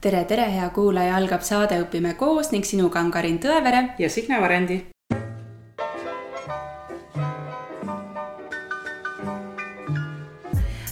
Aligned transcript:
tere, 0.00 0.24
tere, 0.24 0.46
hea 0.52 0.68
kuulaja, 0.70 1.16
algab 1.16 1.42
saade 1.42 1.78
Õpime 1.82 2.14
koos 2.18 2.52
ning 2.52 2.66
sinuga 2.66 3.00
on 3.02 3.10
Karin 3.10 3.40
Tõevere 3.42 3.94
ja 3.98 4.10
Signe 4.10 4.40
Varendi. 4.40 4.84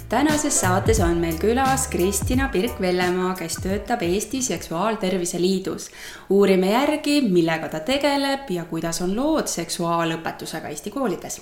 tänases 0.06 0.60
saates 0.60 1.00
on 1.02 1.18
meil 1.18 1.34
külas 1.38 1.88
Kristina 1.90 2.46
Pirk-Vellemaa, 2.52 3.34
kes 3.34 3.56
töötab 3.62 4.02
Eesti 4.02 4.42
Seksuaaltervise 4.42 5.40
Liidus. 5.40 5.90
uurime 6.30 6.70
järgi, 6.70 7.20
millega 7.28 7.68
ta 7.68 7.80
tegeleb 7.80 8.50
ja 8.50 8.64
kuidas 8.64 9.02
on 9.02 9.16
lood 9.16 9.46
seksuaalõpetusega 9.46 10.68
Eesti 10.68 10.90
koolides. 10.90 11.40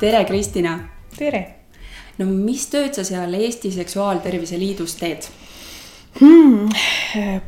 tere, 0.00 0.24
Kristina. 0.24 0.78
tere 1.18 1.63
no 2.18 2.28
mis 2.30 2.66
tööd 2.72 2.94
sa 2.96 3.04
seal 3.06 3.34
Eesti 3.38 3.72
Seksuaaltervise 3.74 4.58
Liidus 4.60 4.96
teed 5.00 5.26
hmm,? 6.20 6.70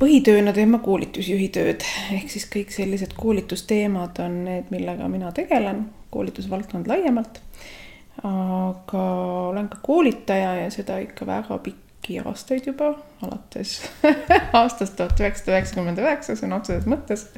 põhitööna 0.00 0.54
teen 0.56 0.72
ma 0.72 0.80
koolitusjuhi 0.84 1.48
tööd, 1.54 1.84
ehk 2.14 2.30
siis 2.32 2.46
kõik 2.50 2.72
sellised 2.74 3.14
koolitusteemad 3.18 4.20
on 4.24 4.38
need, 4.46 4.70
millega 4.74 5.08
mina 5.10 5.32
tegelen, 5.36 5.86
koolitusvaldkond 6.14 6.88
laiemalt. 6.90 7.40
aga 8.22 9.02
olen 9.50 9.68
ka 9.72 9.82
koolitaja 9.82 10.54
ja 10.62 10.70
seda 10.74 10.98
ikka 11.02 11.26
väga 11.28 11.58
pikki 11.62 12.20
aastaid 12.24 12.66
juba, 12.66 12.94
alates 13.22 13.78
aastast 14.60 14.96
tuhat 14.98 15.20
üheksasada 15.20 15.56
üheksakümmend 15.56 16.02
üheksa 16.02 16.38
sõna 16.38 16.60
otseses 16.60 16.90
mõttes. 16.90 17.28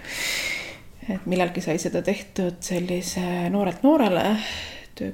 et 1.09 1.25
millalgi 1.27 1.65
sai 1.65 1.79
seda 1.83 2.03
tehtud 2.05 2.61
sellise 2.65 3.49
noorelt 3.53 3.85
noorele 3.85 4.37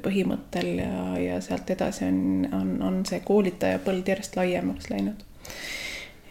põhimõttel 0.03 0.71
ja, 0.81 1.05
ja 1.21 1.41
sealt 1.45 1.71
edasi 1.71 2.07
on, 2.09 2.21
on, 2.53 2.75
on 2.83 3.01
see 3.09 3.21
koolitaja 3.25 3.81
põld 3.85 4.09
järjest 4.09 4.37
laiemaks 4.39 4.91
läinud. 4.91 5.25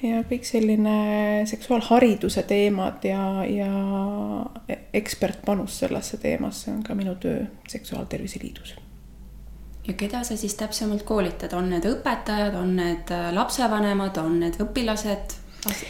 ja 0.04 0.22
kõik 0.30 0.48
selline 0.48 0.96
seksuaalhariduse 1.50 2.44
teemad 2.50 3.06
ja, 3.08 3.26
ja 3.48 4.78
ekspertpanus 4.94 5.80
sellesse 5.84 6.18
teemasse 6.18 6.72
on 6.72 6.84
ka 6.84 6.96
minu 6.96 7.16
töö 7.16 7.46
Seksuaaltervise 7.70 8.40
Liidus 8.44 8.76
ja 9.88 9.94
keda 10.00 10.24
sa 10.24 10.38
siis 10.38 10.56
täpsemalt 10.56 11.04
koolitad, 11.04 11.54
on 11.54 11.70
need 11.70 11.86
õpetajad, 11.88 12.56
on 12.56 12.76
need 12.78 13.12
lapsevanemad, 13.36 14.18
on 14.18 14.40
need 14.40 14.60
õpilased, 14.64 15.36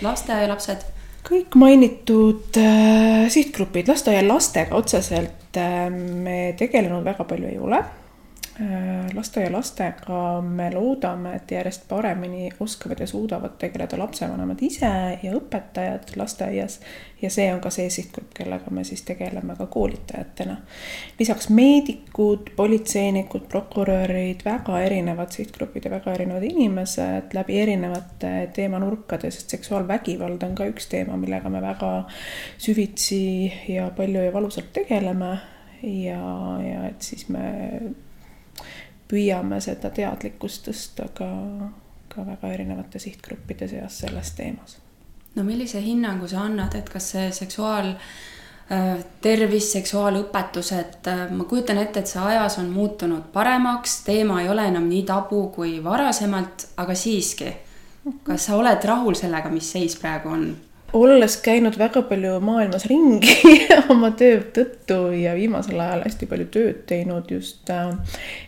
lasteaialapsed? 0.01 0.89
Kõik 1.23 1.55
mainitud 1.59 2.59
äh, 2.59 3.25
sihtgrupid, 3.31 3.87
lasteaialastega 3.91 4.75
otseselt 4.75 5.59
äh, 5.59 5.89
me 5.89 6.53
tegelenud 6.59 7.05
väga 7.05 7.27
palju 7.29 7.51
ei 7.51 7.59
ole 7.59 7.83
lasteaialastega 9.13 10.41
me 10.45 10.67
loodame, 10.73 11.31
et 11.35 11.51
järjest 11.51 11.87
paremini 11.89 12.51
oskavad 12.59 12.99
ja 12.99 13.07
suudavad 13.07 13.55
tegeleda 13.57 13.97
lapsevanemad 13.97 14.61
ise 14.61 14.91
ja 15.23 15.31
õpetajad 15.33 16.13
lasteaias. 16.15 16.79
ja 17.21 17.29
see 17.33 17.47
on 17.53 17.61
ka 17.63 17.71
see 17.73 17.89
sihtgrupp, 17.89 18.33
kellega 18.35 18.69
me 18.71 18.83
siis 18.83 19.01
tegeleme 19.01 19.55
ka 19.57 19.65
koolitajatena. 19.65 20.57
lisaks 21.19 21.49
meedikud, 21.49 22.53
politseinikud, 22.55 23.47
prokurörid, 23.49 24.45
väga 24.45 24.81
erinevad 24.81 25.31
sihtgrupid 25.31 25.89
ja 25.89 25.91
väga 25.91 26.13
erinevad 26.13 26.43
inimesed 26.43 27.33
läbi 27.33 27.59
erinevate 27.59 28.49
teemanurkade, 28.53 29.31
sest 29.31 29.49
seksuaalvägivald 29.49 30.43
on 30.43 30.55
ka 30.55 30.69
üks 30.69 30.87
teema, 30.93 31.17
millega 31.17 31.49
me 31.49 31.61
väga 31.61 31.93
süvitsi 32.57 33.51
ja 33.73 33.89
palju 33.97 34.29
ja 34.29 34.33
valusalt 34.33 34.73
tegeleme 34.73 35.37
ja, 35.81 36.21
ja 36.61 36.87
et 36.93 37.01
siis 37.01 37.29
me 37.29 37.49
püüame 39.13 39.59
seda 39.61 39.91
teadlikkust 39.93 40.67
tõsta 40.67 41.09
ka, 41.13 41.29
ka 42.09 42.25
väga 42.25 42.53
erinevate 42.55 42.99
sihtgruppide 42.99 43.67
seas 43.67 43.99
selles 44.03 44.31
teemas. 44.37 44.77
no 45.35 45.43
millise 45.43 45.81
hinnangu 45.81 46.27
sa 46.27 46.45
annad, 46.47 46.75
et 46.75 46.89
kas 46.89 47.11
see 47.15 47.31
seksuaal 47.31 47.93
äh, 47.93 49.05
tervis, 49.21 49.71
seksuaalõpetused, 49.73 50.99
äh, 51.07 51.23
ma 51.31 51.43
kujutan 51.49 51.77
ette, 51.77 51.99
et 51.99 52.07
see 52.07 52.21
ajas 52.21 52.57
on 52.61 52.69
muutunud 52.73 53.31
paremaks, 53.33 54.01
teema 54.07 54.41
ei 54.41 54.49
ole 54.49 54.67
enam 54.71 54.89
nii 54.89 55.03
tabu 55.09 55.47
kui 55.55 55.79
varasemalt, 55.83 56.67
aga 56.77 56.95
siiski, 56.95 57.53
kas 58.23 58.45
sa 58.49 58.59
oled 58.59 58.85
rahul 58.85 59.17
sellega, 59.17 59.49
mis 59.49 59.71
seis 59.71 59.97
praegu 59.99 60.29
on? 60.29 60.47
Olles 60.93 61.37
käinud 61.41 61.77
väga 61.79 62.03
palju 62.09 62.37
maailmas 62.43 62.85
ringi 62.89 63.55
oma 63.93 64.11
töö 64.17 64.39
tõttu 64.55 64.99
ja 65.17 65.33
viimasel 65.37 65.79
ajal 65.81 66.03
hästi 66.05 66.29
palju 66.29 66.49
tööd 66.53 66.83
teinud 66.89 67.31
just 67.33 67.69
äh, 67.73 67.93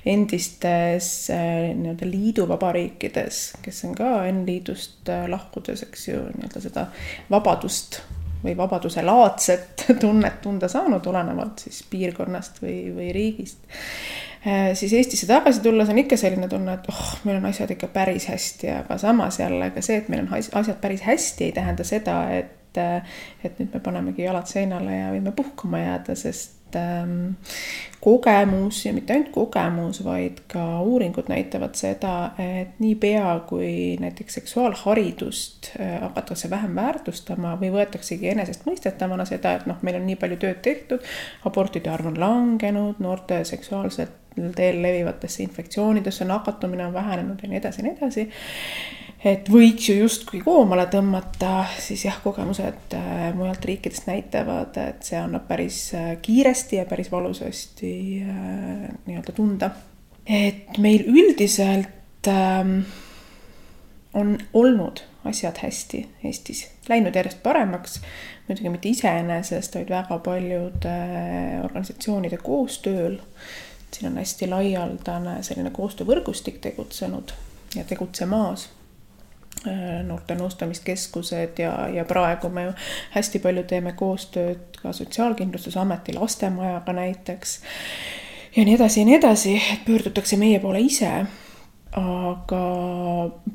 endistes 0.06 1.10
äh, 1.34 1.72
nii-öelda 1.78 2.10
liiduvabariikides, 2.10 3.42
kes 3.66 3.86
on 3.90 3.96
ka 3.98 4.12
N-liidust 4.30 5.10
äh, 5.10 5.26
lahkudes, 5.32 5.86
eks 5.88 6.10
ju, 6.12 6.22
nii-öelda 6.36 6.64
seda 6.68 6.90
vabadust 7.34 8.02
või 8.46 8.56
vabaduse 8.58 9.04
laadset 9.06 9.86
tunnet 10.04 10.42
tunda 10.44 10.70
saanud, 10.72 11.06
olenevalt 11.12 11.66
siis 11.66 11.84
piirkonnast 11.90 12.62
või, 12.64 12.78
või 12.96 13.12
riigist. 13.16 13.60
Äh, 14.46 14.74
siis 14.78 14.94
Eestisse 14.94 15.28
tagasi 15.30 15.64
tulles 15.66 15.90
on 15.90 16.02
ikka 16.02 16.18
selline 16.22 16.50
tunne, 16.52 16.78
et 16.78 16.90
oh, 16.92 17.06
meil 17.26 17.40
on 17.42 17.50
asjad 17.50 17.72
ikka 17.76 17.90
päris 17.94 18.30
hästi, 18.30 18.72
aga 18.82 19.00
samas 19.02 19.40
jälle 19.42 19.72
ka 19.74 19.82
see, 19.86 20.02
et 20.04 20.12
meil 20.14 20.26
on 20.26 20.36
asjad 20.36 20.78
päris 20.82 21.06
hästi, 21.06 21.50
ei 21.50 21.56
tähenda 21.56 21.88
seda, 21.88 22.20
et, 22.36 22.78
äh, 22.82 23.18
et 23.44 23.58
nüüd 23.60 23.74
me 23.74 23.82
panemegi 23.84 24.28
jalad 24.28 24.50
seinale 24.50 25.00
ja 25.00 25.10
võime 25.16 25.34
puhkama 25.36 25.82
jääda, 25.82 26.18
sest 26.20 26.55
ähm, 26.80 27.36
kogemus 28.02 28.86
ja 28.86 28.94
mitte 28.94 29.16
ainult 29.16 29.32
kogemus, 29.34 30.04
vaid 30.06 30.44
ka 30.52 30.82
uuringud 30.86 31.30
näitavad 31.32 31.78
seda, 31.80 32.32
et 32.42 32.80
niipea 32.80 33.40
kui 33.50 33.98
näiteks 34.02 34.40
seksuaalharidust 34.42 35.72
äh, 35.80 35.96
hakatakse 36.02 36.50
vähem 36.50 36.76
väärtustama 36.76 37.56
või 37.62 37.72
võetaksegi 37.74 38.30
enesestmõistetavana 38.36 39.26
seda, 39.26 39.56
et 39.58 39.66
noh, 39.70 39.82
meil 39.82 39.98
on 40.02 40.06
nii 40.10 40.20
palju 40.22 40.38
tööd 40.44 40.62
tehtud, 40.66 41.10
abortide 41.50 41.90
arv 41.94 42.12
on 42.12 42.22
langenud, 42.22 43.02
noorte 43.04 43.44
seksuaalset 43.48 44.25
teel 44.56 44.82
levivatesse 44.84 45.44
infektsioonidesse 45.44 46.26
nakatumine 46.26 46.86
on 46.86 46.94
vähenenud 46.94 47.40
ja 47.42 47.50
nii 47.50 47.58
edasi 47.58 47.82
ja 47.82 47.88
nii 47.88 47.98
edasi. 47.98 48.28
et 49.26 49.50
võiks 49.50 49.88
ju 49.90 49.96
justkui 49.98 50.42
koomale 50.46 50.86
tõmmata, 50.92 51.66
siis 51.82 52.04
jah, 52.06 52.20
kogemused 52.24 52.94
äh, 52.94 53.32
mujalt 53.36 53.66
riikidest 53.66 54.06
näitavad, 54.10 54.78
et 54.78 55.08
see 55.08 55.18
annab 55.18 55.48
päris 55.48 55.80
äh, 55.98 56.12
kiiresti 56.22 56.82
ja 56.82 56.86
päris 56.86 57.12
valusasti 57.12 57.96
äh, 58.22 58.86
nii-öelda 59.08 59.34
tunda. 59.36 59.72
et 60.26 60.78
meil 60.78 61.06
üldiselt 61.08 62.28
ähm, 62.28 62.80
on 64.14 64.38
olnud 64.54 65.04
asjad 65.26 65.58
hästi 65.62 66.06
Eestis, 66.24 66.68
läinud 66.90 67.16
järjest 67.16 67.42
paremaks, 67.44 68.00
muidugi 68.48 68.70
mitte 68.70 68.90
iseenesest, 68.90 69.76
vaid 69.76 69.90
väga 69.90 70.20
paljude 70.26 70.98
organisatsioonide 71.64 72.38
koostööl 72.38 73.18
siin 73.96 74.12
on 74.12 74.18
hästi 74.18 74.48
laialdane 74.52 75.38
selline 75.44 75.70
koostöövõrgustik 75.76 76.58
tegutsenud 76.62 77.32
ja 77.76 77.84
tegutsemas 77.88 78.68
äh, 79.68 80.02
noorte 80.04 80.36
nõustamiskeskused 80.36 81.62
ja, 81.64 81.72
ja 81.94 82.06
praegu 82.06 82.50
me 82.50 82.68
hästi 83.16 83.40
palju 83.40 83.64
teeme 83.64 83.96
koostööd 83.96 84.82
ka 84.82 84.94
Sotsiaalkindlustusameti 84.94 86.14
lastemajaga 86.14 86.94
näiteks. 86.94 87.60
ja 88.56 88.66
nii 88.66 88.76
edasi 88.76 89.00
ja 89.00 89.06
nii 89.06 89.18
edasi, 89.22 89.56
et 89.74 89.86
pöördutakse 89.88 90.38
meie 90.38 90.60
poole 90.60 90.80
ise 90.80 91.12
aga 91.96 92.62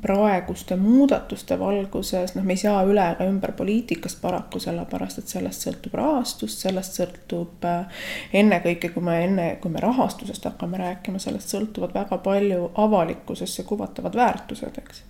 praeguste 0.01 0.75
muudatuste 0.75 1.59
valguses, 1.59 2.33
noh, 2.33 2.45
me 2.45 2.55
ei 2.55 2.61
saa 2.63 2.79
üle 2.89 3.03
ega 3.13 3.27
ümber 3.29 3.53
poliitikast 3.57 4.17
paraku, 4.21 4.59
sellepärast 4.63 5.21
et 5.21 5.29
sellest 5.29 5.67
sõltub 5.67 5.97
rahastust, 5.99 6.63
sellest 6.63 6.97
sõltub 6.97 7.67
äh, 7.69 8.07
ennekõike, 8.41 8.89
kui 8.95 9.05
me 9.05 9.19
enne, 9.27 9.45
kui 9.61 9.73
me 9.73 9.83
rahastusest 9.83 10.47
hakkame 10.49 10.81
rääkima, 10.81 11.21
sellest 11.21 11.53
sõltuvad 11.53 11.93
väga 11.93 12.17
palju 12.25 12.71
avalikkusesse 12.81 13.67
kuvatavad 13.69 14.17
väärtused, 14.17 14.81
eks. 14.81 15.05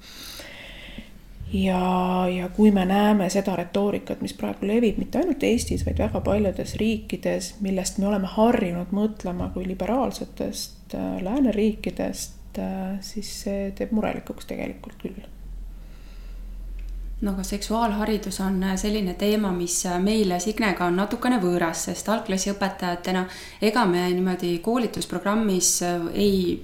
Ja, 1.54 1.80
ja 2.32 2.50
kui 2.56 2.72
me 2.72 2.84
näeme 2.88 3.30
seda 3.32 3.56
retoorikat, 3.60 4.22
mis 4.24 4.36
praegu 4.36 4.68
levib 4.68 5.00
mitte 5.00 5.20
ainult 5.20 5.44
Eestis, 5.44 5.86
vaid 5.88 6.04
väga 6.04 6.20
paljudes 6.24 6.76
riikides, 6.80 7.54
millest 7.64 8.00
me 8.00 8.12
oleme 8.12 8.28
harjunud 8.36 8.92
mõtlema 8.96 9.50
kui 9.56 9.66
liberaalsetest 9.72 11.00
äh, 11.00 11.18
lääneriikidest, 11.24 12.41
et 12.52 12.60
äh, 12.60 12.98
siis 13.02 13.30
see 13.44 13.70
teeb 13.76 13.94
murelikuks 13.96 14.46
tegelikult 14.50 14.98
küll. 15.02 15.22
No 17.22 17.36
aga 17.36 17.44
seksuaalharidus 17.46 18.40
on 18.44 18.58
äh, 18.64 18.76
selline 18.78 19.14
teema, 19.14 19.52
mis 19.56 19.86
äh, 19.86 20.00
meile 20.02 20.40
Signega 20.40 20.88
on 20.90 21.00
natukene 21.00 21.40
võõras, 21.40 21.86
sest 21.88 22.10
algklassiõpetajatena 22.10 23.26
ega 23.62 23.86
me 23.86 24.08
niimoodi 24.10 24.58
koolitusprogrammis 24.66 25.78
ei, 26.14 26.58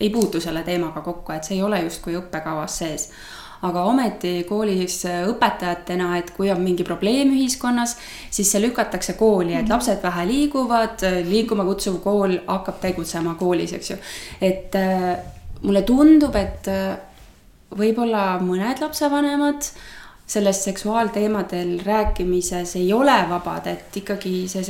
ei 0.00 0.10
puutu 0.10 0.40
selle 0.40 0.64
teemaga 0.66 1.04
kokku, 1.04 1.32
et 1.32 1.46
see 1.46 1.60
ei 1.60 1.62
ole 1.62 1.82
justkui 1.84 2.18
õppekavas 2.18 2.80
sees 2.82 3.10
aga 3.66 3.84
ometi 3.84 4.44
koolis 4.48 5.02
õpetajatena, 5.06 6.14
et 6.18 6.30
kui 6.36 6.48
on 6.52 6.62
mingi 6.64 6.86
probleem 6.86 7.34
ühiskonnas, 7.36 7.96
siis 8.32 8.50
see 8.52 8.62
lükatakse 8.64 9.16
kooli, 9.20 9.54
et 9.54 9.66
mhm. 9.66 9.74
lapsed 9.74 10.02
vähe 10.02 10.26
liiguvad, 10.30 11.04
liikuma 11.28 11.66
kutsuv 11.68 12.00
kool 12.04 12.38
hakkab 12.46 12.80
tegutsema 12.80 13.36
koolis, 13.40 13.76
eks 13.76 13.94
ju. 13.94 14.00
et 14.40 14.76
äh, 14.80 15.14
mulle 15.62 15.84
tundub, 15.88 16.36
et 16.40 16.68
võib-olla 17.76 18.38
mõned 18.42 18.80
lapsevanemad 18.82 19.66
sellest 20.30 20.62
seksuaalteemadel 20.68 21.80
rääkimises 21.84 22.76
ei 22.76 22.92
ole 22.92 23.16
vabad, 23.30 23.66
et 23.66 23.96
ikkagi 24.02 24.44
see 24.50 24.64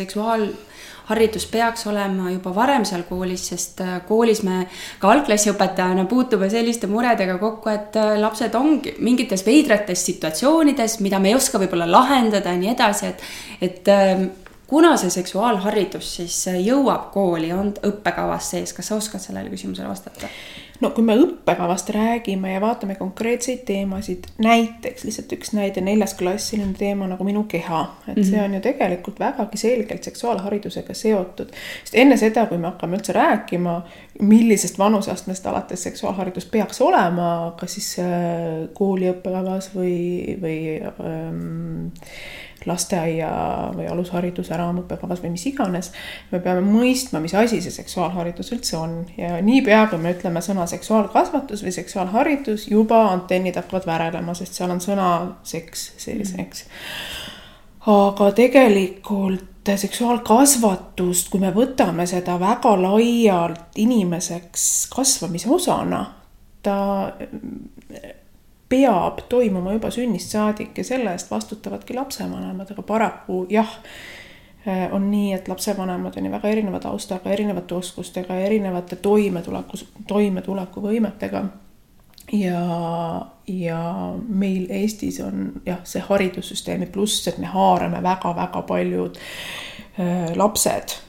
seksuaalharidus 1.11 1.47
peaks 1.51 1.87
olema 1.87 2.31
juba 2.31 2.53
varem 2.55 2.85
seal 2.85 3.03
koolis, 3.09 3.49
sest 3.51 3.81
äh, 3.81 4.01
koolis 4.07 4.43
me 4.47 4.67
ka 5.01 5.11
algklassiõpetajana 5.11 6.07
puutume 6.07 6.49
selliste 6.51 6.87
muredega 6.87 7.39
kokku, 7.39 7.69
et 7.71 7.97
äh, 7.97 8.19
lapsed 8.21 8.55
ongi 8.55 8.95
mingites 9.01 9.45
veidrates 9.47 10.05
situatsioonides, 10.07 11.01
mida 11.01 11.19
me 11.19 11.31
ei 11.31 11.35
oska 11.35 11.59
võib-olla 11.59 11.89
lahendada 11.91 12.53
ja 12.53 12.61
nii 12.61 12.71
edasi, 12.75 13.11
et, 13.11 13.23
et 13.61 13.89
ähm, 13.91 14.29
kuna 14.71 14.97
see 14.97 15.11
seksuaalharidus 15.11 16.15
siis 16.21 16.39
jõuab 16.63 17.11
kooli, 17.13 17.51
on 17.53 17.75
õppekavas 17.75 18.53
sees, 18.55 18.73
kas 18.73 18.93
sa 18.93 19.01
oskad 19.01 19.23
sellele 19.23 19.51
küsimusele 19.51 19.91
vastata? 19.91 20.31
No 20.81 20.91
kui 20.97 21.05
me 21.05 21.17
õppekavast 21.21 21.91
räägime 21.95 22.55
ja 22.55 22.61
vaatame 22.63 22.95
konkreetseid 22.99 23.63
teemasid, 23.69 24.29
näiteks 24.43 25.05
lihtsalt 25.05 25.33
üks 25.37 25.53
näide, 25.57 25.83
neljas 25.85 26.15
klass, 26.19 26.51
selline 26.53 26.75
teema 26.79 27.09
nagu 27.11 27.25
minu 27.27 27.45
keha, 27.51 27.83
et 28.07 28.17
mm 28.17 28.23
-hmm. 28.23 28.31
see 28.31 28.43
on 28.45 28.55
ju 28.55 28.61
tegelikult 28.61 29.21
vägagi 29.21 29.59
selgelt 29.59 30.05
seksuaalharidusega 30.05 30.95
seotud. 30.95 31.53
sest 31.85 31.95
enne 31.95 32.17
seda, 32.17 32.47
kui 32.47 32.59
me 32.59 32.67
hakkame 32.67 32.97
üldse 32.97 33.13
rääkima, 33.13 33.83
millisest 34.21 34.79
vanuseastmest 34.79 35.47
alates 35.47 35.83
seksuaalharidus 35.83 36.47
peaks 36.47 36.81
olema, 36.81 37.55
kas 37.61 37.75
siis 37.75 37.99
äh, 37.99 38.69
kooli 38.73 39.11
õppekavas 39.11 39.71
või, 39.75 40.37
või 40.43 40.61
ähm, 40.85 41.91
lasteaia 42.67 43.31
või 43.77 43.89
alushariduse 43.91 44.57
raamõppekavas 44.57 45.23
või 45.23 45.35
mis 45.35 45.47
iganes. 45.51 45.93
me 46.31 46.41
peame 46.41 46.63
mõistma, 46.65 47.21
mis 47.21 47.35
asi 47.35 47.61
see 47.61 47.75
seksuaalharidus 47.75 48.53
üldse 48.53 48.77
on 48.77 48.95
ja 49.17 49.41
niipea, 49.43 49.87
kui 49.91 49.99
me 49.99 50.15
ütleme 50.17 50.43
sõna 50.45 50.67
seksuaalkasvatus 50.67 51.65
või 51.65 51.73
seksuaalharidus, 51.77 52.69
juba 52.69 53.07
antennid 53.13 53.57
hakkavad 53.57 53.87
värelema, 53.87 54.35
sest 54.35 54.59
seal 54.59 54.71
on 54.71 54.81
sõna 54.81 55.11
seks 55.43 55.93
sees, 56.05 56.35
eks. 56.39 56.67
aga 57.87 58.33
tegelikult 58.37 59.49
seksuaalkasvatust, 59.77 61.29
kui 61.31 61.41
me 61.43 61.51
võtame 61.55 62.07
seda 62.09 62.39
väga 62.41 62.73
laialt 62.81 63.77
inimeseks 63.79 64.89
kasvamise 64.95 65.51
osana, 65.53 66.05
ta 66.63 66.79
peab 68.71 69.25
toimuma 69.29 69.75
juba 69.75 69.91
sünnist 69.91 70.33
saadik 70.35 70.79
ja 70.79 70.85
selle 70.85 71.13
eest 71.13 71.31
vastutavadki 71.31 71.95
lapsevanemad, 71.95 72.71
aga 72.71 72.83
paraku 72.87 73.43
jah, 73.51 73.73
eh, 74.67 74.87
on 74.95 75.11
nii, 75.11 75.33
et 75.35 75.49
lapsevanemad 75.49 76.17
on 76.17 76.29
ju 76.29 76.33
väga 76.33 76.49
erineva 76.49 76.81
taustaga, 76.81 77.31
erinevate 77.31 77.75
oskustega, 77.75 78.39
erinevate 78.47 78.97
toimetuleku, 78.97 79.83
toimetulekuvõimetega. 80.09 81.45
ja, 82.33 83.27
ja 83.47 83.81
meil 84.29 84.67
Eestis 84.71 85.21
on 85.21 85.53
jah, 85.67 85.81
see 85.85 86.03
haridussüsteemi 86.09 86.87
pluss, 86.87 87.29
et 87.29 87.39
me 87.39 87.47
haarame 87.51 88.03
väga-väga 88.03 88.63
paljud 88.63 89.19
äh, 89.19 90.37
lapsed 90.37 91.01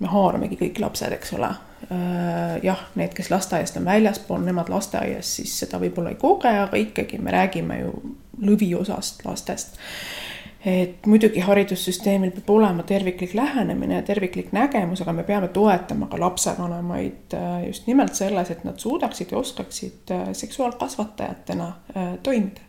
me 0.00 0.10
haaramegi 0.12 0.58
kõik 0.60 0.80
lapsed, 0.82 1.12
eks 1.16 1.32
ole. 1.36 1.50
Äh, 1.82 2.64
jah, 2.64 2.78
need, 2.94 3.12
kes 3.14 3.28
lasteaiast 3.30 3.76
on 3.76 3.84
väljaspool, 3.84 4.40
nemad 4.40 4.70
lasteaias 4.72 5.34
siis 5.36 5.52
seda 5.60 5.76
võib-olla 5.78 6.14
ei 6.14 6.16
koge, 6.18 6.48
aga 6.48 6.78
ikkagi 6.80 7.18
me 7.20 7.34
räägime 7.34 7.76
ju 7.82 7.90
lõviosast 8.42 9.20
lastest. 9.26 9.76
et 10.66 11.04
muidugi 11.06 11.44
haridussüsteemil 11.44 12.32
peab 12.34 12.48
olema 12.50 12.82
terviklik 12.82 13.36
lähenemine 13.38 14.00
ja 14.00 14.02
terviklik 14.02 14.48
nägemus, 14.56 15.04
aga 15.04 15.12
me 15.12 15.22
peame 15.22 15.52
toetama 15.52 16.08
ka 16.10 16.18
lapsevanemaid 16.20 17.36
äh, 17.36 17.66
just 17.66 17.86
nimelt 17.86 18.14
selles, 18.16 18.50
et 18.50 18.64
nad 18.64 18.80
suudaksid 18.80 19.30
ja 19.30 19.38
oskaksid 19.38 20.10
äh, 20.16 20.26
seksuaalkasvatajatena 20.32 21.72
toimida 22.22 22.60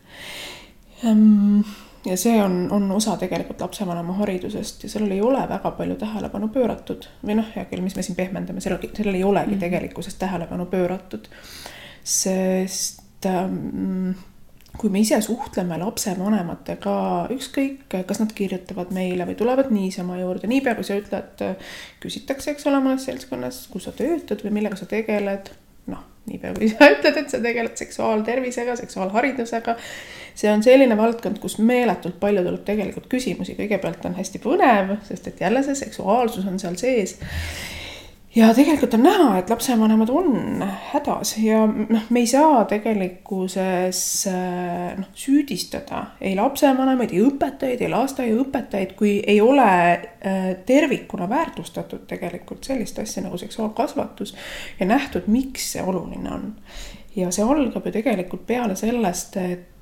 ehm, 1.03 1.61
ja 2.05 2.17
see 2.17 2.37
on, 2.43 2.67
on 2.71 2.91
osa 2.91 3.17
tegelikult 3.17 3.61
lapsevanema 3.61 4.13
haridusest 4.21 4.83
ja 4.83 4.89
sellele 4.89 5.17
ei 5.17 5.21
ole 5.21 5.41
väga 5.49 5.71
palju 5.79 5.97
tähelepanu 5.99 6.51
pööratud 6.53 7.09
või 7.25 7.39
noh, 7.39 7.49
hea 7.55 7.65
küll, 7.71 7.83
mis 7.85 7.97
me 7.97 8.05
siin 8.05 8.15
pehmendame, 8.19 8.61
sellel, 8.63 8.89
sellel 8.93 9.19
ei 9.19 9.25
olegi 9.27 9.55
mm 9.55 9.65
tegelikkuses 9.67 10.15
tähelepanu 10.21 10.65
pööratud. 10.71 11.27
sest 12.03 13.25
ähm, 13.25 14.11
kui 14.77 14.91
me 14.93 15.01
ise 15.01 15.17
suhtleme 15.25 15.77
lapsevanematega, 15.81 16.95
ükskõik, 17.33 17.87
kas 18.07 18.19
nad 18.21 18.33
kirjutavad 18.37 18.91
meile 18.95 19.25
või 19.27 19.37
tulevad 19.39 19.71
niisama 19.73 20.19
juurde, 20.21 20.49
niipea 20.51 20.75
kui 20.77 20.85
sa 20.87 20.97
ütled, 20.99 21.41
küsitakse, 22.03 22.53
eks 22.53 22.67
ole, 22.69 22.81
mõnes 22.83 23.07
seltskonnas, 23.09 23.63
kus 23.73 23.87
sa 23.87 23.95
töötad 23.97 24.43
või 24.45 24.53
millega 24.59 24.77
sa 24.79 24.89
tegeled 24.89 25.49
noh, 25.89 26.03
niipea 26.29 26.53
kui 26.57 26.69
sa 26.71 26.89
ütled, 26.93 27.21
et 27.23 27.33
sa 27.33 27.41
tegeled 27.43 27.79
seksuaaltervisega, 27.79 28.77
seksuaalharidusega, 28.83 29.77
see 30.37 30.51
on 30.53 30.61
selline 30.63 30.97
valdkond, 30.97 31.39
kus 31.41 31.57
meeletult 31.57 32.19
palju 32.21 32.43
tuleb 32.45 32.61
tegelikult 32.67 33.09
küsimusi, 33.09 33.57
kõigepealt 33.57 34.05
on 34.05 34.19
hästi 34.19 34.41
põnev, 34.43 34.93
sest 35.07 35.31
et 35.31 35.41
jälle 35.41 35.63
see 35.65 35.79
seksuaalsus 35.79 36.45
on 36.45 36.61
seal 36.61 36.77
sees 36.77 37.17
ja 38.37 38.53
tegelikult 38.53 38.93
on 38.93 39.03
näha, 39.03 39.27
et 39.39 39.49
lapsevanemad 39.49 40.09
on 40.13 40.63
hädas 40.91 41.33
ja 41.41 41.63
noh, 41.67 42.03
me 42.09 42.21
ei 42.21 42.27
saa 42.29 42.65
tegelikkuses 42.69 44.01
äh, 44.29 44.97
noh, 44.99 45.07
süüdistada 45.17 46.03
ei 46.21 46.35
lapsevanemaid, 46.37 47.15
ei 47.15 47.23
õpetajaid, 47.25 47.81
ei 47.81 47.93
lasteaiaõpetajaid, 47.93 48.93
kui 48.99 49.15
ei 49.27 49.39
ole 49.41 49.69
äh, 49.69 50.51
tervikuna 50.65 51.29
väärtustatud 51.29 52.05
tegelikult 52.09 52.67
sellist 52.69 52.99
asja 53.01 53.25
nagu 53.25 53.39
seksuaalkasvatus 53.41 54.35
ja 54.79 54.89
nähtud, 54.89 55.31
miks 55.31 55.71
see 55.73 55.83
oluline 55.83 56.31
on. 56.33 56.53
ja 57.15 57.31
see 57.33 57.45
algab 57.45 57.85
ju 57.85 57.95
tegelikult 57.95 58.45
peale 58.47 58.75
sellest, 58.77 59.37
et 59.41 59.76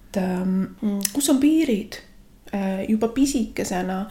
kus 1.14 1.30
on 1.30 1.40
piirid 1.40 2.00
äh, 2.54 2.84
juba 2.90 3.08
pisikesena 3.14 4.06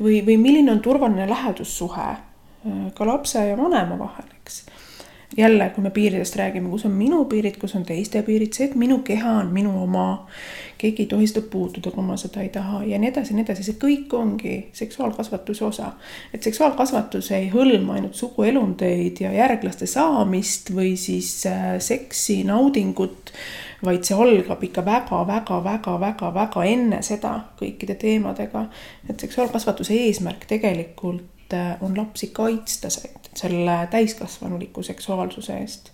või, 0.00 0.20
või 0.26 0.38
milline 0.40 0.72
on 0.72 0.80
turvaline 0.84 1.28
lähedussuhe 1.30 2.08
ka 2.94 3.06
lapse 3.06 3.46
ja 3.46 3.56
vanema 3.56 3.98
vahel, 3.98 4.26
eks. 4.40 4.66
jälle, 5.36 5.70
kui 5.70 5.82
me 5.82 5.90
piiridest 5.90 6.36
räägime, 6.36 6.70
kus 6.70 6.84
on 6.86 6.92
minu 6.92 7.24
piirid, 7.24 7.58
kus 7.60 7.74
on 7.74 7.84
teiste 7.84 8.22
piirid, 8.22 8.54
see, 8.54 8.68
et 8.70 8.76
minu 8.78 9.00
keha 9.04 9.32
on 9.42 9.50
minu 9.54 9.72
oma, 9.82 10.26
keegi 10.78 11.04
ei 11.04 11.10
tohi 11.10 11.26
seda 11.26 11.42
puutuda, 11.50 11.90
kui 11.90 12.04
ma 12.06 12.16
seda 12.20 12.42
ei 12.44 12.48
taha 12.54 12.84
ja 12.86 12.98
nii 12.98 13.10
edasi 13.10 13.34
ja 13.34 13.38
nii 13.38 13.46
edasi, 13.46 13.66
see 13.66 13.78
kõik 13.82 14.14
ongi 14.16 14.54
seksuaalkasvatuse 14.76 15.64
osa. 15.64 15.92
et 16.34 16.42
seksuaalkasvatus 16.42 17.30
ei 17.36 17.50
hõlma 17.54 17.98
ainult 17.98 18.14
suguelundeid 18.14 19.20
ja 19.20 19.32
järglaste 19.34 19.86
saamist 19.90 20.72
või 20.74 20.94
siis 21.00 21.30
äh, 21.50 21.76
seksi, 21.78 22.42
naudingut 22.44 23.34
vaid 23.84 24.04
see 24.04 24.16
algab 24.16 24.62
ikka 24.64 24.84
väga-väga-väga-väga-väga 24.84 26.64
enne 26.64 27.02
seda 27.02 27.40
kõikide 27.60 27.94
teemadega. 27.94 28.66
et 29.10 29.20
seksuaalkasvatuse 29.20 29.94
eesmärk 29.94 30.44
tegelikult 30.48 31.36
Äh, 31.52 31.76
on 31.80 31.96
lapsi 31.96 32.26
kaitsta 32.26 32.88
selle 33.34 33.88
täiskasvanuliku 33.90 34.82
seksuaalsuse 34.82 35.58
eest. 35.58 35.90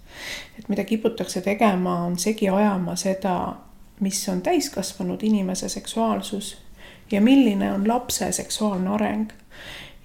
et 0.58 0.68
mida 0.68 0.84
kiputakse 0.84 1.40
tegema, 1.40 2.04
on 2.04 2.18
segi 2.18 2.48
ajama 2.48 2.96
seda, 2.96 3.54
mis 4.00 4.28
on 4.28 4.42
täiskasvanud 4.42 5.22
inimese 5.22 5.68
seksuaalsus 5.68 6.56
ja 7.10 7.20
milline 7.20 7.72
on 7.72 7.88
lapse 7.88 8.32
seksuaalne 8.32 8.90
areng. 8.90 9.30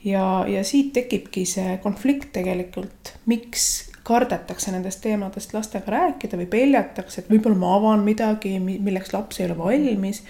ja, 0.04 0.46
ja 0.48 0.64
siit 0.64 0.94
tekibki 0.94 1.46
see 1.46 1.78
konflikt 1.78 2.32
tegelikult, 2.34 3.14
miks 3.26 3.87
kardetakse 4.08 4.72
nendest 4.72 5.02
teemadest 5.04 5.52
lastega 5.54 5.92
rääkida 5.92 6.38
või 6.40 6.46
peljatakse, 6.52 7.22
et 7.22 7.32
võib-olla 7.32 7.60
ma 7.60 7.74
avan 7.76 8.06
midagi, 8.06 8.54
milleks 8.64 9.12
laps 9.12 9.42
ei 9.42 9.48
ole 9.50 9.58
valmis. 9.58 10.22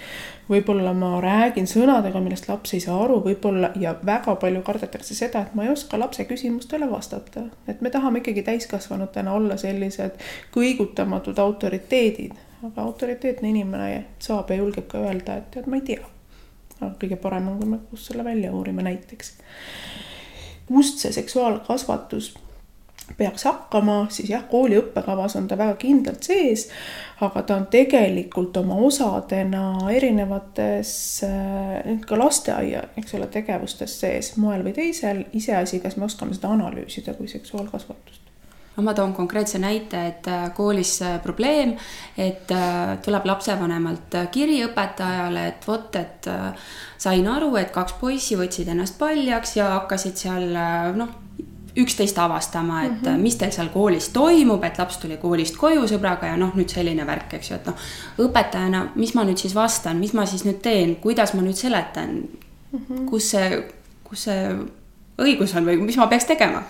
võib-olla 0.48 0.94
ma 0.96 1.12
räägin 1.22 1.68
sõnadega, 1.70 2.18
millest 2.24 2.48
laps 2.48 2.74
ei 2.74 2.80
saa 2.82 2.96
aru, 3.04 3.20
võib-olla 3.26 3.70
ja 3.78 3.94
väga 4.06 4.34
palju 4.42 4.62
kardetakse 4.66 5.14
seda, 5.14 5.44
et 5.46 5.54
ma 5.54 5.66
ei 5.66 5.70
oska 5.70 5.98
lapse 6.00 6.24
küsimustele 6.26 6.90
vastata. 6.90 7.44
et 7.68 7.80
me 7.80 7.90
tahame 7.90 8.18
ikkagi 8.18 8.42
täiskasvanutena 8.42 9.32
olla 9.32 9.56
sellised 9.56 10.18
kõigutamatud 10.56 11.38
autoriteedid, 11.38 12.34
aga 12.66 12.82
autoriteetne 12.82 13.48
inimene 13.54 14.04
saab 14.18 14.50
ja 14.50 14.58
julgeb 14.58 14.90
ka 14.90 15.04
öelda, 15.06 15.38
et 15.38 15.50
tead, 15.54 15.70
ma 15.70 15.78
ei 15.78 15.86
tea. 15.92 16.02
aga 16.80 16.92
kõige 16.98 17.22
parem 17.22 17.48
on, 17.48 17.62
kui 17.62 17.70
me 17.76 17.80
koos 17.90 18.10
selle 18.10 18.26
välja 18.26 18.50
uurime 18.52 18.82
näiteks. 18.82 19.32
kust 20.66 20.98
see 20.98 21.12
seksuaalkasvatus 21.12 22.34
peaks 23.16 23.44
hakkama, 23.44 24.06
siis 24.10 24.30
jah, 24.30 24.44
kooli 24.50 24.78
õppekavas 24.78 25.36
on 25.38 25.48
ta 25.48 25.58
väga 25.58 25.76
kindlalt 25.80 26.26
sees, 26.26 26.68
aga 27.24 27.42
ta 27.46 27.56
on 27.58 27.66
tegelikult 27.72 28.56
oma 28.60 28.78
osadena 28.86 29.90
erinevates 29.94 30.92
äh, 31.26 31.98
ka 32.06 32.18
lasteaia, 32.20 32.84
eks 33.00 33.18
ole, 33.18 33.28
tegevustes 33.32 33.98
sees 34.02 34.32
moel 34.36 34.64
või 34.66 34.76
teisel, 34.76 35.24
iseasi, 35.38 35.82
kas 35.84 35.98
me 35.98 36.08
oskame 36.08 36.36
seda 36.36 36.52
analüüsida 36.54 37.16
kui 37.18 37.30
seksuaalkasvatust. 37.30 38.24
No 38.78 38.84
ma 38.86 38.92
toon 38.94 39.10
konkreetse 39.10 39.58
näite, 39.58 40.04
et 40.12 40.28
äh, 40.30 40.48
koolis 40.54 41.00
äh, 41.02 41.16
probleem, 41.22 41.74
et 42.18 42.50
tuleb 43.02 43.26
lapsevanemalt 43.26 44.14
kiri 44.34 44.60
õpetajale, 44.68 45.48
et 45.50 45.66
vot, 45.66 45.96
et 45.98 46.28
sain 46.98 47.26
aru, 47.30 47.54
et 47.58 47.72
kaks 47.74 47.96
poissi 47.98 48.38
võtsid 48.38 48.70
ennast 48.70 48.98
paljaks 49.00 49.56
ja 49.58 49.72
hakkasid 49.78 50.22
seal 50.22 50.52
noh 50.98 51.16
üksteist 51.78 52.18
avastama, 52.18 52.84
et 52.84 53.02
mm 53.02 53.08
-hmm. 53.08 53.18
mis 53.18 53.36
teil 53.36 53.52
seal 53.52 53.68
koolis 53.68 54.08
toimub, 54.08 54.64
et 54.64 54.78
laps 54.78 54.96
tuli 54.96 55.16
koolist 55.16 55.56
koju 55.56 55.86
sõbraga 55.86 56.32
ja 56.32 56.36
noh, 56.36 56.54
nüüd 56.56 56.68
selline 56.68 57.06
värk, 57.06 57.34
eks 57.34 57.50
ju, 57.50 57.56
et 57.56 57.66
noh, 57.66 57.74
õpetajana, 58.18 58.88
mis 58.94 59.14
ma 59.14 59.24
nüüd 59.24 59.38
siis 59.38 59.54
vastan, 59.54 59.96
mis 59.96 60.12
ma 60.12 60.26
siis 60.26 60.44
nüüd 60.44 60.60
teen, 60.62 60.96
kuidas 60.96 61.34
ma 61.34 61.42
nüüd 61.42 61.56
seletan 61.56 62.10
mm, 62.72 62.78
-hmm. 62.78 63.04
kus 63.10 63.30
see, 63.30 63.62
kus 64.04 64.24
see 64.24 64.56
õigus 65.18 65.56
on 65.56 65.66
või 65.66 65.76
mis 65.76 65.96
ma 65.96 66.06
peaks 66.06 66.24
tegema? 66.24 66.62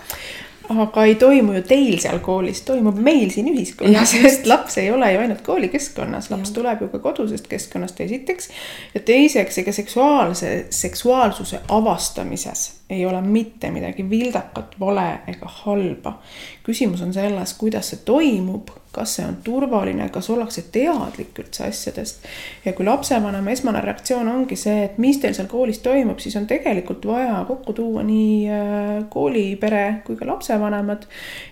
aga 0.69 1.03
ei 1.05 1.15
toimu 1.15 1.53
ju 1.53 1.61
teil 1.61 1.99
seal 1.99 2.19
koolis, 2.19 2.61
toimub 2.61 2.97
meil 3.01 3.31
siin 3.33 3.47
ühiskonnas, 3.49 4.11
sest 4.11 4.45
laps 4.45 4.77
ei 4.77 4.91
ole 4.91 5.13
ju 5.13 5.19
ainult 5.19 5.41
koolikeskkonnas, 5.41 6.29
laps 6.29 6.49
ja. 6.49 6.55
tuleb 6.55 6.81
ju 6.81 6.87
ka 6.87 6.99
kodusest 6.99 7.47
keskkonnast 7.47 8.01
esiteks. 8.01 8.49
ja 8.93 8.99
teiseks, 8.99 9.57
ega 9.57 9.71
seksuaalse, 9.71 10.65
seksuaalsuse 10.69 11.59
avastamises 11.67 12.78
ei 12.89 13.05
ole 13.05 13.21
mitte 13.21 13.71
midagi 13.71 14.09
vildakat, 14.09 14.75
vale 14.79 15.19
ega 15.27 15.49
halba. 15.63 16.19
küsimus 16.63 17.01
on 17.01 17.13
selles, 17.13 17.53
kuidas 17.57 17.89
see 17.89 18.01
toimub, 18.05 18.69
kas 18.91 19.15
see 19.15 19.25
on 19.25 19.35
turvaline, 19.45 20.07
kas 20.09 20.29
ollakse 20.33 20.63
teadlik 20.73 21.37
üldse 21.39 21.67
asjadest. 21.67 22.25
ja 22.65 22.73
kui 22.73 22.85
lapsevanema 22.85 23.51
esmane 23.53 23.81
reaktsioon 23.85 24.27
ongi 24.27 24.57
see, 24.57 24.83
et 24.87 24.97
mis 24.97 25.19
teil 25.21 25.35
seal 25.37 25.47
koolis 25.51 25.79
toimub, 25.85 26.17
siis 26.19 26.35
on 26.39 26.47
tegelikult 26.49 27.05
vaja 27.05 27.43
kokku 27.47 27.73
tuua 27.77 28.03
nii 28.03 28.31
äh, 28.49 28.89
koolipere 29.13 30.01
kui 30.05 30.17
ka 30.17 30.25
lapsevanemad. 30.27 31.05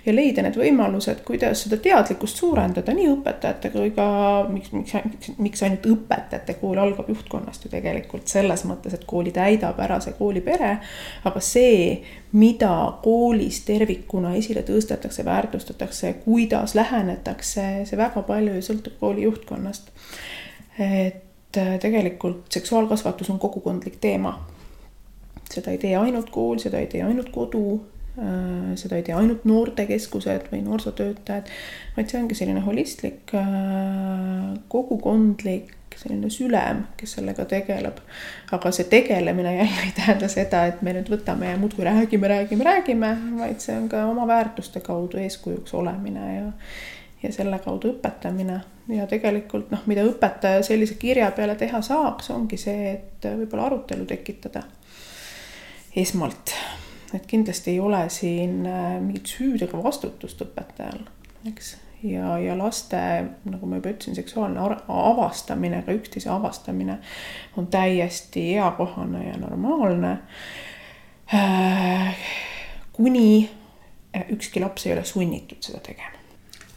ja 0.06 0.16
leida 0.16 0.46
need 0.46 0.58
võimalused, 0.58 1.22
kuidas 1.28 1.62
seda 1.66 1.78
teadlikkust 1.78 2.42
suurendada 2.42 2.94
nii 2.98 3.12
õpetajate 3.14 3.72
kui 3.76 3.94
ka, 3.94 4.08
miks, 4.50 4.74
miks, 4.74 5.32
miks 5.38 5.64
ainult 5.68 5.86
õpetajate, 5.94 6.58
kool 6.62 6.82
algab 6.82 7.10
juhtkonnast 7.14 7.66
ju 7.68 7.74
tegelikult 7.74 8.26
selles 8.34 8.66
mõttes, 8.66 8.98
et 8.98 9.06
kooli 9.06 9.32
täidab 9.36 9.78
ära 9.86 10.02
see 10.02 10.18
koolipere. 10.18 10.80
Aga 11.28 11.42
see 11.44 12.04
mida 12.32 13.00
koolis 13.04 13.62
tervikuna 13.66 14.34
esile 14.36 14.64
tõstetakse, 14.68 15.26
väärtustatakse, 15.26 16.14
kuidas 16.26 16.76
lähenetakse, 16.76 17.68
see 17.88 18.00
väga 18.00 18.24
palju 18.28 18.58
ju 18.58 18.66
sõltub 18.66 19.00
kooli 19.00 19.24
juhtkonnast. 19.28 19.92
et 20.80 21.58
äh, 21.58 21.80
tegelikult 21.80 22.52
seksuaalkasvatus 22.54 23.30
on 23.30 23.40
kogukondlik 23.40 23.98
teema. 24.02 24.46
seda 25.50 25.72
ei 25.72 25.78
tee 25.78 25.96
ainult 25.96 26.30
kool, 26.30 26.60
seda 26.60 26.80
ei 26.80 26.88
tee 26.88 27.02
ainult 27.04 27.30
kodu, 27.32 27.82
äh, 28.20 28.76
seda 28.76 29.00
ei 29.00 29.04
tee 29.04 29.16
ainult 29.16 29.46
noortekeskused 29.46 30.52
või 30.52 30.62
noorsootöötajad, 30.68 31.50
vaid 31.96 32.12
see 32.12 32.22
ongi 32.22 32.36
selline 32.36 32.62
holistlik, 32.68 33.34
äh, 33.34 34.60
kogukondlik 34.68 35.77
selline 35.98 36.30
sülem, 36.34 36.84
kes 36.98 37.18
sellega 37.18 37.46
tegeleb. 37.50 38.02
aga 38.52 38.72
see 38.72 38.86
tegelemine 38.92 39.56
jälle 39.56 39.86
ei 39.86 39.96
tähenda 39.96 40.30
seda, 40.32 40.66
et 40.70 40.82
me 40.82 40.94
nüüd 40.98 41.10
võtame 41.12 41.52
ja 41.52 41.58
muudkui 41.58 41.86
räägime, 41.88 42.28
räägime, 42.28 42.64
räägime, 42.64 43.16
vaid 43.40 43.60
see 43.64 43.78
on 43.78 43.90
ka 43.90 44.06
oma 44.10 44.28
väärtuste 44.28 44.80
kaudu 44.86 45.18
eeskujuks 45.24 45.74
olemine 45.74 46.30
ja 46.36 46.46
ja 47.24 47.32
selle 47.34 47.58
kaudu 47.60 47.96
õpetamine 47.96 48.60
ja 48.94 49.08
tegelikult 49.10 49.72
noh, 49.74 49.82
mida 49.90 50.04
õpetaja 50.06 50.62
sellise 50.66 51.00
kirja 51.02 51.32
peale 51.36 51.56
teha 51.58 51.82
saaks, 51.82 52.30
ongi 52.30 52.60
see, 52.62 52.92
et 52.94 53.26
võib-olla 53.40 53.66
arutelu 53.72 54.06
tekitada 54.06 54.62
esmalt. 55.98 56.54
et 57.14 57.26
kindlasti 57.26 57.72
ei 57.72 57.80
ole 57.80 58.04
siin 58.14 58.66
äh, 58.68 59.00
mingit 59.02 59.34
süüd 59.34 59.66
ega 59.66 59.82
vastutust 59.84 60.42
õpetajal, 60.46 61.02
eks 61.50 61.76
ja, 62.04 62.38
ja 62.40 62.58
laste, 62.58 63.00
nagu 63.46 63.70
ma 63.70 63.80
juba 63.80 63.94
ütlesin, 63.94 64.16
seksuaalne 64.18 64.62
avastamine, 64.88 65.82
ka 65.86 65.96
üksteise 65.98 66.30
avastamine 66.34 67.00
on 67.58 67.68
täiesti 67.74 68.50
eakohane 68.58 69.28
ja 69.30 69.38
normaalne. 69.42 70.18
Äh, 71.34 72.28
kuni 72.94 73.50
ükski 74.32 74.62
laps 74.64 74.88
ei 74.88 74.94
ole 74.94 75.04
sunnitud 75.06 75.62
seda 75.62 75.82
tegema 75.84 76.18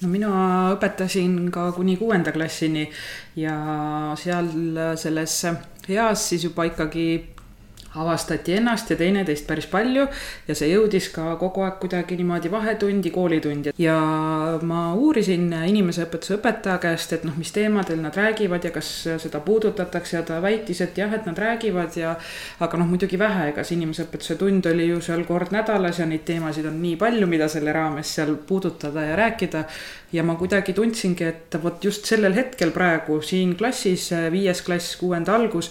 no 0.00 0.08
mina 0.08 0.30
õpetasin 0.74 1.50
ka 1.52 1.70
kuni 1.76 1.96
kuuenda 2.00 2.32
klassini 2.32 2.86
ja 3.38 3.54
seal 4.20 4.48
selles 5.00 5.36
eas 5.90 6.24
siis 6.30 6.46
juba 6.48 6.66
ikkagi 6.70 7.06
avastati 7.94 8.54
ennast 8.54 8.90
ja 8.90 8.97
teineteist 8.97 9.47
päris 9.49 9.66
palju 9.70 10.04
ja 10.47 10.54
see 10.54 10.68
jõudis 10.70 11.09
ka 11.11 11.35
kogu 11.40 11.64
aeg 11.66 11.80
kuidagi 11.82 12.14
niimoodi 12.20 12.50
vahetundi, 12.50 13.11
koolitundi. 13.11 13.73
ja 13.78 13.97
ma 14.62 14.82
uurisin 14.94 15.49
inimeseõpetuse 15.66 16.37
õpetaja 16.38 16.78
käest, 16.82 17.12
et 17.16 17.25
noh, 17.26 17.35
mis 17.38 17.50
teemadel 17.52 17.99
nad 18.02 18.14
räägivad 18.16 18.64
ja 18.64 18.70
kas 18.75 18.90
seda 19.23 19.42
puudutatakse 19.42 20.16
ja 20.16 20.23
ta 20.23 20.38
väitis, 20.42 20.80
et 20.87 20.99
jah, 20.99 21.12
et 21.14 21.26
nad 21.26 21.38
räägivad 21.38 21.99
ja 21.99 22.14
aga 22.61 22.78
noh, 22.78 22.90
muidugi 22.90 23.18
vähe, 23.18 23.50
ega 23.50 23.64
see 23.66 23.76
inimeseõpetuse 23.80 24.38
tund 24.38 24.70
oli 24.70 24.87
ju 24.92 25.00
seal 25.02 25.26
kord 25.26 25.50
nädalas 25.54 25.99
ja 25.99 26.06
neid 26.06 26.23
teemasid 26.28 26.70
on 26.70 26.78
nii 26.82 26.97
palju, 27.00 27.26
mida 27.30 27.50
selle 27.50 27.75
raames 27.75 28.14
seal 28.14 28.37
puudutada 28.47 29.09
ja 29.11 29.16
rääkida. 29.18 29.64
ja 30.12 30.23
ma 30.23 30.35
kuidagi 30.35 30.73
tundsingi, 30.75 31.25
et 31.25 31.56
vot 31.62 31.85
just 31.85 32.06
sellel 32.06 32.35
hetkel 32.35 32.70
praegu 32.70 33.20
siin 33.23 33.56
klassis, 33.56 34.11
viies 34.30 34.62
klass, 34.62 34.97
kuuenda 34.97 35.35
algus 35.35 35.70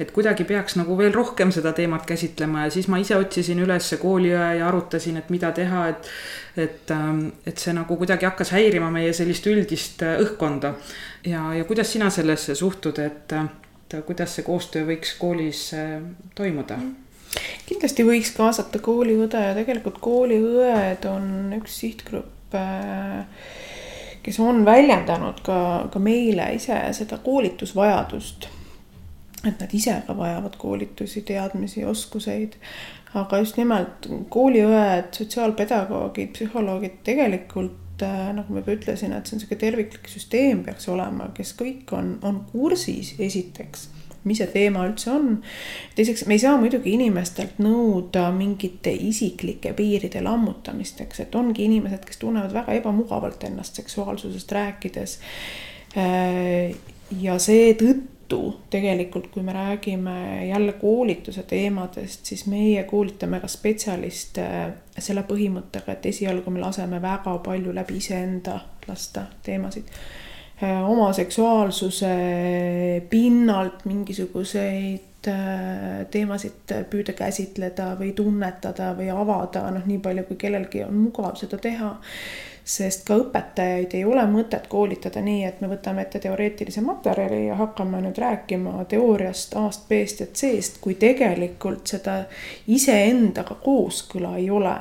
et 0.00 0.10
kuidagi 0.12 0.44
peaks 0.44 0.76
nagu 0.76 0.96
veel 0.98 1.14
rohkem 1.14 1.52
seda 1.54 1.72
teemat 1.76 2.06
käsitlema 2.08 2.66
ja 2.66 2.72
siis 2.74 2.88
ma 2.92 2.98
ise 3.00 3.16
otsisin 3.16 3.60
üles 3.64 3.88
kooliõe 4.00 4.50
ja 4.58 4.68
arutasin, 4.68 5.16
et 5.20 5.30
mida 5.32 5.52
teha, 5.56 5.86
et. 5.92 6.10
et, 6.56 6.90
ähm, 6.90 7.26
et 7.46 7.58
see 7.60 7.74
nagu 7.76 7.96
kuidagi 7.96 8.28
hakkas 8.28 8.52
häirima 8.56 8.90
meie 8.92 9.12
sellist 9.16 9.46
üldist 9.46 10.02
äh, 10.04 10.18
õhkkonda. 10.24 10.74
ja, 11.24 11.48
ja 11.54 11.64
kuidas 11.64 11.92
sina 11.92 12.10
sellesse 12.10 12.54
suhtud, 12.54 12.98
et, 12.98 13.32
et 13.32 13.98
kuidas 14.06 14.36
see 14.36 14.44
koostöö 14.46 14.86
võiks 14.88 15.16
koolis 15.18 15.68
äh, 15.76 16.00
toimuda? 16.34 16.80
kindlasti 17.66 18.04
võiks 18.06 18.32
kaasata 18.36 18.80
kooliõde 18.80 19.40
ja 19.48 19.54
tegelikult 19.56 20.00
kooliõed 20.00 21.04
on 21.10 21.56
üks 21.58 21.80
sihtgrupp 21.82 22.56
äh, 22.56 23.24
kes 24.26 24.40
on 24.42 24.64
väljendanud 24.64 25.40
ka, 25.46 25.58
ka 25.92 26.02
meile 26.02 26.48
ise 26.56 26.78
seda 26.96 27.18
koolitusvajadust 27.22 28.48
et 29.44 29.60
nad 29.60 29.74
ise 29.74 29.94
ka 30.06 30.16
vajavad 30.16 30.56
koolitusi, 30.58 31.22
teadmisi, 31.26 31.84
oskuseid. 31.84 32.56
aga 33.16 33.38
just 33.40 33.56
nimelt 33.56 34.08
kooliõed, 34.28 35.12
sotsiaalpedagoogid, 35.16 36.32
psühholoogid 36.36 36.98
tegelikult 37.06 38.02
äh, 38.04 38.32
nagu 38.36 38.52
ma 38.52 38.60
juba 38.60 38.74
ütlesin, 38.76 39.14
et 39.16 39.28
see 39.28 39.36
on 39.36 39.44
sihuke 39.44 39.56
terviklik 39.60 40.08
süsteem 40.10 40.64
peaks 40.66 40.88
olema, 40.92 41.30
kes 41.36 41.54
kõik 41.56 41.94
on, 41.96 42.16
on 42.26 42.42
kursis 42.50 43.14
esiteks 43.18 43.90
mis 44.26 44.40
see 44.42 44.48
teema 44.50 44.82
üldse 44.88 45.12
on. 45.14 45.28
teiseks, 45.94 46.24
me 46.26 46.34
ei 46.34 46.42
saa 46.42 46.56
muidugi 46.58 46.96
inimestelt 46.96 47.60
nõuda 47.62 48.26
mingite 48.34 48.90
isiklike 48.90 49.72
piiride 49.78 50.22
lammutamist, 50.26 51.00
eks, 51.06 51.22
et 51.22 51.38
ongi 51.38 51.68
inimesed, 51.68 52.02
kes 52.08 52.18
tunnevad 52.24 52.54
väga 52.56 52.74
ebamugavalt 52.80 53.46
ennast 53.46 53.78
seksuaalsusest 53.78 54.52
rääkides. 54.58 55.18
Äh, 55.96 56.74
ja 57.22 57.38
seetõttu 57.38 58.15
juttu 58.26 58.60
tegelikult, 58.70 59.26
kui 59.26 59.42
me 59.42 59.52
räägime 59.52 60.46
jälle 60.48 60.72
koolituse 60.72 61.42
teemadest, 61.42 62.24
siis 62.24 62.46
meie 62.46 62.82
koolitame 62.82 63.40
ka 63.40 63.48
spetsialiste 63.48 64.46
selle 64.98 65.22
põhimõttega, 65.22 65.92
et 65.92 66.06
esialgu 66.06 66.50
me 66.50 66.60
laseme 66.60 67.02
väga 67.02 67.38
palju 67.38 67.74
läbi 67.74 67.96
iseenda 67.96 68.60
lasta 68.88 69.26
teemasid. 69.42 69.84
oma 70.86 71.12
seksuaalsuse 71.12 72.06
pinnalt 73.10 73.84
mingisuguseid 73.84 75.28
äh, 75.28 76.06
teemasid 76.10 76.72
püüda 76.90 77.12
käsitleda 77.12 77.96
või 77.98 78.12
tunnetada 78.12 78.94
või 78.96 79.10
avada, 79.12 79.70
noh, 79.70 79.84
nii 79.86 79.98
palju, 79.98 80.24
kui 80.24 80.36
kellelgi 80.36 80.84
on 80.84 80.94
mugav 80.94 81.36
seda 81.36 81.58
teha 81.58 81.98
sest 82.66 83.04
ka 83.06 83.14
õpetajaid 83.20 83.92
ei 83.94 84.04
ole 84.04 84.24
mõtet 84.26 84.64
koolitada 84.66 85.20
nii, 85.22 85.44
et 85.46 85.60
me 85.62 85.70
võtame 85.70 86.02
ette 86.02 86.18
teoreetilise 86.24 86.82
materjali 86.82 87.44
ja 87.46 87.54
hakkame 87.60 88.00
nüüd 88.02 88.18
rääkima 88.18 88.84
teooriast 88.90 89.54
A-st, 89.60 89.86
B-st 89.88 90.24
ja 90.24 90.26
C-st, 90.26 90.80
kui 90.82 90.96
tegelikult 90.98 91.86
seda 91.86 92.24
iseendaga 92.66 93.54
kooskõla 93.62 94.34
ei 94.40 94.50
ole 94.50 94.74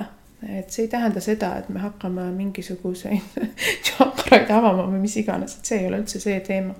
et 0.45 0.69
see 0.69 0.85
ei 0.85 0.89
tähenda 0.91 1.21
seda, 1.23 1.51
et 1.57 1.69
me 1.73 1.81
hakkame 1.81 2.25
mingisuguseid 2.35 3.37
tšakraid 3.85 4.49
avama 4.53 4.87
või 4.89 5.03
mis 5.05 5.15
iganes, 5.21 5.57
et 5.57 5.69
see 5.69 5.83
ei 5.83 5.87
ole 5.89 6.01
üldse 6.03 6.21
see 6.21 6.39
teema. 6.45 6.75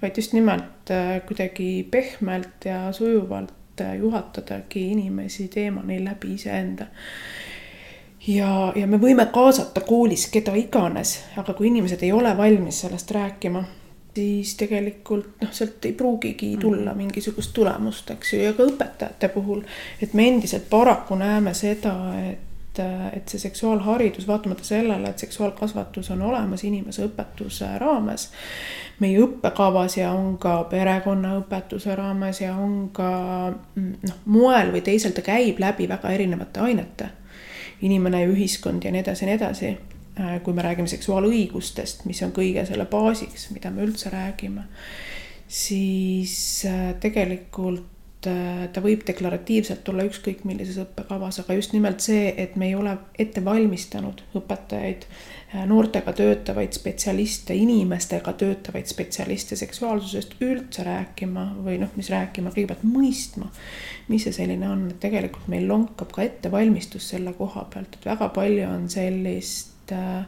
vaid 0.00 0.18
just 0.18 0.34
nimelt 0.36 0.90
äh, 0.94 1.18
kuidagi 1.26 1.86
pehmelt 1.90 2.66
ja 2.70 2.92
sujuvalt 2.92 3.82
äh, 3.82 3.96
juhatadagi 3.98 4.90
inimesi 4.92 5.48
teemani 5.48 6.04
läbi 6.04 6.34
iseenda 6.34 6.86
ja, 8.26 8.72
ja 8.76 8.86
me 8.86 9.00
võime 9.00 9.26
kaasata 9.32 9.82
koolis 9.86 10.28
keda 10.32 10.54
iganes, 10.58 11.18
aga 11.36 11.54
kui 11.54 11.70
inimesed 11.70 12.02
ei 12.02 12.12
ole 12.12 12.32
valmis 12.36 12.80
sellest 12.84 13.10
rääkima, 13.14 13.64
siis 14.16 14.54
tegelikult 14.56 15.42
noh, 15.42 15.52
sealt 15.52 15.84
ei 15.84 15.92
pruugigi 15.92 16.54
mhm. 16.54 16.60
tulla 16.60 16.96
mingisugust 16.96 17.52
tulemust, 17.56 18.10
eks 18.16 18.32
ju, 18.32 18.42
ja 18.46 18.56
ka 18.56 18.66
õpetajate 18.66 19.30
puhul, 19.34 19.62
et 20.02 20.16
me 20.16 20.28
endiselt 20.32 20.68
paraku 20.70 21.18
näeme 21.20 21.54
seda, 21.54 21.96
et 22.24 22.44
et 22.76 23.28
see 23.32 23.38
seksuaalharidus, 23.40 24.26
vaatamata 24.28 24.64
sellele, 24.64 25.08
et 25.08 25.22
seksuaalkasvatus 25.24 26.10
on 26.12 26.22
olemas 26.28 26.60
inimeseõpetuse 26.68 27.70
raames, 27.80 28.26
meie 29.00 29.16
õppekavas 29.24 29.96
ja 29.96 30.10
on 30.12 30.34
ka 30.36 30.58
perekonnaõpetuse 30.68 31.96
raames 31.96 32.42
ja 32.42 32.50
on 32.52 32.90
ka 32.92 33.08
noh, 33.80 34.18
moel 34.28 34.74
või 34.74 34.84
teisel 34.84 35.16
ta 35.16 35.24
käib 35.24 35.56
läbi 35.64 35.88
väga 35.88 36.12
erinevate 36.18 36.60
ainete 36.68 37.08
inimene 37.84 38.22
ja 38.22 38.30
ühiskond 38.30 38.84
ja 38.84 38.92
nii 38.92 39.02
edasi 39.04 39.24
ja 39.24 39.30
nii 39.30 39.38
edasi. 39.40 39.72
Äh, 40.20 40.38
kui 40.44 40.56
me 40.56 40.64
räägime 40.64 40.88
seksuaalõigustest, 40.88 42.06
mis 42.08 42.22
on 42.24 42.32
kõige 42.36 42.64
selle 42.68 42.86
baasiks, 42.88 43.50
mida 43.52 43.70
me 43.70 43.84
üldse 43.84 44.12
räägime, 44.12 44.64
siis 45.48 46.64
äh, 46.68 46.94
tegelikult 47.00 47.92
ta 48.26 48.80
võib 48.82 49.04
deklaratiivselt 49.06 49.86
olla 49.92 50.02
ükskõik 50.08 50.40
millises 50.48 50.80
õppekavas, 50.82 51.36
aga 51.38 51.54
just 51.54 51.74
nimelt 51.76 52.02
see, 52.02 52.32
et 52.36 52.56
me 52.58 52.66
ei 52.66 52.74
ole 52.74 52.96
ette 53.22 53.44
valmistanud 53.44 54.24
õpetajaid 54.34 55.04
noortega 55.66 56.12
töötavaid 56.12 56.74
spetsialiste, 56.74 57.54
inimestega 57.54 58.32
töötavaid 58.38 58.88
spetsialiste 58.90 59.56
seksuaalsusest 59.56 60.36
üldse 60.42 60.84
rääkima 60.86 61.46
või 61.62 61.78
noh, 61.82 61.92
mis 61.96 62.10
rääkima, 62.10 62.50
kõigepealt 62.54 62.82
mõistma, 62.86 63.50
mis 64.10 64.26
see 64.26 64.34
selline 64.34 64.68
on, 64.68 64.88
et 64.90 65.00
tegelikult 65.02 65.46
meil 65.52 65.68
lonkab 65.70 66.10
ka 66.14 66.26
ettevalmistus 66.26 67.12
selle 67.14 67.36
koha 67.38 67.66
pealt, 67.72 67.94
et 67.94 68.08
väga 68.10 68.30
palju 68.34 68.66
on 68.68 68.88
sellist 68.90 69.94
äh, 69.94 70.26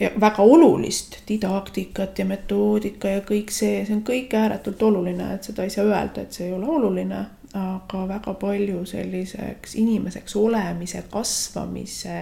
ja 0.00 0.10
väga 0.20 0.42
olulist 0.42 1.18
didaktikat 1.28 2.18
ja 2.18 2.24
metoodika 2.24 3.08
ja 3.16 3.26
kõik 3.26 3.52
see, 3.52 3.82
see 3.84 3.98
on 3.98 4.06
kõik 4.06 4.32
ääretult 4.36 4.82
oluline, 4.82 5.34
et 5.34 5.50
seda 5.50 5.66
ei 5.66 5.74
saa 5.74 5.84
öelda, 5.84 6.24
et 6.24 6.36
see 6.36 6.46
ei 6.48 6.54
ole 6.56 6.70
oluline, 6.70 7.24
aga 7.58 8.04
väga 8.08 8.34
palju 8.40 8.84
selliseks 8.86 9.74
inimeseks 9.82 10.36
olemise, 10.38 11.02
kasvamise 11.10 12.20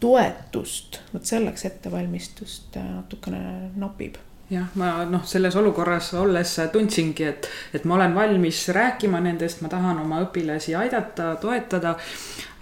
toetust, 0.00 1.00
vot 1.12 1.24
selleks 1.24 1.68
ettevalmistust 1.70 2.76
äh, 2.80 2.88
natukene 2.98 3.42
napib 3.76 4.20
jah, 4.50 4.66
ma 4.78 4.90
noh, 5.10 5.24
selles 5.26 5.56
olukorras 5.58 6.12
olles 6.20 6.52
tundsingi, 6.72 7.26
et, 7.26 7.48
et 7.74 7.86
ma 7.88 7.96
olen 7.96 8.14
valmis 8.14 8.60
rääkima 8.74 9.20
nendest, 9.24 9.62
ma 9.64 9.70
tahan 9.72 9.98
oma 10.04 10.20
õpilasi 10.26 10.76
aidata, 10.78 11.34
toetada. 11.42 11.96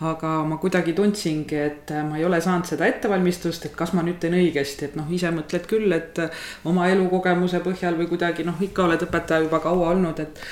aga 0.05 0.31
ma 0.45 0.57
kuidagi 0.61 0.93
tundsingi, 0.93 1.57
et 1.57 1.91
ma 2.05 2.19
ei 2.19 2.25
ole 2.26 2.41
saanud 2.43 2.67
seda 2.69 2.85
ettevalmistust, 2.91 3.69
et 3.69 3.76
kas 3.79 3.95
ma 3.95 4.03
nüüd 4.05 4.19
teen 4.21 4.35
õigesti, 4.37 4.88
et 4.88 4.97
noh, 4.99 5.07
ise 5.12 5.31
mõtled 5.33 5.69
küll, 5.71 5.93
et 5.97 6.19
oma 6.69 6.88
elukogemuse 6.93 7.62
põhjal 7.64 7.97
või 8.00 8.11
kuidagi 8.11 8.45
noh, 8.45 8.59
ikka 8.61 8.85
oled 8.88 9.05
õpetaja 9.07 9.47
juba 9.47 9.62
kaua 9.64 9.93
olnud, 9.95 10.21
et 10.21 10.43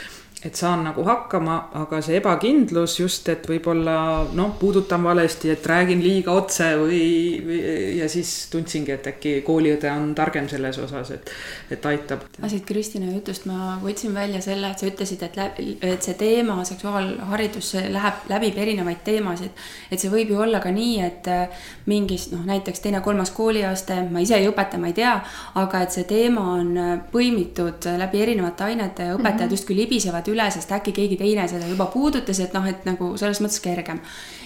et 0.44 0.58
saan 0.58 0.80
nagu 0.82 1.04
hakkama, 1.06 1.56
aga 1.78 2.00
see 2.02 2.16
ebakindlus 2.18 2.96
just, 2.98 3.28
et 3.30 3.44
võib-olla 3.46 3.94
noh, 4.34 4.56
puudutan 4.58 5.04
valesti, 5.04 5.52
et 5.54 5.66
räägin 5.70 6.02
liiga 6.02 6.34
otse 6.34 6.72
või, 6.80 7.02
või 7.46 7.58
ja 8.00 8.08
siis 8.10 8.32
tundsingi, 8.50 8.90
et 8.96 9.06
äkki 9.12 9.34
kooliõde 9.46 9.86
on 9.92 10.08
targem 10.18 10.48
selles 10.50 10.80
osas, 10.82 11.12
et, 11.14 11.30
et 11.70 11.86
aitab. 11.86 12.24
siit 12.50 12.66
Kristina 12.66 13.12
jutust 13.12 13.46
ma 13.46 13.76
võtsin 13.82 14.14
välja 14.16 14.40
selle, 14.42 14.72
et 14.72 14.82
sa 14.82 14.88
ütlesid, 14.90 15.22
et 15.22 15.38
läbi, 15.38 15.76
et 15.92 16.02
see 16.02 16.18
teema 16.18 16.58
seksuaalharidus 16.66 17.70
läheb, 17.94 18.26
läbib 18.32 18.58
erinevaid 18.64 19.04
teemasid. 19.06 19.54
et 19.92 20.02
see 20.02 20.10
võib 20.10 20.34
ju 20.34 20.42
olla 20.42 20.58
ka 20.64 20.74
nii, 20.74 20.98
et 21.06 21.30
äh, 21.30 21.62
mingis 21.86 22.32
noh, 22.34 22.42
näiteks 22.50 22.82
teine-kolmas 22.82 23.30
kooliaste, 23.36 24.00
ma 24.10 24.26
ise 24.26 24.40
ei 24.42 24.50
õpeta, 24.50 24.82
ma 24.82 24.90
ei 24.90 24.98
tea, 24.98 25.14
aga 25.62 25.86
et 25.86 25.94
see 25.94 26.10
teema 26.10 26.48
on 26.56 26.74
äh, 26.74 26.92
põimitud 27.14 27.86
läbi 28.02 28.26
erinevate 28.26 28.66
ainete 28.72 29.06
ja 29.06 29.14
õpetajad 29.14 29.38
mm 29.38 29.46
-hmm. 29.46 29.58
justkui 29.60 29.78
libisevad 29.78 30.31
üle, 30.32 30.50
sest 30.50 30.72
äkki 30.72 30.94
keegi 30.96 31.18
teine 31.20 31.46
seda 31.48 31.68
juba 31.68 31.86
puudutas, 31.92 32.40
et 32.42 32.54
noh, 32.56 32.66
et 32.68 32.86
nagu 32.88 33.12
selles 33.20 33.42
mõttes 33.44 33.62
kergem. 33.64 34.00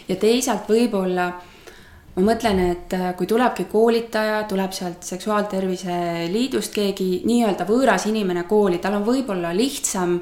ja 0.09 0.17
teisalt 0.21 0.69
võib-olla 0.71 1.31
ma 2.17 2.25
mõtlen, 2.31 2.61
et 2.73 2.97
äh, 2.97 3.11
kui 3.17 3.29
tulebki 3.29 3.67
koolitaja, 3.71 4.43
tuleb 4.49 4.73
sealt 4.73 5.05
Seksuaaltervise 5.05 6.27
Liidust 6.33 6.75
keegi 6.75 7.23
nii-öelda 7.29 7.67
võõras 7.69 8.07
inimene 8.09 8.47
kooli, 8.49 8.81
tal 8.81 8.99
on 9.01 9.05
võib-olla 9.07 9.53
lihtsam 9.57 10.19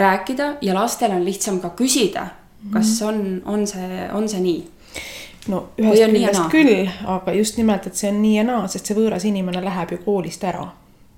rääkida 0.00 0.56
ja 0.62 0.74
lastel 0.74 1.14
on 1.14 1.24
lihtsam 1.24 1.60
ka 1.62 1.72
küsida, 1.78 2.26
kas 2.72 3.00
mhm. 3.00 3.08
on, 3.08 3.40
on 3.54 3.66
see, 3.66 4.04
on 4.14 4.28
see 4.28 4.44
nii? 4.44 4.60
no 5.48 5.62
ühest 5.80 6.10
küljest 6.12 6.42
küll, 6.52 6.90
aga 7.08 7.32
just 7.32 7.56
nimelt, 7.56 7.86
et 7.88 7.96
see 7.96 8.10
on 8.12 8.20
nii 8.22 8.36
ja 8.36 8.44
naa, 8.44 8.66
sest 8.68 8.90
see 8.90 8.98
võõras 8.98 9.24
inimene 9.26 9.62
läheb 9.64 9.94
ju 9.94 10.02
koolist 10.04 10.44
ära 10.44 10.66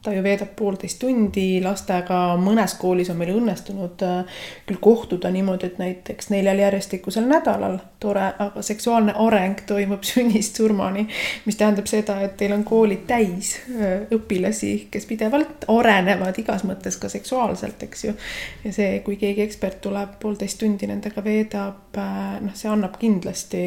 ta 0.03 0.13
ju 0.13 0.23
veedab 0.23 0.57
poolteist 0.59 0.99
tundi 0.99 1.61
lastega, 1.63 2.35
mõnes 2.41 2.75
koolis 2.79 3.11
on 3.13 3.19
meil 3.21 3.37
õnnestunud 3.37 4.03
äh, 4.03 4.41
küll 4.67 4.81
kohtuda 4.83 5.31
niimoodi, 5.31 5.69
et 5.71 5.79
näiteks 5.79 6.33
neljal 6.33 6.59
järjestikusel 6.59 7.29
nädalal, 7.31 7.79
tore, 8.03 8.25
aga 8.43 8.65
seksuaalne 8.67 9.15
areng 9.27 9.63
toimub 9.67 10.03
sünnist 10.11 10.59
surmani, 10.59 11.07
mis 11.47 11.59
tähendab 11.61 11.87
seda, 11.91 12.19
et 12.27 12.35
teil 12.41 12.55
on 12.57 12.65
koolid 12.67 13.07
täis 13.07 13.55
äh, 13.71 14.03
õpilasi, 14.17 14.73
kes 14.91 15.07
pidevalt 15.07 15.69
arenevad 15.71 16.43
igas 16.43 16.67
mõttes 16.67 16.99
ka 16.99 17.11
seksuaalselt, 17.13 17.87
eks 17.87 18.05
ju. 18.09 18.17
ja 18.65 18.75
see, 18.75 18.99
kui 19.07 19.17
keegi 19.23 19.47
ekspert 19.47 19.79
tuleb, 19.87 20.19
poolteist 20.23 20.59
tundi 20.59 20.91
nendega 20.91 21.23
veedab, 21.23 21.95
äh, 21.95 22.41
noh, 22.43 22.59
see 22.59 22.73
annab 22.73 22.99
kindlasti 22.99 23.65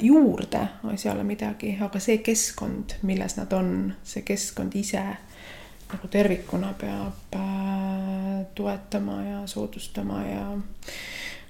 juurde 0.00 0.64
asjale 0.88 1.28
midagi, 1.28 1.76
aga 1.84 2.00
see 2.00 2.22
keskkond, 2.24 3.02
milles 3.08 3.36
nad 3.36 3.52
on, 3.52 3.92
see 4.06 4.24
keskkond 4.24 4.72
ise 4.80 5.04
nagu 5.92 6.08
tervikuna 6.08 6.72
peab 6.78 7.36
äh, 7.36 8.46
toetama 8.54 9.22
ja 9.22 9.42
soodustama 9.46 10.22
ja 10.26 10.46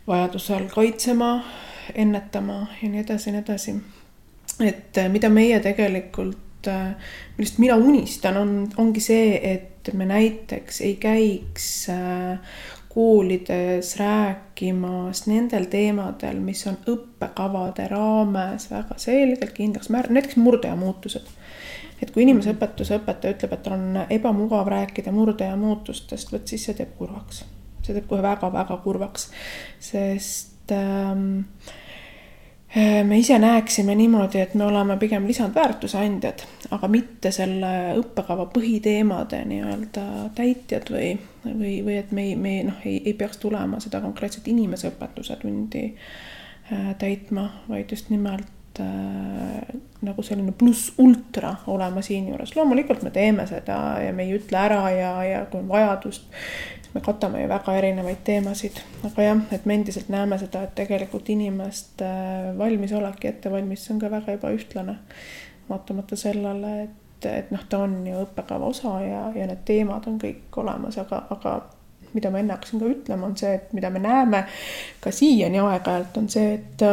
vajadusel 0.07 0.69
kaitsema, 0.75 1.45
ennetama 1.95 2.67
ja 2.83 2.89
nii 2.89 3.01
edasi 3.01 3.31
ja 3.31 3.33
nii 3.33 3.43
edasi. 3.47 3.75
et 4.61 4.99
äh, 4.99 5.09
mida 5.09 5.29
meie 5.29 5.61
tegelikult, 5.61 6.69
äh, 6.69 6.95
millest 7.37 7.59
mina 7.59 7.77
unistan, 7.77 8.37
on, 8.37 8.55
ongi 8.77 9.01
see, 9.01 9.53
et 9.53 9.93
me 9.93 10.07
näiteks 10.07 10.81
ei 10.81 10.97
käiks 11.01 11.89
koolides 12.89 13.97
rääkimas 13.97 15.27
nendel 15.27 15.69
teemadel, 15.71 16.41
mis 16.43 16.67
on 16.67 16.79
õppekavade 16.91 17.87
raames 17.91 18.71
väga 18.71 18.99
selgelt 18.99 19.55
kindlaks 19.55 19.91
määratud, 19.91 20.19
näiteks 20.19 20.37
murdeaja 20.37 20.77
muutused 20.77 21.31
et 22.03 22.11
kui 22.15 22.25
inimeseõpetuse 22.25 23.01
õpetaja 23.01 23.37
ütleb, 23.37 23.55
et 23.57 23.71
on 23.73 24.01
ebamugav 24.09 24.71
rääkida 24.71 25.13
murde 25.15 25.49
ja 25.51 25.57
muutustest, 25.59 26.33
vot 26.33 26.47
siis 26.49 26.69
see 26.69 26.79
teeb 26.79 26.95
kurvaks. 26.99 27.45
see 27.83 27.95
teeb 27.97 28.09
kohe 28.09 28.23
väga-väga 28.23 28.77
kurvaks, 28.85 29.31
sest 29.81 30.73
ähm, 30.75 31.23
äh, 32.77 33.01
me 33.07 33.19
ise 33.19 33.39
näeksime 33.39 33.95
niimoodi, 33.97 34.41
et 34.41 34.55
me 34.55 34.67
oleme 34.69 34.99
pigem 35.01 35.27
lisandväärtuse 35.27 35.99
andjad, 35.99 36.45
aga 36.71 36.91
mitte 36.93 37.33
selle 37.33 37.73
õppekava 38.03 38.49
põhiteemade 38.53 39.41
nii-öelda 39.49 40.05
täitjad 40.37 40.93
või, 40.93 41.15
või, 41.47 41.79
või 41.87 41.97
et 42.03 42.13
me 42.13 42.29
ei, 42.29 42.37
me 42.37 42.59
noh, 42.69 42.85
ei, 42.85 43.01
ei 43.05 43.17
peaks 43.17 43.41
tulema 43.43 43.81
seda 43.81 44.03
konkreetset 44.05 44.49
inimeseõpetuse 44.53 45.41
tundi 45.41 45.89
äh, 45.89 46.95
täitma, 46.99 47.49
vaid 47.71 47.97
just 47.97 48.13
nimelt 48.13 48.58
nagu 48.79 50.23
selline 50.23 50.53
pluss 50.53 50.93
ultra 50.99 51.55
olema 51.67 52.03
siinjuures. 52.03 52.57
loomulikult 52.57 53.03
me 53.03 53.11
teeme 53.11 53.47
seda 53.47 53.79
ja 54.03 54.13
me 54.13 54.27
ei 54.27 54.37
ütle 54.39 54.59
ära 54.59 54.83
ja, 54.95 55.13
ja 55.25 55.41
kui 55.51 55.61
on 55.61 55.69
vajadust, 55.69 56.29
siis 56.75 56.93
me 56.95 57.03
katame 57.05 57.43
ju 57.43 57.49
väga 57.51 57.75
erinevaid 57.81 58.23
teemasid. 58.25 58.79
aga 59.05 59.27
jah, 59.27 59.43
et 59.53 59.67
me 59.67 59.75
endiselt 59.75 60.09
näeme 60.09 60.39
seda, 60.39 60.63
et 60.63 60.75
tegelikult 60.79 61.29
inimeste 61.35 62.13
valmisolek 62.59 63.25
ja 63.25 63.35
ettevalmistus 63.35 63.91
on 63.97 63.99
ka 64.05 64.11
väga 64.11 64.39
ebaühtlane. 64.39 64.99
vaatamata 65.69 66.17
sellele, 66.17 66.83
et, 66.83 67.27
et 67.27 67.51
noh, 67.51 67.65
ta 67.69 67.83
on 67.85 68.07
ju 68.07 68.23
õppekava 68.23 68.71
osa 68.71 69.01
ja, 69.05 69.27
ja 69.35 69.47
need 69.51 69.67
teemad 69.69 70.07
on 70.07 70.17
kõik 70.23 70.63
olemas, 70.63 70.97
aga, 70.99 71.27
aga 71.31 71.59
mida 72.15 72.31
ma 72.31 72.41
enne 72.41 72.55
hakkasin 72.55 72.81
ka 72.81 72.93
ütlema, 72.93 73.27
on 73.27 73.37
see, 73.37 73.55
et 73.59 73.73
mida 73.77 73.91
me 73.91 74.01
näeme 74.01 74.45
ka 75.01 75.13
siiani 75.13 75.61
aeg-ajalt, 75.61 76.17
on 76.17 76.29
see, 76.33 76.55
et 76.55 76.87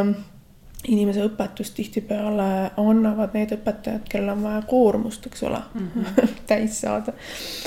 inimese 0.88 1.26
õpetust 1.26 1.76
tihtipeale 1.78 2.48
annavad 2.82 3.36
need 3.38 3.54
õpetajad, 3.58 4.08
kellel 4.10 4.36
on 4.36 4.44
vaja 4.46 4.64
koormust, 4.70 5.28
eks 5.28 5.46
ole 5.48 5.62
mm, 5.74 5.88
-hmm. 5.96 6.34
täis 6.50 6.82
saada. 6.82 7.14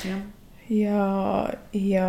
ja, 0.05 0.19
ja, 0.71 1.07
ja 1.73 2.09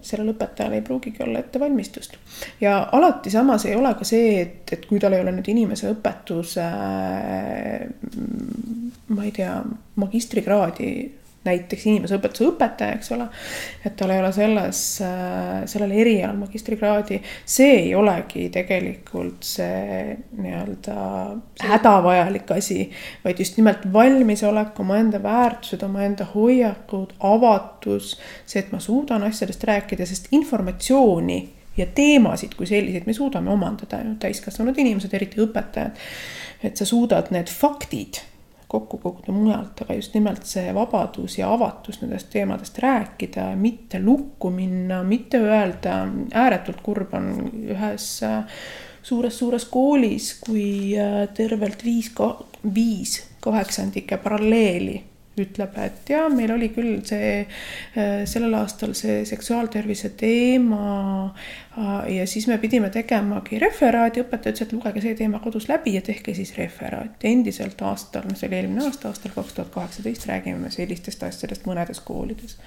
sellel 0.00 0.34
õpetajal 0.34 0.76
ei 0.76 0.82
pruugigi 0.82 1.22
olla 1.22 1.38
ettevalmistust. 1.38 2.16
ja 2.60 2.88
alati 2.92 3.30
samas 3.30 3.66
ei 3.66 3.76
ole 3.76 3.94
ka 3.94 4.04
see, 4.04 4.40
et, 4.40 4.72
et 4.72 4.86
kui 4.86 5.00
tal 5.00 5.12
ei 5.12 5.20
ole 5.20 5.32
nüüd 5.32 5.48
inimese 5.48 5.92
õpetuse, 5.92 6.68
ma 9.08 9.24
ei 9.24 9.32
tea, 9.32 9.56
magistrikraadi 9.96 10.92
näiteks 11.44 11.86
inimeseõpetuse 11.90 12.46
õpetaja, 12.52 12.96
eks 12.96 13.12
ole. 13.16 13.26
et 13.84 13.96
tal 13.98 14.12
ei 14.14 14.20
ole 14.22 14.30
selles, 14.32 14.82
äh, 15.02 15.62
sellel 15.70 15.94
erialal 16.02 16.36
magistrikraadi, 16.38 17.18
see 17.44 17.72
ei 17.80 17.94
olegi 17.98 18.48
tegelikult 18.54 19.42
see 19.46 20.16
nii-öelda 20.38 20.96
hädavajalik 21.66 22.50
asi. 22.56 22.90
vaid 23.24 23.38
just 23.42 23.56
nimelt 23.56 23.86
valmisolek, 23.92 24.78
omaenda 24.80 25.22
väärtused, 25.22 25.82
omaenda 25.82 26.28
hoiakud, 26.34 27.16
avatus, 27.20 28.14
see, 28.46 28.62
et 28.62 28.72
ma 28.72 28.80
suudan 28.80 29.26
asjadest 29.26 29.64
rääkida, 29.64 30.06
sest 30.06 30.30
informatsiooni 30.30 31.40
ja 31.76 31.86
teemasid 31.86 32.54
kui 32.56 32.66
selliseid 32.68 33.06
me 33.08 33.14
suudame 33.16 33.50
omandada 33.50 34.02
ju 34.04 34.14
täiskasvanud 34.20 34.78
inimesed, 34.78 35.14
eriti 35.14 35.40
õpetajad. 35.42 35.96
et 36.62 36.76
sa 36.76 36.86
suudad 36.86 37.32
need 37.34 37.50
faktid 37.50 38.22
kokku 38.72 38.98
koguda 39.02 39.34
mujalt, 39.36 39.82
aga 39.84 39.98
just 39.98 40.14
nimelt 40.16 40.46
see 40.48 40.72
vabadus 40.74 41.36
ja 41.38 41.50
avatus 41.52 42.00
nendest 42.00 42.30
teemadest 42.32 42.78
rääkida, 42.82 43.50
mitte 43.56 44.00
lukku 44.00 44.50
minna, 44.50 45.02
mitte 45.04 45.40
öelda, 45.44 46.06
ääretult 46.32 46.80
kurb 46.82 47.12
on 47.18 47.30
ühes 47.74 48.08
suures-suures 49.02 49.66
koolis, 49.70 50.32
kui 50.40 50.96
äh, 50.98 51.26
tervelt 51.34 51.84
viis, 51.84 52.12
viis 52.74 53.16
kaheksandike 53.42 54.20
paralleeli 54.22 55.00
ütleb, 55.40 55.76
et 55.80 56.10
jaa, 56.12 56.26
meil 56.32 56.52
oli 56.52 56.68
küll 56.74 56.98
see 57.08 57.28
äh, 57.40 58.24
sellel 58.28 58.52
aastal 58.58 58.92
see 58.96 59.22
seksuaaltervise 59.28 60.10
teema 60.20 60.82
äh, 61.28 62.10
ja 62.18 62.26
siis 62.28 62.46
me 62.50 62.58
pidime 62.60 62.90
tegemagi 62.92 63.60
referaadi, 63.62 64.24
õpetaja 64.26 64.52
ütles, 64.52 64.66
et 64.66 64.74
lugege 64.76 65.04
see 65.04 65.14
teema 65.16 65.40
kodus 65.44 65.70
läbi 65.70 65.96
ja 65.96 66.02
tehke 66.04 66.34
siis 66.36 66.52
referaat. 66.58 67.24
endiselt 67.24 67.80
aastal, 67.88 68.26
no 68.28 68.36
see 68.36 68.50
oli 68.50 68.60
eelmine 68.60 68.84
aasta, 68.84 69.12
aastal 69.12 69.32
kaks 69.34 69.56
tuhat 69.56 69.72
kaheksateist, 69.72 70.28
räägime 70.28 70.66
me 70.66 70.74
sellistest 70.74 71.24
asjadest 71.24 71.64
mõnedes 71.68 72.02
koolides 72.04 72.58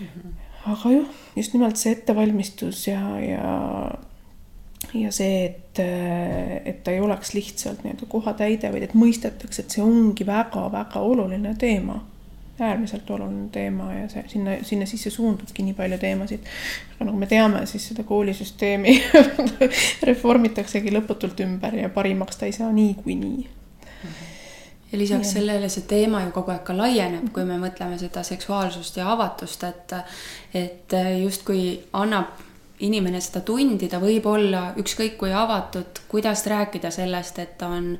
mm. 0.00 0.06
-hmm. 0.06 0.36
aga 0.74 0.94
jah, 0.98 1.16
just 1.36 1.56
nimelt 1.56 1.80
see 1.80 1.96
ettevalmistus 1.96 2.86
ja, 2.90 3.00
ja 3.24 3.48
ja 4.94 5.12
see, 5.12 5.44
et, 5.44 5.80
et 6.64 6.84
ta 6.84 6.92
ei 6.94 7.00
oleks 7.00 7.34
lihtsalt 7.34 7.82
nii-öelda 7.84 8.06
kohatäide, 8.08 8.70
vaid 8.72 8.86
et 8.86 8.94
mõistetakse, 8.98 9.64
et 9.64 9.74
see 9.74 9.82
ongi 9.84 10.26
väga-väga 10.26 11.00
oluline 11.00 11.54
teema. 11.58 12.00
äärmiselt 12.58 13.10
oluline 13.10 13.48
teema 13.54 13.92
ja 13.94 14.08
see 14.10 14.24
sinna, 14.28 14.56
sinna 14.62 14.86
sisse 14.86 15.10
suundubki 15.10 15.62
nii 15.62 15.74
palju 15.78 15.98
teemasid. 15.98 16.48
aga 16.94 17.04
nagu 17.10 17.18
me 17.18 17.26
teame, 17.26 17.66
siis 17.66 17.88
seda 17.88 18.02
koolisüsteemi 18.02 18.96
reformitaksegi 20.10 20.94
lõputult 20.94 21.44
ümber 21.44 21.78
ja 21.78 21.88
parimaks 21.88 22.36
ta 22.36 22.46
ei 22.46 22.52
saa 22.52 22.72
niikuinii 22.72 23.48
ja 24.92 24.98
lisaks 24.98 25.26
ja. 25.26 25.32
sellele 25.32 25.68
see 25.68 25.84
teema 25.86 26.22
ju 26.24 26.32
kogu 26.32 26.50
aeg 26.54 26.64
ka 26.64 26.76
laieneb, 26.76 27.28
kui 27.32 27.44
me 27.44 27.58
mõtleme 27.60 27.98
seda 28.00 28.22
seksuaalsust 28.24 28.96
ja 28.96 29.10
avatust, 29.12 29.64
et 29.64 29.96
et 30.56 30.94
justkui 31.22 31.80
annab 31.92 32.47
inimene 32.80 33.20
seda 33.20 33.40
tundida, 33.46 34.00
võib 34.00 34.26
olla 34.26 34.72
ükskõik 34.78 35.16
kui 35.18 35.32
avatud, 35.34 36.02
kuidas 36.08 36.46
rääkida 36.46 36.90
sellest, 36.94 37.38
et 37.38 37.62
on 37.62 37.96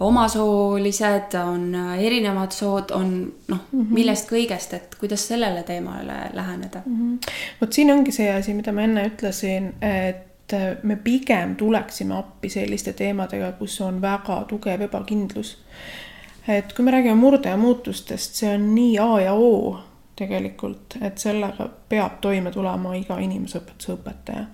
omasoolised, 0.00 1.34
on 1.40 1.74
erinevad 1.98 2.52
sood, 2.52 2.90
on 2.92 3.32
noh 3.48 3.58
mm 3.72 3.80
-hmm., 3.80 3.94
millest 3.94 4.28
kõigest, 4.30 4.74
et 4.76 4.94
kuidas 5.00 5.28
sellele 5.28 5.62
teemale 5.62 6.30
läheneda 6.32 6.82
mm. 6.86 6.96
-hmm. 7.16 7.32
vot 7.60 7.72
siin 7.72 7.90
ongi 7.90 8.12
see 8.12 8.32
asi, 8.34 8.54
mida 8.54 8.72
ma 8.72 8.82
enne 8.82 9.06
ütlesin, 9.08 9.72
et 9.80 10.26
me 10.82 10.96
pigem 10.96 11.56
tuleksime 11.56 12.18
appi 12.18 12.48
selliste 12.48 12.92
teemadega, 12.92 13.52
kus 13.52 13.80
on 13.80 14.02
väga 14.02 14.44
tugev 14.48 14.80
ebakindlus. 14.80 15.58
et 16.48 16.72
kui 16.72 16.84
me 16.84 16.90
räägime 16.90 17.14
murde 17.14 17.48
ja 17.48 17.56
muutustest, 17.56 18.34
see 18.34 18.54
on 18.54 18.74
nii 18.74 18.98
A 18.98 19.20
ja 19.20 19.34
O 19.34 19.78
tegelikult, 20.16 20.96
et 21.04 21.18
sellega 21.20 21.66
peab 21.90 22.18
toime 22.24 22.50
tulema 22.52 22.94
iga 22.96 23.18
inimeseõpetuse 23.20 23.92
õpetaja. 23.94 24.44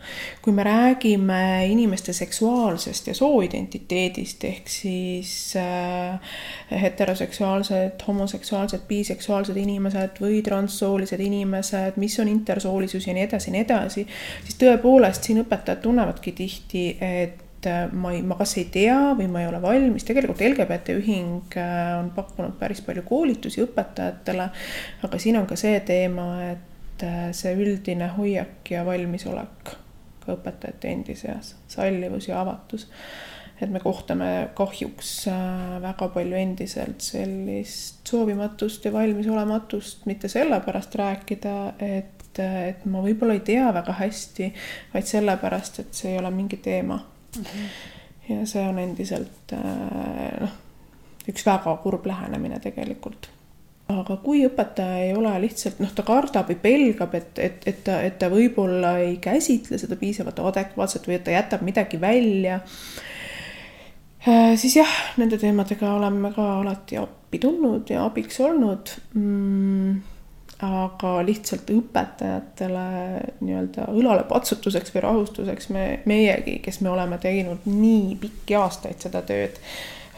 kui 0.42 0.52
me 0.52 0.64
räägime 0.66 1.66
inimeste 1.70 2.12
seksuaalsest 2.12 3.06
ja 3.06 3.14
sooidentiteedist 3.14 4.44
ehk 4.44 4.68
siis 4.68 5.34
äh, 5.56 6.34
heteroseksuaalsed, 6.82 8.02
homoseksuaalsed, 8.08 8.82
biseksuaalsed 8.88 9.56
inimesed 9.56 10.18
või 10.20 10.42
transsoolised 10.42 11.20
inimesed, 11.20 11.96
mis 11.96 12.18
on 12.20 12.28
intersoolisus 12.28 13.06
ja 13.06 13.14
nii 13.14 13.28
edasi 13.28 13.50
ja 13.50 13.56
nii 13.56 13.64
edasi, 13.68 14.06
siis 14.44 14.58
tõepoolest 14.58 15.30
siin 15.30 15.44
õpetajad 15.44 15.82
tunnevadki 15.86 16.34
tihti, 16.42 16.86
et 17.00 17.41
et 17.62 17.66
äh, 17.70 17.92
ma 17.92 18.12
ei, 18.12 18.22
ma 18.26 18.36
kas 18.38 18.56
ei 18.58 18.66
tea 18.72 19.12
või 19.18 19.28
ma 19.30 19.42
ei 19.42 19.48
ole 19.48 19.60
valmis, 19.62 20.04
tegelikult 20.06 20.42
LGBT 20.42 20.96
ühing 20.98 21.54
äh, 21.58 21.92
on 21.98 22.10
pakkunud 22.14 22.56
päris 22.58 22.82
palju 22.82 23.04
koolitusi 23.06 23.62
õpetajatele. 23.62 24.48
aga 25.06 25.20
siin 25.22 25.38
on 25.38 25.46
ka 25.46 25.58
see 25.58 25.78
teema, 25.86 26.26
et 26.50 27.04
äh, 27.06 27.28
see 27.36 27.54
üldine 27.54 28.10
hoiak 28.16 28.70
ja 28.70 28.86
valmisolek 28.86 29.74
ka 30.22 30.34
õpetajate 30.34 30.90
endi 30.90 31.14
seas, 31.18 31.54
sallivus 31.70 32.28
ja 32.28 32.40
avatus. 32.40 32.88
et 33.62 33.70
me 33.70 33.78
kohtame 33.78 34.48
kahjuks 34.58 35.28
väga 35.82 36.08
palju 36.14 36.34
endiselt 36.34 37.04
sellist 37.04 38.08
soovimatust 38.08 38.84
ja 38.84 38.92
valmisolematust, 38.92 40.02
mitte 40.10 40.28
sellepärast 40.28 40.98
rääkida, 40.98 41.56
et 41.78 42.18
et 42.32 42.86
ma 42.88 43.02
võib-olla 43.04 43.34
ei 43.36 43.42
tea 43.44 43.66
väga 43.76 43.92
hästi, 43.98 44.46
vaid 44.94 45.04
sellepärast, 45.04 45.82
et 45.82 45.90
see 45.92 46.14
ei 46.14 46.16
ole 46.16 46.30
mingi 46.32 46.56
teema 46.64 46.96
mm. 47.36 47.44
-hmm. 47.44 47.68
ja 48.28 48.46
see 48.46 48.64
on 48.68 48.78
endiselt 48.78 49.52
äh, 49.52 50.40
noh, 50.40 50.58
üks 51.28 51.46
väga 51.46 51.76
kurb 51.82 52.06
lähenemine 52.06 52.60
tegelikult 52.60 53.30
aga 53.92 54.16
kui 54.24 54.44
õpetaja 54.46 55.06
ei 55.06 55.14
ole 55.16 55.32
lihtsalt 55.42 55.80
noh, 55.82 55.90
ta 55.94 56.04
kardab 56.06 56.48
või 56.48 56.58
pelgab, 56.62 57.14
et, 57.18 57.38
et, 57.38 57.64
et 57.66 57.82
ta, 57.84 57.98
et 58.06 58.18
ta 58.18 58.30
võib-olla 58.32 58.96
ei 59.02 59.16
käsitle 59.22 59.78
seda 59.78 59.98
piisavalt 60.00 60.38
adekvaatselt 60.38 61.08
või 61.08 61.18
et 61.18 61.24
ta 61.26 61.34
jätab 61.34 61.64
midagi 61.66 62.00
välja. 62.00 62.60
Äh, 64.28 64.54
siis 64.56 64.76
jah, 64.78 64.94
nende 65.18 65.38
teemadega 65.38 65.92
oleme 65.98 66.30
ka 66.32 66.46
alati 66.60 66.96
appi 67.00 67.42
tulnud 67.42 67.90
ja 67.90 68.06
abiks 68.06 68.40
olnud 68.40 68.96
mm 69.14 70.11
aga 70.62 71.12
lihtsalt 71.26 71.70
õpetajatele 71.74 72.84
nii-öelda 73.42 73.88
õlale 73.90 74.22
patsutuseks 74.30 74.94
või 74.94 75.04
rahustuseks 75.06 75.70
me, 75.74 75.86
meiegi, 76.06 76.58
kes 76.62 76.80
me 76.84 76.92
oleme 76.92 77.18
teinud 77.22 77.66
nii 77.66 78.14
pikki 78.22 78.56
aastaid 78.60 79.02
seda 79.02 79.24
tööd, 79.26 79.58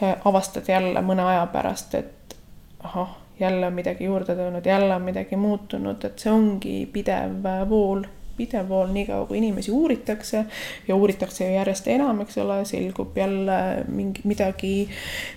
äh, 0.03 0.17
avastad 0.25 0.69
jälle 0.69 1.01
mõne 1.05 1.25
aja 1.25 1.47
pärast, 1.53 1.95
et 1.97 2.37
ahah, 2.85 3.17
jälle 3.39 3.67
on 3.67 3.73
midagi 3.73 4.05
juurde 4.05 4.35
tulnud, 4.35 4.65
jälle 4.65 4.95
on 4.95 5.01
midagi 5.01 5.35
muutunud, 5.35 6.05
et 6.05 6.21
see 6.21 6.31
ongi 6.31 6.77
pidev 6.93 7.49
vool 7.69 8.05
pidev 8.37 8.69
vool, 8.69 8.91
niikaua 8.93 9.25
kui 9.29 9.37
inimesi 9.37 9.71
uuritakse 9.71 10.43
ja 10.87 10.95
uuritakse 10.95 11.47
järjest 11.53 11.87
enam, 11.93 12.21
eks 12.25 12.37
ole, 12.43 12.59
selgub 12.65 13.17
jälle 13.17 13.57
mingi 13.87 14.25
midagi, 14.27 14.73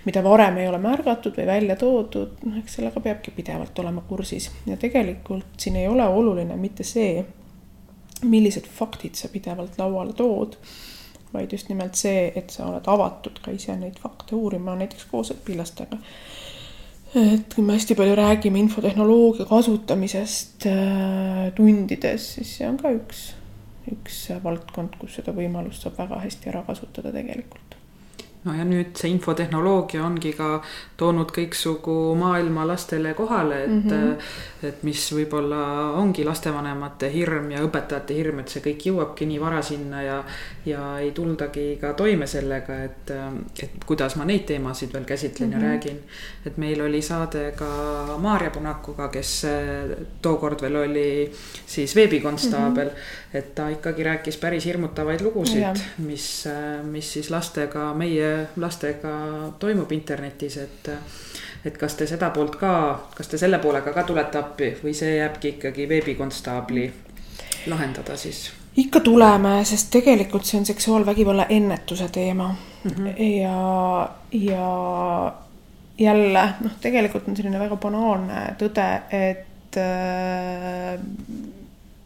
mida 0.04 0.22
varem 0.24 0.58
ei 0.62 0.68
ole 0.68 0.80
märgatud 0.82 1.38
või 1.38 1.46
välja 1.46 1.76
toodud, 1.80 2.42
noh, 2.44 2.58
eks 2.62 2.78
sellega 2.78 3.02
peabki 3.04 3.34
pidevalt 3.37 3.78
olema 3.78 4.04
kursis. 4.08 4.50
Ja 4.66 4.76
tegelikult 4.76 5.58
siin 5.58 5.76
ei 5.80 5.88
ole 5.88 6.06
oluline 6.06 6.56
mitte 6.56 6.87
see, 6.87 7.24
millised 8.24 8.66
faktid 8.66 9.14
sa 9.18 9.30
pidevalt 9.32 9.78
lauale 9.78 10.12
tood, 10.18 10.58
vaid 11.32 11.52
just 11.52 11.68
nimelt 11.68 11.94
see, 11.94 12.28
et 12.37 12.50
sa 12.50 12.66
oled 12.70 12.87
avatud 12.88 13.38
ka 13.44 13.52
ise 13.54 13.76
neid 13.76 13.98
fakte 14.02 14.37
uurima, 14.37 14.74
näiteks 14.78 15.06
koos 15.11 15.32
õpilastega 15.34 16.00
et 17.16 17.55
kui 17.55 17.64
me 17.64 17.79
hästi 17.79 17.97
palju 17.97 18.18
räägime 18.18 18.61
infotehnoloogia 18.61 19.47
kasutamisest 19.49 20.68
äh, 20.68 21.49
tundides, 21.57 22.35
siis 22.37 22.57
see 22.59 22.68
on 22.68 22.77
ka 22.81 22.92
üks, 22.92 23.31
üks 23.92 24.21
valdkond, 24.44 24.99
kus 25.01 25.16
seda 25.21 25.33
võimalust 25.37 25.87
saab 25.87 25.97
väga 26.03 26.21
hästi 26.27 26.53
ära 26.53 26.66
kasutada 26.68 27.14
tegelikult 27.14 27.78
no 28.44 28.55
ja 28.55 28.64
nüüd 28.66 28.94
see 28.98 29.11
infotehnoloogia 29.11 30.03
ongi 30.07 30.31
ka 30.38 30.61
toonud 30.98 31.33
kõiksugu 31.35 31.94
maailma 32.18 32.66
lastele 32.68 33.14
kohale, 33.18 33.62
et 33.64 33.70
mm, 33.70 33.90
-hmm. 33.90 34.68
et 34.68 34.83
mis 34.87 35.03
võib-olla 35.12 35.61
ongi 35.98 36.24
lastevanemate 36.27 37.11
hirm 37.12 37.51
ja 37.51 37.62
õpetajate 37.66 38.14
hirm, 38.14 38.38
et 38.42 38.55
see 38.55 38.62
kõik 38.62 38.87
jõuabki 38.90 39.27
nii 39.27 39.40
vara 39.40 39.62
sinna 39.62 40.03
ja. 40.03 40.18
ja 40.66 40.98
ei 40.98 41.11
tuldagi 41.12 41.79
ka 41.81 41.92
toime 41.98 42.27
sellega, 42.27 42.79
et, 42.85 43.11
et 43.62 43.85
kuidas 43.87 44.16
ma 44.16 44.24
neid 44.24 44.46
teemasid 44.46 44.92
veel 44.92 45.05
käsitlen 45.05 45.48
mm 45.48 45.55
-hmm. 45.55 45.62
ja 45.62 45.68
mhm. 45.68 45.74
räägin. 45.74 45.98
et 46.46 46.57
meil 46.57 46.81
oli 46.81 47.03
saade 47.03 47.53
ka 47.57 47.68
Maarja 48.18 48.51
Punakuga, 48.51 49.09
kes 49.09 49.46
tookord 50.22 50.62
veel 50.62 50.77
oli 50.77 51.33
siis 51.66 51.96
veebikonstaabel 51.96 52.88
mm. 52.88 52.94
-hmm. 52.94 53.28
Et 53.35 53.55
ta 53.55 53.69
ikkagi 53.69 54.03
rääkis 54.03 54.37
päris 54.37 54.64
hirmutavaid 54.64 55.21
lugusid, 55.21 55.81
mis, 55.99 56.45
mis 56.83 57.12
siis 57.12 57.31
lastega 57.31 57.91
meie 57.95 58.47
lastega 58.57 59.12
toimub 59.59 59.93
internetis, 59.93 60.57
et. 60.57 60.91
et 61.64 61.77
kas 61.79 61.95
te 61.99 62.07
seda 62.07 62.31
poolt 62.31 62.57
ka, 62.57 62.71
kas 63.17 63.29
te 63.29 63.38
selle 63.38 63.59
poolega 63.59 63.93
ka 63.93 64.03
tulete 64.07 64.38
appi 64.38 64.71
või 64.83 64.95
see 64.95 65.17
jääbki 65.17 65.49
ikkagi 65.57 65.88
veebikonstaabli 65.88 66.87
lahendada 67.67 68.17
siis? 68.17 68.49
ikka 68.79 69.01
tuleme, 69.01 69.64
sest 69.64 69.91
tegelikult 69.91 70.47
see 70.47 70.61
on 70.61 70.67
seksuaalvägivalla 70.67 71.47
ennetuse 71.49 72.09
teema 72.14 72.49
mm 72.85 72.91
-hmm. 72.91 73.21
ja, 73.43 74.11
ja 74.33 75.33
jälle 75.99 76.49
noh, 76.61 76.73
tegelikult 76.81 77.29
on 77.29 77.37
selline 77.37 77.59
väga 77.59 77.77
banaalne 77.77 78.43
tõde, 78.59 78.88
et 79.11 79.77
äh, 79.77 81.01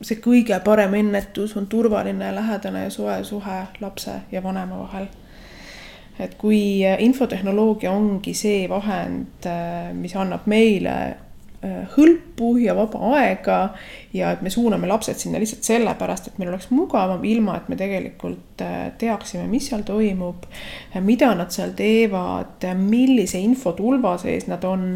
see 0.03 0.21
kõige 0.23 0.59
parem 0.65 0.95
ennetus 0.99 1.57
on 1.59 1.67
turvaline, 1.71 2.35
lähedane 2.35 2.87
ja 2.87 2.93
soe 2.93 3.23
suhe 3.25 3.59
lapse 3.81 4.23
ja 4.33 4.43
vanema 4.45 4.83
vahel. 4.85 5.11
Et 6.21 6.35
kui 6.39 6.85
äh, 6.85 7.01
infotehnoloogia 7.03 7.93
ongi 7.93 8.35
see 8.37 8.67
vahend, 8.71 9.47
äh, 9.49 9.93
mis 9.97 10.13
annab 10.19 10.45
meile 10.51 10.93
äh, 11.65 11.79
hõlpu 11.95 12.51
ja 12.61 12.75
vaba 12.77 13.01
aega 13.17 13.57
ja 14.13 14.35
et 14.35 14.43
me 14.45 14.53
suuname 14.53 14.91
lapsed 14.91 15.23
sinna 15.23 15.41
lihtsalt 15.41 15.65
sellepärast, 15.65 16.29
et 16.29 16.39
meil 16.39 16.53
oleks 16.53 16.69
mugavam, 16.75 17.25
ilma 17.25 17.57
et 17.57 17.73
me 17.73 17.81
tegelikult 17.81 18.61
teaksime, 19.01 19.49
mis 19.49 19.71
seal 19.71 19.87
toimub, 19.89 20.45
mida 21.01 21.33
nad 21.39 21.51
seal 21.55 21.73
teevad, 21.79 22.69
millise 22.77 23.41
infotulva 23.41 24.19
sees 24.21 24.47
nad 24.53 24.69
on 24.69 24.87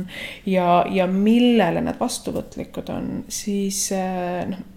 ja, 0.44 0.84
ja 0.92 1.08
millele 1.10 1.80
nad 1.86 1.96
vastuvõtlikud 1.98 2.92
on, 2.92 3.12
siis 3.32 3.86
noh 4.52 4.75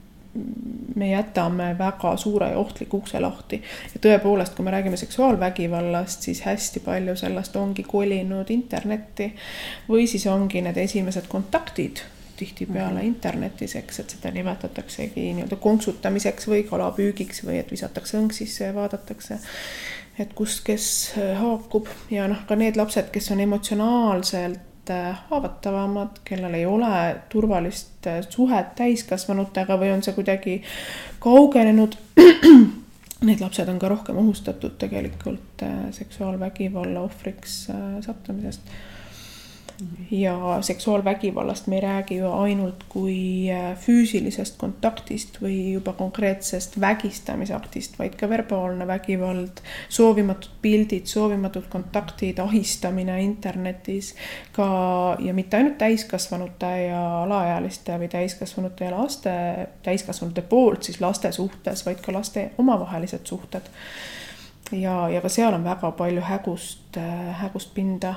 me 0.96 1.10
jätame 1.12 1.76
väga 1.78 2.18
suure 2.18 2.50
ja 2.52 2.58
ohtliku 2.58 2.98
ukse 2.98 3.20
lahti. 3.20 3.62
ja 3.94 4.00
tõepoolest, 4.06 4.56
kui 4.56 4.66
me 4.66 4.72
räägime 4.72 4.98
seksuaalvägivallast, 4.98 6.22
siis 6.22 6.42
hästi 6.42 6.80
palju 6.86 7.16
sellest 7.16 7.56
ongi 7.56 7.84
kolinud 7.84 8.50
internetti 8.50 9.34
või 9.90 10.08
siis 10.08 10.28
ongi 10.28 10.62
need 10.62 10.78
esimesed 10.78 11.28
kontaktid 11.28 12.04
tihtipeale 12.40 13.00
-hmm. 13.00 13.06
internetis, 13.06 13.76
eks, 13.76 14.00
et 14.00 14.10
seda 14.10 14.32
nimetataksegi 14.32 15.34
nii-öelda 15.34 15.56
konksutamiseks 15.56 16.48
või 16.48 16.64
kalapüügiks 16.64 17.44
või 17.46 17.60
et 17.60 17.72
visatakse 17.72 18.18
õng 18.18 18.32
sisse 18.32 18.66
ja 18.66 18.76
vaadatakse, 18.76 19.40
et 20.20 20.34
kus 20.34 20.62
kes 20.62 20.86
haakub 21.42 21.88
ja 22.12 22.28
noh, 22.28 22.46
ka 22.48 22.56
need 22.56 22.80
lapsed, 22.80 23.12
kes 23.12 23.32
on 23.32 23.40
emotsionaalselt 23.40 24.69
haavatavamad, 25.30 26.22
kellel 26.24 26.54
ei 26.54 26.66
ole 26.66 27.16
turvalist 27.30 28.08
äh, 28.08 28.20
suhet 28.30 28.76
täiskasvanutega 28.76 29.80
või 29.80 29.94
on 29.94 30.04
see 30.06 30.16
kuidagi 30.18 30.60
kaugenenud. 31.24 31.98
Need 33.28 33.42
lapsed 33.44 33.68
on 33.68 33.80
ka 33.80 33.90
rohkem 33.92 34.18
ohustatud 34.22 34.78
tegelikult 34.80 35.66
äh, 35.68 35.82
seksuaalvägivalla 35.96 37.04
ohvriks 37.08 37.66
sattumisest 38.06 38.72
ja 40.12 40.58
seksuaalvägivallast 40.62 41.68
me 41.68 41.76
ei 41.76 41.82
räägi 41.82 42.16
ju 42.18 42.32
ainult 42.32 42.84
kui 42.90 43.48
äh, 43.52 43.78
füüsilisest 43.78 44.58
kontaktist 44.58 45.40
või 45.42 45.72
juba 45.74 45.94
konkreetsest 45.94 46.80
vägistamisaktist, 46.82 48.00
vaid 48.00 48.18
ka 48.20 48.30
verbaalne 48.30 48.88
vägivald, 48.88 49.62
soovimatud 49.90 50.52
pildid, 50.62 51.08
soovimatud 51.08 51.70
kontaktid, 51.72 52.40
ahistamine 52.40 53.22
internetis 53.24 54.16
ka 54.52 54.70
ja 55.24 55.34
mitte 55.34 55.58
ainult 55.58 55.78
täiskasvanute 55.78 56.72
ja 56.90 57.04
alaealiste 57.24 58.00
või 58.02 58.12
täiskasvanute 58.12 58.90
ja 58.90 58.96
laste, 58.98 59.36
täiskasvanute 59.84 60.42
poolt 60.42 60.90
siis 60.90 61.00
laste 61.02 61.32
suhtes, 61.32 61.86
vaid 61.86 62.02
ka 62.04 62.14
laste 62.14 62.50
omavahelised 62.58 63.26
suhted. 63.26 63.72
Ja, 64.72 65.08
ja 65.10 65.22
ka 65.22 65.30
seal 65.30 65.54
on 65.54 65.64
väga 65.64 65.92
palju 65.98 66.22
hägust, 66.22 66.98
äh, 66.98 67.32
hägust 67.40 67.74
pinda 67.74 68.16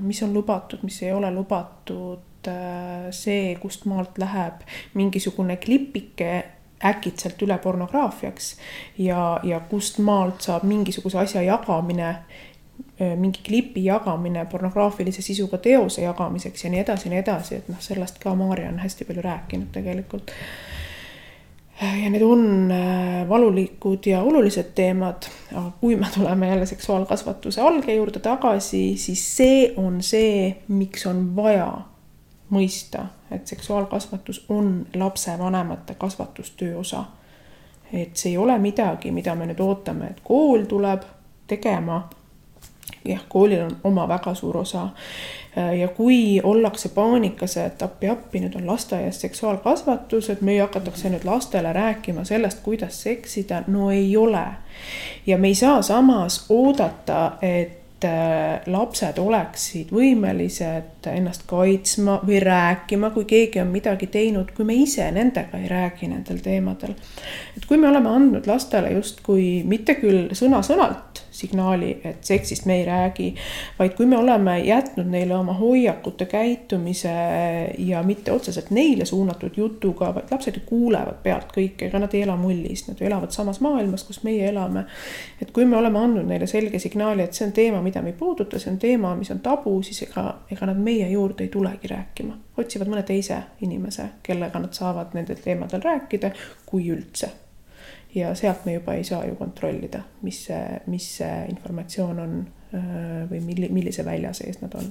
mis 0.00 0.22
on 0.22 0.34
lubatud, 0.34 0.82
mis 0.82 1.02
ei 1.02 1.12
ole 1.12 1.30
lubatud, 1.34 2.48
äh, 2.48 3.08
see, 3.10 3.54
kust 3.60 3.84
maalt 3.84 4.18
läheb 4.18 4.62
mingisugune 4.94 5.56
klipike 5.56 6.44
äkitselt 6.84 7.40
üle 7.42 7.56
pornograafiaks 7.58 8.56
ja, 8.98 9.40
ja 9.42 9.60
kust 9.70 9.98
maalt 9.98 10.44
saab 10.44 10.66
mingisuguse 10.68 11.18
asja 11.18 11.42
jagamine, 11.42 12.10
äh, 13.00 13.16
mingi 13.16 13.40
klipi 13.46 13.84
jagamine 13.84 14.44
pornograafilise 14.50 15.22
sisuga 15.22 15.58
teose 15.58 16.04
jagamiseks 16.04 16.64
ja 16.64 16.70
nii 16.70 16.84
edasi 16.84 17.08
ja 17.08 17.14
nii 17.14 17.24
edasi, 17.24 17.60
et 17.60 17.68
noh, 17.72 17.80
sellest 17.80 18.20
ka 18.22 18.34
Maarja 18.34 18.68
on 18.72 18.82
hästi 18.84 19.08
palju 19.08 19.24
rääkinud 19.24 19.72
tegelikult 19.72 20.34
ja 21.80 22.10
need 22.10 22.22
on 22.22 22.70
äh, 22.70 23.28
valulikud 23.28 24.06
ja 24.06 24.22
olulised 24.22 24.72
teemad, 24.74 25.28
aga 25.52 25.70
kui 25.80 25.96
me 25.96 26.06
tuleme 26.14 26.48
jälle 26.48 26.66
seksuaalkasvatuse 26.66 27.60
alge 27.60 27.94
juurde 27.94 28.18
tagasi, 28.18 28.96
siis 28.96 29.36
see 29.36 29.74
on 29.76 30.02
see, 30.02 30.56
miks 30.68 31.06
on 31.06 31.36
vaja 31.36 31.68
mõista, 32.50 33.06
et 33.30 33.46
seksuaalkasvatus 33.46 34.44
on 34.48 34.86
lapsevanemate 34.94 35.94
kasvatustöö 35.94 36.78
osa. 36.78 37.04
et 37.92 38.16
see 38.16 38.30
ei 38.30 38.38
ole 38.38 38.58
midagi, 38.58 39.10
mida 39.14 39.34
me 39.34 39.46
nüüd 39.46 39.60
ootame, 39.62 40.06
et 40.10 40.20
kool 40.24 40.64
tuleb 40.66 41.04
tegema. 41.46 42.08
Jah, 43.08 43.24
koolil 43.28 43.64
on 43.64 43.76
oma 43.84 44.08
väga 44.08 44.34
suur 44.34 44.56
osa 44.56 44.88
Äh, 45.58 45.78
ja 45.78 45.88
kui 45.88 46.40
ollakse 46.42 46.88
paanikas, 46.88 47.56
et 47.56 47.82
appi-appi, 47.82 48.42
nüüd 48.44 48.58
on 48.58 48.66
lasteaias 48.68 49.20
seksuaalkasvatus, 49.24 50.28
et 50.30 50.42
meil 50.44 50.60
hakatakse 50.60 51.08
nüüd 51.08 51.24
lastele 51.24 51.72
rääkima 51.72 52.26
sellest, 52.28 52.60
kuidas 52.66 53.00
seksida, 53.02 53.62
no 53.66 53.88
ei 53.90 54.16
ole. 54.16 54.44
ja 55.26 55.38
me 55.38 55.48
ei 55.48 55.54
saa 55.54 55.82
samas 55.82 56.44
oodata, 56.48 57.32
et 57.42 57.86
Äh, 58.04 58.60
lapsed 58.68 59.16
oleksid 59.16 59.88
võimelised 59.94 61.06
ennast 61.08 61.46
kaitsma 61.48 62.18
või 62.28 62.42
rääkima, 62.44 63.08
kui 63.14 63.24
keegi 63.24 63.62
on 63.62 63.70
midagi 63.72 64.10
teinud, 64.12 64.50
kui 64.52 64.66
me 64.68 64.76
ise 64.76 65.06
nendega 65.16 65.56
ei 65.56 65.70
räägi 65.70 66.10
nendel 66.10 66.42
teemadel. 66.44 66.92
et 67.56 67.64
kui 67.64 67.80
me 67.80 67.88
oleme 67.88 68.12
andnud 68.12 68.46
lastele 68.46 68.92
justkui 68.98 69.62
mitte 69.64 69.96
küll 69.96 70.28
sõna-sõnalt 70.36 71.22
signaali, 71.38 71.92
et 72.04 72.24
seksist 72.24 72.66
me 72.66 72.78
ei 72.80 72.84
räägi, 72.86 73.28
vaid 73.78 73.94
kui 73.96 74.06
me 74.06 74.18
oleme 74.18 74.58
jätnud 74.64 75.08
neile 75.10 75.36
oma 75.36 75.52
hoiakute, 75.52 76.26
käitumise 76.26 77.12
ja 77.78 78.02
mitte 78.02 78.32
otseselt 78.32 78.70
neile 78.70 79.04
suunatud 79.04 79.56
jutuga, 79.56 80.12
vaid 80.14 80.30
lapsed 80.30 80.56
ju 80.56 80.64
kuulevad 80.66 81.22
pealt 81.22 81.52
kõike, 81.54 81.88
ega 81.88 82.00
nad 82.02 82.14
ei 82.14 82.24
ela 82.26 82.36
mullis, 82.40 82.86
nad 82.88 83.00
ju 83.00 83.06
elavad 83.06 83.34
samas 83.34 83.60
maailmas, 83.64 84.04
kus 84.08 84.22
meie 84.24 84.48
elame. 84.48 84.86
et 85.42 85.50
kui 85.50 85.64
me 85.64 85.76
oleme 85.76 85.98
andnud 85.98 86.26
neile 86.26 86.46
selge 86.46 86.78
signaali, 86.78 87.22
et 87.22 87.34
see 87.34 87.46
on 87.46 87.52
teema, 87.52 87.82
mida 87.82 88.02
me 88.02 88.12
ei 88.14 88.18
puuduta, 88.18 88.58
see 88.58 88.72
on 88.72 88.78
teema, 88.78 89.14
mis 89.16 89.30
on 89.30 89.40
tabu, 89.40 89.78
siis 89.82 90.02
ega, 90.08 90.26
ega 90.50 90.66
nad 90.66 90.78
meie 90.80 91.08
juurde 91.10 91.44
ei 91.44 91.48
tulegi 91.52 91.88
rääkima. 91.92 92.36
otsivad 92.56 92.88
mõne 92.88 93.02
teise 93.02 93.42
inimese, 93.60 94.08
kellega 94.22 94.58
nad 94.58 94.72
saavad 94.72 95.14
nendel 95.14 95.42
teemadel 95.44 95.82
rääkida, 95.84 96.30
kui 96.66 96.88
üldse. 96.90 97.45
Ja 98.14 98.34
sealt 98.34 98.64
me 98.64 98.76
juba 98.78 98.94
ei 98.94 99.04
saa 99.04 99.24
ju 99.26 99.34
kontrollida, 99.34 100.02
mis 100.22 100.44
see, 100.48 100.80
mis 100.86 101.10
see 101.18 101.34
informatsioon 101.50 102.22
on 102.22 102.38
või 103.30 103.40
milli-, 103.40 103.68
millise 103.72 104.04
välja 104.04 104.32
sees 104.34 104.58
nad 104.60 104.74
on 104.74 104.88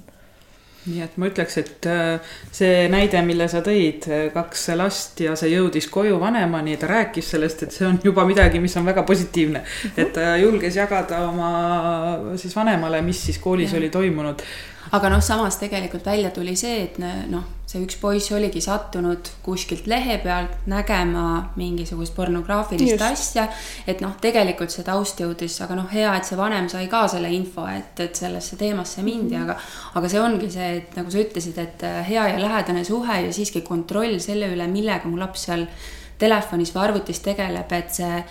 nii 0.86 1.01
et 1.01 1.15
ma 1.17 1.30
ütleks, 1.30 1.58
et 1.62 1.88
äh, 1.89 2.36
see 2.54 2.86
näide, 2.91 3.21
mille 3.25 3.47
sa 3.49 3.62
tõid, 3.65 4.06
äh, 4.12 4.28
kaks 4.34 4.67
last 4.78 5.21
ja 5.23 5.34
see 5.39 5.51
jõudis 5.56 5.88
koju 5.91 6.19
vanemani, 6.21 6.78
ta 6.82 6.89
rääkis 6.91 7.32
sellest, 7.34 7.65
et 7.65 7.75
see 7.75 7.88
on 7.88 7.97
juba 8.04 8.25
midagi, 8.28 8.62
mis 8.62 8.75
on 8.78 8.86
väga 8.86 9.04
positiivne 9.08 9.63
mm. 9.63 9.65
-hmm. 9.65 10.01
et 10.01 10.13
ta 10.13 10.36
julges 10.41 10.78
jagada 10.78 11.23
oma 11.30 11.51
siis 12.38 12.56
vanemale, 12.56 13.01
mis 13.01 13.25
siis 13.25 13.41
koolis 13.41 13.73
ja. 13.73 13.80
oli 13.80 13.89
toimunud 13.89 14.45
aga 14.91 15.10
noh, 15.10 15.21
samas 15.24 15.58
tegelikult 15.62 16.06
välja 16.06 16.32
tuli 16.34 16.56
see, 16.60 16.84
et 16.84 16.98
noh, 17.02 17.43
see 17.65 17.82
üks 17.82 17.98
poiss 17.98 18.30
oligi 18.36 18.62
sattunud 18.62 19.32
kuskilt 19.43 19.88
lehe 19.89 20.19
pealt 20.21 20.67
nägema 20.69 21.52
mingisugust 21.58 22.13
pornograafilist 22.15 22.93
Just. 22.93 23.06
asja. 23.08 23.48
et 23.88 24.04
noh, 24.06 24.13
tegelikult 24.21 24.74
see 24.74 24.86
taust 24.86 25.19
jõudis, 25.19 25.58
aga 25.65 25.80
noh, 25.80 25.89
hea, 25.91 26.13
et 26.15 26.30
see 26.30 26.38
vanem 26.38 26.69
sai 26.71 26.86
ka 26.91 27.06
selle 27.12 27.32
info, 27.34 27.65
et, 27.71 27.98
et 28.06 28.15
sellesse 28.15 28.60
teemasse 28.62 29.04
mindi 29.04 29.36
-hmm. 29.36 29.43
aga, 29.43 29.58
aga 29.95 30.10
see 30.10 30.21
ongi 30.21 30.52
see, 30.52 30.71
et 30.78 30.95
nagu 30.95 31.12
sa 31.12 31.21
ütlesid, 31.24 31.58
et 31.58 31.86
hea 32.10 32.28
ja 32.34 32.39
lähedane 32.41 32.84
suhe 32.84 33.21
ja 33.28 33.34
siiski 33.34 33.62
kontroll 33.62 34.19
selle 34.19 34.54
üle, 34.54 34.67
millega 34.67 35.10
mu 35.10 35.19
laps 35.19 35.50
seal 35.50 35.67
telefonis 36.19 36.71
või 36.76 36.84
arvutis 36.84 37.19
tegeleb, 37.19 37.71
et 37.71 37.91
see 37.91 38.24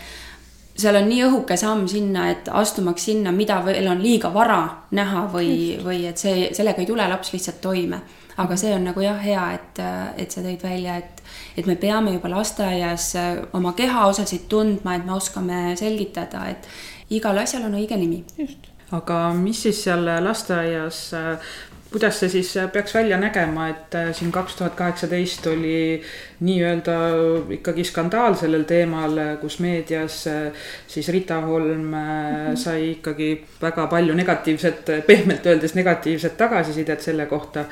seal 0.77 0.99
on 0.99 1.09
nii 1.09 1.23
õhuke 1.29 1.57
samm 1.59 1.87
sinna, 1.91 2.29
et 2.33 2.49
astumaks 2.51 3.07
sinna, 3.11 3.33
mida 3.33 3.61
veel 3.65 3.87
on 3.91 4.03
liiga 4.03 4.33
vara 4.35 4.61
näha 4.95 5.27
või, 5.33 5.79
või 5.85 6.05
et 6.11 6.21
see, 6.21 6.51
sellega 6.57 6.83
ei 6.83 6.89
tule 6.91 7.07
laps 7.09 7.33
lihtsalt 7.35 7.61
toime. 7.63 8.03
aga 8.37 8.57
see 8.59 8.73
on 8.75 8.83
nagu 8.83 9.01
jah, 9.01 9.19
hea, 9.23 9.43
et, 9.55 9.81
et 10.19 10.31
sa 10.31 10.43
tõid 10.43 10.63
välja, 10.63 10.97
et, 10.99 11.23
et 11.57 11.67
me 11.71 11.77
peame 11.79 12.17
juba 12.17 12.33
lasteaias 12.33 13.13
oma 13.55 13.73
kehaosasid 13.79 14.49
tundma, 14.51 14.97
et 14.97 15.07
me 15.07 15.15
oskame 15.15 15.77
selgitada, 15.79 16.49
et 16.51 16.67
igal 17.15 17.39
asjal 17.39 17.69
on 17.69 17.79
õige 17.79 17.97
nimi. 17.97 18.25
just 18.39 18.75
aga 18.93 19.33
mis 19.37 19.63
siis 19.67 19.83
seal 19.87 20.05
lasteaias 20.25 20.99
kuidas 21.95 22.19
see 22.19 22.31
siis 22.33 22.49
peaks 22.75 22.95
välja 22.95 23.19
nägema, 23.21 23.69
et 23.71 23.95
äh, 23.95 24.09
siin 24.17 24.33
kaks 24.35 24.57
tuhat 24.59 24.75
kaheksateist 24.75 25.47
oli 25.47 26.03
nii-öelda 26.43 26.97
ikkagi 27.55 27.85
skandaal 27.87 28.35
sellel 28.39 28.65
teemal, 28.67 29.21
kus 29.41 29.61
meedias 29.63 30.25
äh, 30.27 30.67
siis 30.91 31.09
Rita 31.15 31.39
Holm 31.47 31.93
-hmm. 31.95 32.57
sai 32.57 32.91
ikkagi 32.97 33.45
väga 33.63 33.87
palju 33.87 34.15
negatiivset, 34.15 34.91
pehmelt 35.07 35.47
öeldes 35.47 35.75
negatiivset 35.75 36.37
tagasisidet 36.37 37.01
selle 37.01 37.27
kohta 37.27 37.65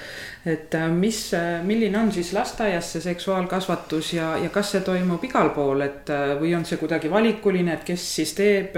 et 0.47 0.75
äh, 0.75 0.89
mis, 0.91 1.35
äh, 1.35 1.63
milline 1.63 1.99
on 1.99 2.11
siis 2.13 2.33
lasteaias 2.35 2.89
see 2.93 3.03
seksuaalkasvatus 3.05 4.13
ja, 4.17 4.33
ja 4.43 4.51
kas 4.51 4.73
see 4.75 4.81
toimub 4.83 5.23
igal 5.25 5.53
pool, 5.55 5.85
et 5.87 6.11
äh, 6.11 6.33
või 6.41 6.51
on 6.59 6.67
see 6.67 6.81
kuidagi 6.81 7.11
valikuline, 7.11 7.77
et 7.77 7.85
kes 7.87 8.07
siis 8.17 8.35
teeb, 8.35 8.75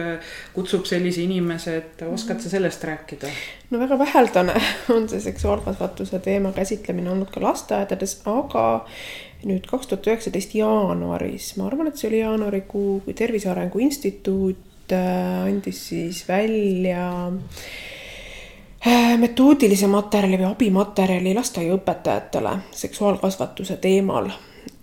kutsub 0.53 0.85
sellise 0.89 1.25
inimese, 1.25 1.77
et 1.81 2.05
oskad 2.05 2.45
sa 2.45 2.53
sellest 2.53 2.85
rääkida? 2.85 3.33
no 3.73 3.81
väga 3.81 3.99
väheldane 3.99 4.59
on 4.95 5.09
see 5.09 5.23
seksuaalkasvatuse 5.25 6.21
teema 6.25 6.53
käsitlemine 6.53 7.15
olnud 7.15 7.33
ka 7.33 7.41
lasteaedades, 7.45 8.19
aga 8.29 8.67
nüüd 9.49 9.65
kaks 9.69 9.89
tuhat 9.89 10.13
üheksateist 10.13 10.53
jaanuaris, 10.61 11.55
ma 11.57 11.71
arvan, 11.71 11.89
et 11.89 12.01
see 12.01 12.13
oli 12.13 12.21
jaanuarikuu, 12.21 13.01
kui 13.07 13.17
Tervise 13.17 13.49
Arengu 13.53 13.81
Instituut 13.81 14.93
andis 14.93 15.79
siis 15.89 16.27
välja 16.29 17.05
äh, 17.25 17.93
metoodilise 19.19 19.87
materjali 19.89 20.39
või 20.43 20.51
abimaterjali 20.51 21.35
lasteaiaõpetajatele 21.35 22.57
seksuaalkasvatuse 22.71 23.77
teemal. 23.77 24.29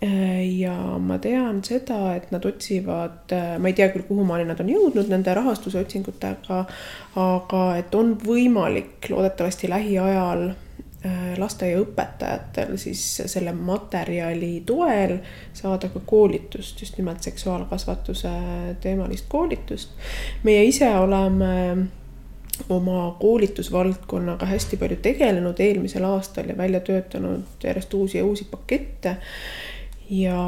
Äh, 0.02 0.58
ja 0.58 0.74
ma 0.98 1.18
tean 1.22 1.60
seda, 1.64 2.16
et 2.16 2.32
nad 2.34 2.44
otsivad, 2.44 3.30
äh, 3.32 3.54
ma 3.62 3.70
ei 3.70 3.76
tea 3.78 3.88
küll, 3.94 4.06
kuhumaani 4.08 4.48
nad 4.48 4.60
on 4.60 4.72
jõudnud 4.72 5.10
nende 5.12 5.34
rahastuse 5.34 5.78
otsingutega, 5.78 6.64
aga 7.22 7.62
et 7.78 7.94
on 7.94 8.16
võimalik 8.26 9.10
loodetavasti 9.10 9.70
lähiajal 9.70 10.52
lasteaiaõpetajatel 11.38 12.76
siis 12.78 13.00
selle 13.26 13.50
materjali 13.52 14.62
toel 14.66 15.16
saada 15.52 15.88
ka 15.90 16.00
koolitust, 16.06 16.78
just 16.80 16.98
nimelt 16.98 17.22
seksuaalkasvatuse 17.26 18.30
teemalist 18.80 19.26
koolitust. 19.28 19.90
meie 20.42 20.64
ise 20.64 20.88
oleme 20.98 21.50
oma 22.68 23.16
koolitusvaldkonnaga 23.20 24.46
hästi 24.46 24.76
palju 24.76 24.96
tegelenud 25.02 25.60
eelmisel 25.60 26.04
aastal 26.04 26.48
ja 26.48 26.56
välja 26.56 26.80
töötanud 26.80 27.64
järjest 27.64 27.94
uusi 27.94 28.18
ja 28.18 28.24
uusi 28.24 28.44
pakette. 28.50 29.16
ja, 30.10 30.38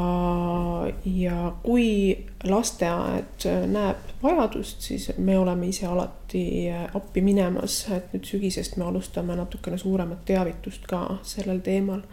ja 1.05 1.53
kui 1.63 2.17
lasteaed 2.43 3.47
näeb 3.67 3.97
vajadust, 4.23 4.81
siis 4.81 5.11
me 5.17 5.39
oleme 5.39 5.67
ise 5.67 5.85
alati 5.85 6.69
appi 6.93 7.21
minemas, 7.21 7.87
et 7.95 8.13
nüüd 8.13 8.27
sügisest 8.29 8.77
me 8.77 8.85
alustame 8.85 9.35
natukene 9.35 9.77
suuremat 9.77 10.25
teavitust 10.25 10.85
ka 10.87 11.17
sellel 11.23 11.63
teemal 11.65 12.05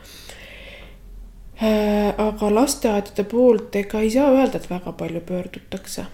aga 2.19 2.55
lasteaedade 2.55 3.25
poolt 3.29 3.77
ega 3.77 4.01
ei 4.01 4.11
saa 4.11 4.33
öelda, 4.33 4.57
et 4.57 4.71
väga 4.71 4.93
palju 4.93 5.21
pöördutakse 5.21 6.07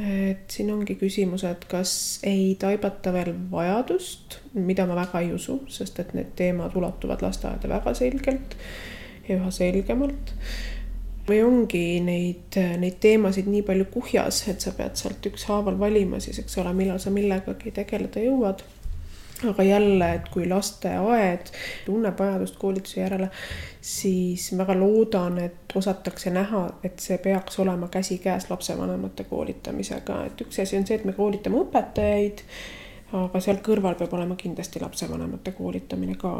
et 0.00 0.50
siin 0.52 0.70
ongi 0.72 0.96
küsimus, 1.00 1.44
et 1.48 1.64
kas 1.70 1.92
ei 2.26 2.54
taibata 2.60 3.12
veel 3.14 3.32
vajadust, 3.50 4.40
mida 4.54 4.86
ma 4.88 4.96
väga 4.98 5.22
ei 5.24 5.32
usu, 5.36 5.60
sest 5.68 6.00
et 6.02 6.14
need 6.16 6.32
teemad 6.38 6.74
ulatuvad 6.78 7.22
lasteaeda 7.24 7.70
väga 7.70 7.94
selgelt 7.98 8.56
ja 9.28 9.38
üha 9.38 9.50
selgemalt. 9.54 10.34
või 11.30 11.44
ongi 11.46 12.00
neid, 12.02 12.56
neid 12.80 12.96
teemasid 12.98 13.46
nii 13.46 13.62
palju 13.62 13.84
kuhjas, 13.92 14.40
et 14.50 14.64
sa 14.64 14.72
pead 14.74 14.96
sealt 14.98 15.26
ükshaaval 15.30 15.76
valima 15.78 16.18
siis, 16.18 16.40
eks 16.42 16.58
ole, 16.58 16.72
millal 16.74 16.98
sa 16.98 17.12
millegagi 17.14 17.70
tegeleda 17.76 18.24
jõuad 18.24 18.64
aga 19.48 19.62
jälle, 19.62 20.12
et 20.14 20.28
kui 20.28 20.48
lasteaed 20.48 21.52
tunneb 21.86 22.18
vajadust 22.18 22.58
koolituse 22.60 23.00
järele, 23.00 23.30
siis 23.80 24.50
väga 24.58 24.76
loodan, 24.78 25.38
et 25.38 25.76
osatakse 25.76 26.30
näha, 26.34 26.66
et 26.84 27.00
see 27.00 27.18
peaks 27.18 27.58
olema 27.62 27.88
käsikäes 27.88 28.50
lapsevanemate 28.50 29.24
koolitamisega, 29.24 30.24
et 30.26 30.44
üks 30.44 30.60
asi 30.62 30.78
on 30.78 30.86
see, 30.86 31.00
et 31.00 31.08
me 31.08 31.16
koolitame 31.16 31.62
õpetajaid, 31.64 32.44
aga 33.16 33.42
seal 33.42 33.62
kõrval 33.64 33.96
peab 33.98 34.12
olema 34.18 34.36
kindlasti 34.38 34.82
lapsevanemate 34.82 35.56
koolitamine 35.56 36.18
ka. 36.20 36.34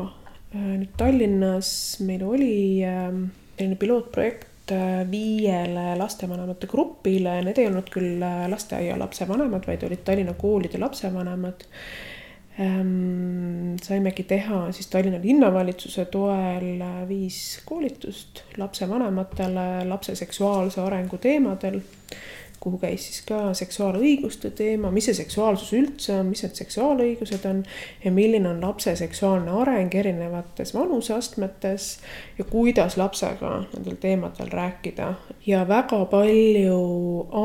nüüd 0.53 0.95
Tallinnas 0.99 2.01
meil 2.05 2.23
oli 2.27 2.83
ähm, 2.85 3.29
selline 3.57 3.77
pilootprojekt 3.79 4.73
äh, 4.75 5.03
viiele 5.11 5.95
lastevanemate 5.99 6.67
grupile, 6.67 7.41
need 7.47 7.59
ei 7.59 7.69
olnud 7.71 7.91
küll 7.93 8.23
äh, 8.23 8.47
lasteaia 8.51 8.99
lapsevanemad, 8.99 9.67
vaid 9.67 9.85
olid 9.87 10.03
Tallinna 10.05 10.35
koolide 10.39 10.79
lapsevanemad 10.83 11.67
saimegi 13.83 14.23
teha 14.29 14.73
siis 14.73 14.89
Tallinna 14.91 15.21
linnavalitsuse 15.23 16.05
toel 16.13 16.83
viis 17.09 17.61
koolitust 17.65 18.43
lapsevanematele 18.57 19.85
lapse 19.89 20.15
seksuaalse 20.15 20.81
arengu 20.81 21.19
teemadel 21.19 21.81
kuhu 22.61 22.79
käis 22.79 23.07
siis 23.09 23.23
ka 23.25 23.55
seksuaalõiguste 23.57 24.51
teema, 24.53 24.91
mis 24.93 25.07
see 25.09 25.17
seksuaalsus 25.17 25.73
üldse 25.79 26.13
on, 26.21 26.29
mis 26.29 26.43
need 26.45 26.59
seksuaalõigused 26.59 27.45
on 27.49 27.63
ja 28.05 28.13
milline 28.13 28.51
on 28.51 28.61
lapse 28.61 28.93
seksuaalne 29.01 29.55
areng 29.63 29.95
erinevates 29.97 30.75
vanuseastmetes 30.77 31.87
ja 32.39 32.45
kuidas 32.45 32.99
lapsega 33.01 33.53
nendel 33.73 33.97
teemadel 34.03 34.53
rääkida. 34.53 35.15
ja 35.47 35.63
väga 35.69 36.03
palju 36.13 36.81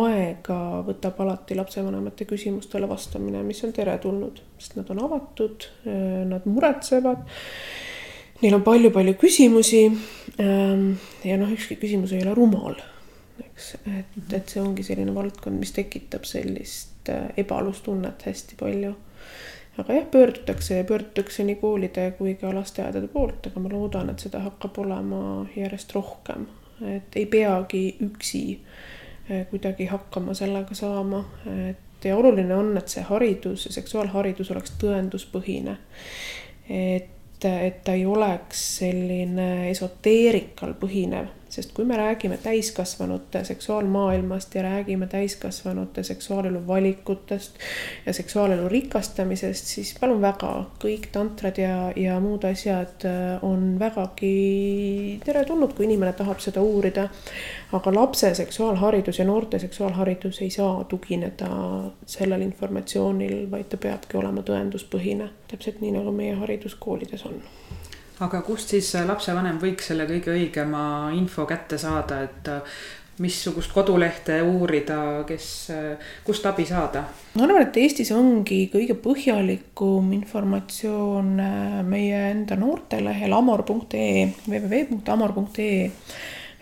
aega 0.04 0.60
võtab 0.88 1.21
alati 1.23 1.56
lapsevanemate 1.56 2.28
küsimustele 2.28 2.89
vastamine, 2.89 3.43
mis 3.43 3.63
on 3.63 3.71
teretulnud, 3.73 4.41
sest 4.58 4.75
nad 4.75 4.89
on 4.91 4.99
avatud, 5.08 5.69
nad 6.28 6.43
muretsevad 6.45 7.23
neil 8.41 8.58
on 8.58 8.65
palju-palju 8.67 9.15
küsimusi. 9.15 9.86
Ehm, 10.43 10.91
ja 11.23 11.39
noh, 11.39 11.56
ükski 11.56 11.80
küsimus 11.80 12.12
ei 12.12 12.25
ole 12.25 12.36
rumal 12.36 12.75
eks, 13.43 13.71
et, 13.91 14.17
et 14.34 14.50
see 14.50 14.62
ongi 14.62 14.84
selline 14.84 15.13
valdkond, 15.15 15.60
mis 15.60 15.74
tekitab 15.76 16.28
sellist 16.30 17.10
äh, 17.12 17.30
ebalustunnet 17.38 18.28
hästi 18.28 18.60
palju. 18.60 18.95
aga 19.78 19.93
jah, 19.93 20.06
pöördutakse 20.12 20.78
ja 20.78 20.84
pöördutakse 20.88 21.43
nii 21.43 21.56
koolide 21.60 22.12
kui 22.17 22.36
ka 22.39 22.54
lasteaedade 22.56 23.08
poolt, 23.12 23.48
aga 23.48 23.60
ma 23.60 23.71
loodan, 23.71 24.10
et 24.10 24.24
seda 24.24 24.39
hakkab 24.45 24.78
olema 24.86 25.24
järjest 25.56 25.95
rohkem, 25.95 26.48
et 26.95 27.15
ei 27.15 27.26
peagi 27.26 27.88
üksi 28.06 28.45
äh, 28.56 29.43
kuidagi 29.50 29.89
hakkama 29.91 30.34
sellega 30.34 30.78
saama, 30.78 31.26
et 31.69 31.84
ja 32.06 32.17
oluline 32.17 32.56
on, 32.56 32.78
et 32.78 32.91
see 32.91 33.04
haridus, 33.06 33.67
seksuaalharidus 33.74 34.52
oleks 34.54 34.76
tõenduspõhine. 34.82 35.78
et, 36.69 37.45
et 37.45 37.82
ta 37.84 37.93
ei 37.93 38.06
oleks 38.06 38.62
selline 38.80 39.69
esoteerikal 39.69 40.74
põhinev 40.80 41.30
sest 41.56 41.72
kui 41.76 41.86
me 41.88 41.98
räägime 41.98 42.38
täiskasvanute 42.44 43.44
seksuaalmaailmast 43.44 44.56
ja 44.56 44.62
räägime 44.62 45.08
täiskasvanute 45.08 46.04
seksuaalelu 46.04 46.68
valikutest 46.68 47.56
ja 48.06 48.13
seksuaalelu 48.13 48.70
rikastamisest, 48.70 49.65
siis 49.65 49.96
palun 50.00 50.22
väga, 50.22 50.52
kõik 50.84 51.08
tantrad 51.12 51.60
ja, 51.62 51.78
ja 51.96 52.20
muud 52.20 52.44
asjad 52.44 53.08
äh, 53.08 53.44
on 53.44 53.80
vägagi 53.80 55.20
teretulnud, 55.26 55.74
kui 55.78 55.88
inimene 55.88 56.13
tahab 56.13 56.44
seda 56.44 56.62
uurida. 56.62 57.08
aga 57.76 57.94
lapse 57.94 58.34
seksuaalharidus 58.36 59.20
ja 59.20 59.26
noorte 59.26 59.60
seksuaalharidus 59.60 60.41
ei 60.41 60.50
saa 60.50 60.84
tugineda 60.84 61.50
sellel 62.06 62.41
informatsioonil, 62.41 63.52
vaid 63.52 63.70
ta 63.70 63.78
peabki 63.78 64.18
olema 64.18 64.44
tõenduspõhine, 64.48 65.30
täpselt 65.48 65.82
nii 65.82 65.91
nagu 65.98 66.12
meie 66.12 66.36
hariduskoolides 66.39 67.26
on 67.26 67.41
aga 68.23 68.41
kust 68.45 68.71
siis 68.71 68.93
lapsevanem 69.08 69.58
võiks 69.60 69.89
selle 69.91 70.06
kõige 70.08 70.36
õigema 70.36 70.84
info 71.15 71.45
kätte 71.49 71.80
saada, 71.82 72.21
et 72.28 72.51
äh, 72.51 72.78
missugust 73.23 73.71
kodulehte 73.75 74.38
uurida, 74.43 74.99
kes, 75.28 75.47
äh, 75.71 76.13
kust 76.25 76.45
abi 76.47 76.65
saada? 76.67 77.06
ma 77.36 77.45
arvan, 77.45 77.65
et 77.67 77.80
Eestis 77.80 78.12
ongi 78.15 78.65
kõige 78.71 78.97
põhjalikum 79.04 80.13
informatsioon 80.15 81.36
äh, 81.43 81.82
meie 81.88 82.21
enda 82.32 82.58
noortelehel 82.60 83.36
amor.ee, 83.36 84.25
www.amor.ee. 84.47 85.91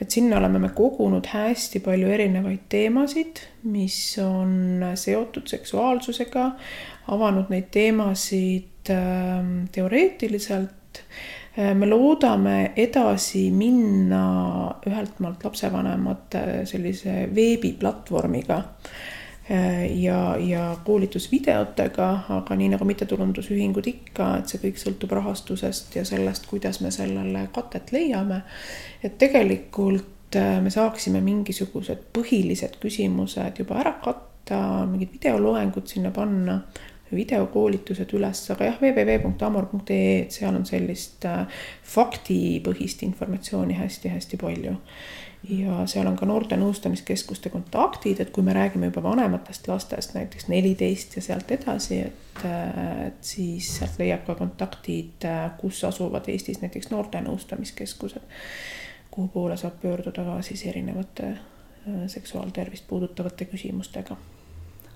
et 0.01 0.17
sinna 0.17 0.37
oleme 0.41 0.61
me 0.61 0.73
kogunud 0.73 1.29
hästi 1.33 1.83
palju 1.85 2.09
erinevaid 2.17 2.65
teemasid, 2.69 3.45
mis 3.69 3.99
on 4.21 4.81
seotud 4.99 5.49
seksuaalsusega, 5.49 6.49
avanud 7.13 7.53
neid 7.53 7.69
teemasid 7.73 8.89
ähm, 8.93 9.65
teoreetiliselt 9.73 11.01
me 11.53 11.85
loodame 11.85 12.71
edasi 12.75 13.51
minna 13.53 14.23
ühelt 14.89 15.19
maalt 15.21 15.43
lapsevanemate 15.45 16.63
sellise 16.65 17.27
veebiplatvormiga 17.35 18.57
äh, 18.57 19.85
ja, 20.01 20.37
ja 20.39 20.77
koolitusvideotega, 20.85 22.07
aga 22.37 22.57
nii 22.57 22.71
nagu 22.73 22.87
mittetulundusühingud 22.89 23.89
ikka, 23.91 24.29
et 24.39 24.49
see 24.49 24.63
kõik 24.63 24.81
sõltub 24.81 25.13
rahastusest 25.19 25.97
ja 25.99 26.05
sellest, 26.07 26.47
kuidas 26.49 26.81
me 26.81 26.91
sellele 26.95 27.47
katet 27.53 27.93
leiame. 27.93 28.41
et 29.03 29.17
tegelikult 29.21 30.39
äh, 30.39 30.57
me 30.63 30.73
saaksime 30.73 31.21
mingisugused 31.21 32.07
põhilised 32.17 32.79
küsimused 32.81 33.61
juba 33.61 33.77
ära 33.83 33.93
katta, 34.01 34.87
mingid 34.89 35.13
videoloengud 35.19 35.85
sinna 35.87 36.11
panna 36.11 36.61
videokoolitused 37.11 38.13
üles, 38.17 38.43
aga 38.53 38.69
jah, 38.69 38.79
www.amor.ee, 38.81 40.23
et 40.23 40.35
seal 40.35 40.55
on 40.55 40.65
sellist 40.67 41.25
äh, 41.29 41.43
faktipõhist 41.95 43.03
informatsiooni 43.07 43.77
hästi-hästi 43.79 44.39
palju. 44.41 44.77
ja 45.43 45.81
seal 45.91 46.07
on 46.07 46.15
ka 46.15 46.23
noorte 46.25 46.55
nõustamiskeskuste 46.55 47.49
kontaktid, 47.51 48.21
et 48.23 48.29
kui 48.31 48.45
me 48.47 48.53
räägime 48.55 48.87
juba 48.87 49.01
vanematest 49.03 49.67
lastest, 49.67 50.13
näiteks 50.15 50.47
neliteist 50.47 51.17
ja 51.17 51.21
sealt 51.21 51.51
edasi, 51.51 51.99
et, 51.99 52.45
äh, 52.47 53.07
et 53.07 53.33
siis 53.33 53.73
sealt 53.77 53.99
leiab 53.99 54.23
ka 54.27 54.37
kontaktid, 54.39 55.27
äh, 55.27 55.49
kus 55.59 55.83
asuvad 55.83 56.29
Eestis 56.31 56.61
näiteks 56.63 56.93
noorte 56.95 57.21
nõustamiskeskused, 57.21 58.23
kuhu 59.11 59.27
poole 59.33 59.57
saab 59.59 59.81
pöörduda 59.81 60.23
ka 60.23 60.41
siis 60.41 60.65
erinevate 60.65 61.35
seksuaaltervist 62.07 62.87
puudutavate 62.87 63.45
küsimustega 63.51 64.15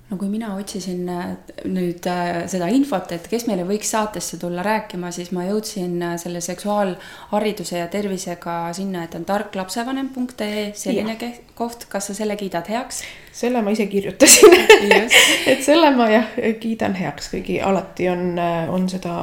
no 0.09 0.17
kui 0.17 0.29
mina 0.31 0.53
otsisin 0.55 1.09
äh, 1.11 1.25
nüüd 1.67 2.05
äh, 2.07 2.45
seda 2.49 2.69
infot, 2.71 3.11
et 3.11 3.27
kes 3.27 3.47
meile 3.49 3.65
võiks 3.67 3.89
saatesse 3.91 4.39
tulla 4.39 4.63
rääkima, 4.63 5.11
siis 5.15 5.33
ma 5.35 5.43
jõudsin 5.47 5.97
äh, 6.03 6.15
selle 6.21 6.41
seksuaalhariduse 6.43 7.81
ja 7.81 7.87
tervisega 7.91 8.57
sinna, 8.77 9.03
et 9.03 9.17
on 9.19 9.25
tarklapsevanem.ee 9.27 10.69
selline 10.77 11.17
ja. 11.19 11.31
koht, 11.59 11.87
kas 11.91 12.07
sa 12.09 12.15
selle 12.21 12.37
kiidad 12.39 12.69
heaks? 12.71 13.01
selle 13.37 13.61
ma 13.61 13.73
ise 13.75 13.85
kirjutasin 13.91 14.55
et 15.51 15.65
selle 15.65 15.91
ma 15.97 16.07
jah, 16.09 16.31
kiidan 16.61 16.95
heaks, 16.97 17.29
kuigi 17.35 17.59
alati 17.61 18.07
on, 18.09 18.39
on 18.73 18.87
seda 18.89 19.17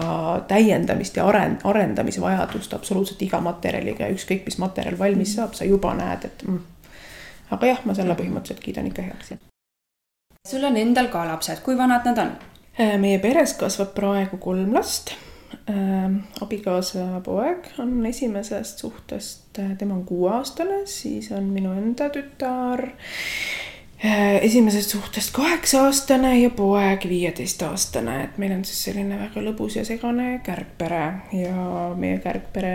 täiendamist 0.51 1.17
ja 1.19 1.25
arend-, 1.31 1.65
arendamise 1.65 2.23
vajadust 2.23 2.77
absoluutselt 2.77 3.25
iga 3.25 3.41
materjaliga, 3.43 4.13
ükskõik 4.13 4.45
mis 4.47 4.61
materjal 4.63 5.01
valmis 5.01 5.35
saab, 5.39 5.57
sa 5.57 5.67
juba 5.67 5.97
näed, 5.97 6.29
et 6.29 6.47
mm. 6.47 6.95
aga 7.57 7.73
jah, 7.73 7.83
ma 7.89 7.97
selle 7.97 8.21
põhimõtteliselt 8.21 8.63
kiidan 8.69 8.93
ikka 8.93 9.09
heaks 9.09 9.35
sul 10.45 10.65
on 10.65 10.77
endal 10.77 11.07
ka 11.09 11.23
lapsed, 11.25 11.63
kui 11.65 11.77
vanad 11.77 12.05
nad 12.05 12.19
on? 12.21 12.33
Äh, 12.77 12.99
meie 13.01 13.17
peres 13.23 13.55
kasvab 13.57 13.95
praegu 13.97 14.37
kolm 14.43 14.75
last. 14.77 15.15
abikaasa 16.45 17.23
poeg 17.25 17.71
on 17.81 18.05
esimesest 18.05 18.83
suhtest, 18.83 19.61
tema 19.79 19.95
on 19.95 20.03
kuueaastane, 20.05 20.83
siis 20.85 21.31
on 21.33 21.47
minu 21.49 21.73
enda 21.73 22.11
tütar 22.13 22.83
esimesest 24.43 24.93
suhtest 24.93 25.33
kaheksa-aastane 25.33 26.35
ja 26.43 26.51
poeg 26.53 27.07
viieteistaastane, 27.09 28.19
et 28.25 28.37
meil 28.39 28.53
on 28.59 28.65
siis 28.69 28.83
selline 28.91 29.17
väga 29.23 29.47
lõbus 29.47 29.79
ja 29.79 29.87
segane 29.89 30.43
kärgpere 30.45 31.05
ja 31.39 31.69
meie 31.97 32.19
kärgpere 32.21 32.75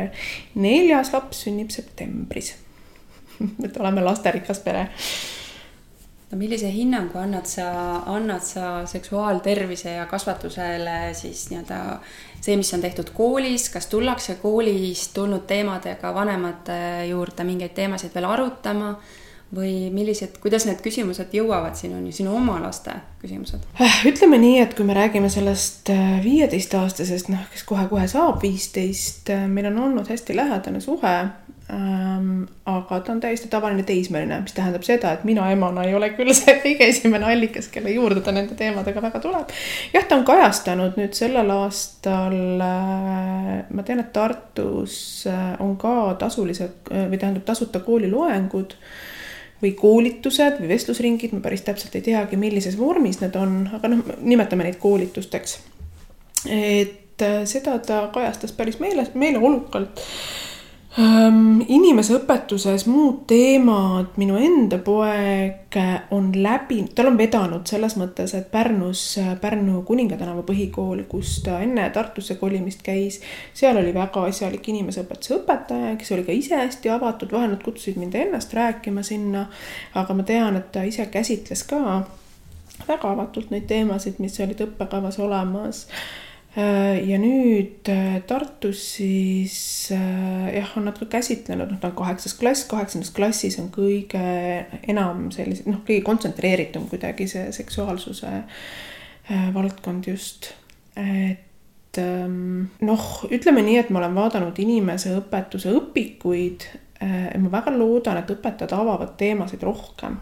neljas 0.55 1.13
laps 1.13 1.43
sünnib 1.45 1.70
septembris. 1.76 2.55
et 3.65 3.78
oleme 3.78 4.01
lasterikas 4.01 4.65
pere 4.65 4.88
no 6.32 6.38
millise 6.38 6.69
hinnangu 6.73 7.17
annad 7.17 7.47
sa, 7.49 7.69
annad 8.13 8.43
sa 8.45 8.86
seksuaaltervise 8.89 9.95
ja 9.97 10.05
kasvatusele 10.09 11.13
siis 11.17 11.47
nii-öelda 11.49 11.80
see, 12.41 12.57
mis 12.59 12.73
on 12.73 12.84
tehtud 12.84 13.09
koolis, 13.15 13.69
kas 13.73 13.89
tullakse 13.91 14.38
koolist 14.41 15.13
tulnud 15.13 15.47
teemadega 15.49 16.13
vanemate 16.13 17.07
juurde 17.09 17.47
mingeid 17.47 17.73
teemasid 17.77 18.13
veel 18.15 18.30
arutama 18.30 18.93
või 19.55 19.89
millised, 19.89 20.38
kuidas 20.43 20.67
need 20.69 20.82
küsimused 20.86 21.34
jõuavad 21.34 21.73
sinuni, 21.77 22.11
sinu 22.13 22.36
oma 22.38 22.59
laste 22.61 22.93
küsimused? 23.21 23.65
ütleme 24.09 24.38
nii, 24.38 24.59
et 24.61 24.75
kui 24.77 24.86
me 24.86 24.93
räägime 24.97 25.32
sellest 25.34 25.89
äh, 25.93 26.19
viieteistaastasest, 26.23 27.32
noh, 27.34 27.47
kes 27.53 27.65
kohe-kohe 27.65 28.05
saab 28.11 28.43
viisteist, 28.45 29.32
äh, 29.34 29.47
meil 29.49 29.71
on 29.71 29.82
olnud 29.88 30.13
hästi 30.13 30.38
lähedane 30.38 30.82
suhe 30.86 31.15
ähm,. 31.74 32.43
aga 32.65 32.99
ta 32.99 33.11
on 33.11 33.20
täiesti 33.20 33.47
tavaline 33.49 33.84
teismeline, 33.84 34.41
mis 34.41 34.53
tähendab 34.53 34.84
seda, 34.86 35.11
et 35.13 35.24
mina 35.28 35.47
emana 35.51 35.84
ei 35.88 35.95
ole 35.97 36.11
küll 36.17 36.34
see 36.38 36.55
kõige 36.63 36.88
esimene 36.89 37.28
allikas, 37.32 37.70
kelle 37.74 37.91
juurde 37.93 38.22
ta 38.26 38.34
nende 38.36 38.57
teemadega 38.59 39.01
väga 39.01 39.22
tuleb. 39.24 39.53
jah, 39.93 40.07
ta 40.07 40.17
on 40.20 40.26
kajastanud 40.28 40.97
nüüd 40.99 41.17
sellel 41.17 41.51
aastal 41.53 42.39
äh,, 42.65 43.53
ma 43.70 43.86
tean, 43.86 44.03
et 44.03 44.11
Tartus 44.15 44.97
äh, 45.30 45.53
on 45.63 45.78
ka 45.82 46.15
tasulised 46.22 46.91
äh, 46.91 47.07
või 47.11 47.22
tähendab 47.22 47.45
tasuta 47.49 47.84
kooliloengud 47.86 48.76
või 49.61 49.74
koolitused 49.76 50.61
või 50.61 50.70
vestlusringid, 50.72 51.34
ma 51.36 51.43
päris 51.43 51.65
täpselt 51.67 51.95
ei 51.99 52.05
teagi, 52.05 52.39
millises 52.39 52.78
vormis 52.80 53.20
need 53.22 53.36
on, 53.36 53.61
aga 53.76 53.91
noh, 53.91 54.05
nimetame 54.22 54.65
neid 54.65 54.80
koolitusteks. 54.82 55.59
et 56.45 57.26
äh, 57.26 57.41
seda 57.45 57.80
ta 57.84 58.05
kajastas 58.13 58.55
päris 58.55 58.80
meeles, 58.80 59.13
meeleolukalt 59.13 60.05
ähm,. 60.98 61.62
inimeseõpetuses 61.68 62.88
muud 62.90 63.26
teemad, 63.30 64.16
minu 64.18 64.40
enda 64.42 64.80
poeg 64.82 65.78
on 66.16 66.32
läbi, 66.34 66.80
tal 66.96 67.12
on 67.12 67.18
vedanud 67.18 67.68
selles 67.70 67.94
mõttes, 68.00 68.34
et 68.34 68.48
Pärnus, 68.52 69.04
Pärnu 69.42 69.84
Kuninga 69.86 70.18
tänava 70.18 70.42
põhikool, 70.48 71.04
kus 71.12 71.36
ta 71.46 71.60
enne 71.62 71.86
Tartusse 71.94 72.40
kolimist 72.42 72.82
käis, 72.86 73.20
seal 73.54 73.78
oli 73.78 73.94
väga 73.94 74.24
asjalik 74.32 74.66
inimeseõpetuse 74.74 75.38
õpetaja, 75.38 75.94
kes 76.00 76.16
oli 76.16 76.26
ka 76.26 76.34
ise 76.34 76.58
hästi 76.58 76.90
avatud, 76.96 77.30
vahel 77.36 77.54
nad 77.54 77.62
kutsusid 77.64 78.00
mind 78.02 78.18
ennast 78.18 78.54
rääkima 78.58 79.04
sinna. 79.06 79.46
aga 79.94 80.14
ma 80.14 80.24
tean, 80.24 80.58
et 80.58 80.72
ta 80.72 80.84
ise 80.84 81.06
käsitles 81.06 81.64
ka 81.70 82.02
väga 82.88 83.12
avatult 83.12 83.52
neid 83.54 83.68
teemasid, 83.70 84.18
mis 84.24 84.40
olid 84.40 84.66
õppekavas 84.66 85.20
olemas 85.22 85.86
ja 86.58 87.18
nüüd 87.22 87.89
äh, 87.93 88.22
Tartus 88.28 88.82
siis 88.95 89.91
äh, 89.93 90.56
jah, 90.56 90.72
on 90.80 90.88
nad 90.89 90.97
ka 90.97 91.06
käsitlenud, 91.06 91.70
noh, 91.70 91.80
ta 91.82 91.91
on 91.91 91.97
kaheksas 92.00 92.34
klass, 92.39 92.66
kaheksandas 92.70 93.12
klassis 93.14 93.60
on 93.62 93.68
kõige 93.74 94.22
enam 94.89 95.28
sellised 95.36 95.70
noh, 95.70 95.84
kõige 95.86 96.02
kontsentreeritum 96.08 96.88
kuidagi 96.89 97.30
see 97.30 97.52
seksuaalsuse 97.56 98.32
valdkond 99.54 100.08
just. 100.10 100.50
et 100.97 102.00
ähm, 102.02 102.64
noh, 102.82 103.04
ütleme 103.30 103.62
nii, 103.62 103.78
et 103.84 103.91
ma 103.93 104.02
olen 104.02 104.18
vaadanud 104.18 104.58
inimese 104.58 105.14
õpetuse 105.20 105.70
õpikuid. 105.78 106.66
ma 107.00 107.52
väga 107.54 107.72
loodan, 107.78 108.18
et 108.20 108.34
õpetajad 108.34 108.74
avavad 108.76 109.14
teemasid 109.22 109.62
rohkem, 109.64 110.18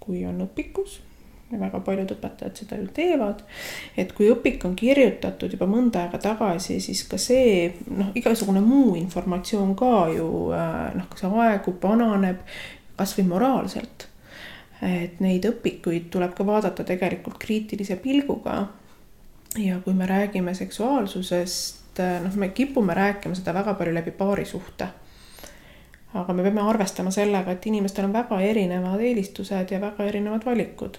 kui 0.00 0.22
on 0.24 0.38
õpikus 0.46 1.00
väga 1.52 1.80
paljud 1.84 2.12
õpetajad 2.14 2.56
seda 2.58 2.78
ju 2.80 2.88
teevad. 2.94 3.42
et 3.96 4.12
kui 4.12 4.30
õpik 4.32 4.64
on 4.64 4.74
kirjutatud 4.76 5.52
juba 5.52 5.66
mõnda 5.70 6.04
aega 6.04 6.18
tagasi, 6.18 6.80
siis 6.80 7.04
ka 7.08 7.18
see 7.18 7.74
noh, 7.90 8.10
igasugune 8.14 8.60
muu 8.64 8.94
informatsioon 8.98 9.74
ka 9.76 10.08
ju 10.14 10.28
äh, 10.56 10.94
noh, 10.96 11.08
kas 11.10 11.26
aegub, 11.28 11.78
vananeb 11.82 12.42
kasvõi 12.96 13.26
moraalselt. 13.28 14.08
et 14.84 15.20
neid 15.20 15.44
õpikuid 15.48 16.10
tuleb 16.12 16.34
ka 16.34 16.46
vaadata 16.46 16.84
tegelikult 16.84 17.38
kriitilise 17.38 17.96
pilguga. 17.96 18.68
ja 19.58 19.78
kui 19.84 19.94
me 19.94 20.06
räägime 20.06 20.54
seksuaalsusest, 20.54 22.00
äh, 22.00 22.20
noh, 22.24 22.34
me 22.34 22.48
kipume 22.48 22.94
rääkima 22.94 23.34
seda 23.34 23.54
väga 23.54 23.74
palju 23.74 23.94
läbi 23.94 24.10
paarisuhte 24.10 24.88
aga 26.14 26.32
me 26.32 26.42
peame 26.46 26.62
arvestama 26.62 27.10
sellega, 27.14 27.54
et 27.54 27.66
inimestel 27.66 28.08
on 28.08 28.14
väga 28.14 28.40
erinevad 28.40 29.00
eelistused 29.02 29.70
ja 29.74 29.80
väga 29.82 30.06
erinevad 30.10 30.46
valikud. 30.46 30.98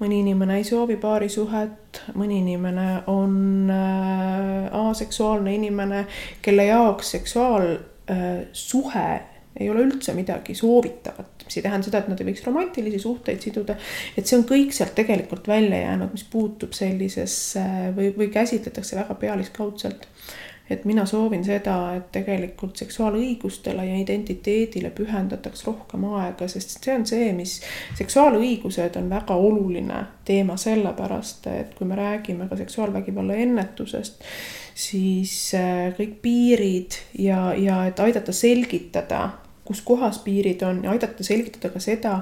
Mõni 0.00 0.22
inimene 0.22 0.56
ei 0.56 0.64
soovi 0.64 0.96
paarisuhet, 1.00 2.00
mõni 2.16 2.38
inimene 2.40 3.02
on 3.12 3.34
äh, 3.72 4.68
aseksuaalne 4.88 5.54
inimene, 5.58 6.06
kelle 6.42 6.64
jaoks 6.70 7.10
seksuaalsuhe 7.16 9.04
äh, 9.10 9.20
ei 9.60 9.68
ole 9.70 9.84
üldse 9.84 10.14
midagi 10.16 10.54
soovitavat, 10.56 11.44
mis 11.44 11.58
ei 11.58 11.64
tähenda 11.64 11.84
seda, 11.88 12.00
et 12.00 12.08
nad 12.08 12.20
ei 12.22 12.28
võiks 12.30 12.44
romantilisi 12.46 13.00
suhteid 13.02 13.42
siduda. 13.44 13.76
et 14.16 14.26
see 14.26 14.38
on 14.38 14.46
kõik 14.48 14.72
sealt 14.76 14.94
tegelikult 14.96 15.48
välja 15.50 15.82
jäänud, 15.82 16.14
mis 16.14 16.24
puutub 16.32 16.72
sellisesse 16.76 17.64
või, 17.96 18.12
või 18.16 18.30
käsitletakse 18.32 18.96
väga 19.02 19.18
pealiskaudselt 19.20 20.06
et 20.70 20.84
mina 20.84 21.04
soovin 21.06 21.42
seda, 21.44 21.76
et 21.98 22.06
tegelikult 22.14 22.78
seksuaalõigustele 22.78 23.84
ja 23.88 23.98
identiteedile 23.98 24.92
pühendataks 24.94 25.64
rohkem 25.66 26.06
aega, 26.14 26.48
sest 26.48 26.78
see 26.78 26.94
on 26.94 27.06
see, 27.10 27.32
mis, 27.34 27.58
seksuaalõigused 27.98 28.96
on 29.00 29.10
väga 29.10 29.36
oluline 29.36 30.04
teema 30.24 30.56
sellepärast, 30.60 31.50
et 31.50 31.74
kui 31.78 31.90
me 31.90 31.98
räägime 31.98 32.46
ka 32.48 32.58
seksuaalvägivalla 32.60 33.38
ennetusest, 33.42 34.22
siis 34.80 35.34
äh, 35.58 35.90
kõik 35.98 36.20
piirid 36.22 37.00
ja, 37.18 37.50
ja 37.58 37.82
et 37.90 38.00
aidata 38.00 38.32
selgitada 38.32 39.24
kus 39.70 39.82
kohas 39.86 40.18
piirid 40.24 40.62
on 40.66 40.82
ja 40.84 40.90
aidata 40.90 41.24
selgitada 41.26 41.70
ka 41.70 41.82
seda, 41.82 42.16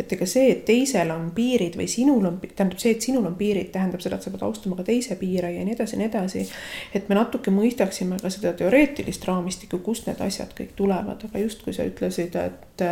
et 0.00 0.12
ega 0.16 0.28
see, 0.28 0.48
et 0.54 0.62
teisel 0.68 1.12
on 1.12 1.28
piirid 1.36 1.76
või 1.76 1.88
sinul 1.90 2.24
on, 2.30 2.38
tähendab 2.44 2.80
see, 2.80 2.94
et 2.96 3.04
sinul 3.04 3.26
on 3.28 3.36
piirid, 3.36 3.68
tähendab 3.74 4.00
seda, 4.04 4.16
et 4.16 4.24
sa 4.24 4.32
pead 4.32 4.46
austama 4.46 4.78
ka 4.78 4.86
teise 4.88 5.18
piire 5.20 5.52
ja 5.52 5.66
nii 5.66 5.76
edasi 5.76 5.96
ja 5.96 6.00
nii 6.00 6.08
edasi. 6.08 6.46
et 6.96 7.10
me 7.10 7.18
natuke 7.18 7.52
mõistaksime 7.52 8.20
ka 8.22 8.32
seda 8.32 8.54
teoreetilist 8.56 9.28
raamistikku, 9.28 9.82
kust 9.84 10.08
need 10.08 10.22
asjad 10.24 10.56
kõik 10.56 10.72
tulevad, 10.78 11.28
aga 11.28 11.44
just 11.44 11.60
kui 11.66 11.76
sa 11.76 11.84
ütlesid, 11.88 12.40
et 12.40 12.88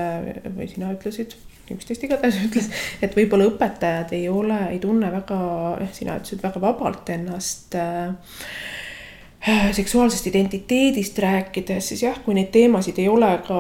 või 0.53 0.69
sina 0.69 0.93
ütlesid 0.93 1.39
üksteist 1.73 2.05
igatahes 2.05 2.37
ütles, 2.47 2.69
et 3.01 3.17
võib-olla 3.17 3.49
õpetajad 3.49 4.13
ei 4.19 4.29
ole, 4.29 4.61
ei 4.75 4.81
tunne 4.83 5.09
väga, 5.15 5.41
sina 5.97 6.21
ütlesid 6.21 6.45
väga 6.45 6.61
vabalt 6.61 7.09
ennast 7.17 7.79
äh, 7.81 8.13
Äh, 8.13 8.82
seksuaalsest 9.72 10.26
identiteedist 10.26 11.18
rääkides, 11.18 11.88
siis 11.88 12.03
jah, 12.03 12.18
kui 12.24 12.34
neid 12.34 12.53
teemasid 12.55 12.99
ei 13.03 13.09
ole 13.11 13.30
ka 13.43 13.57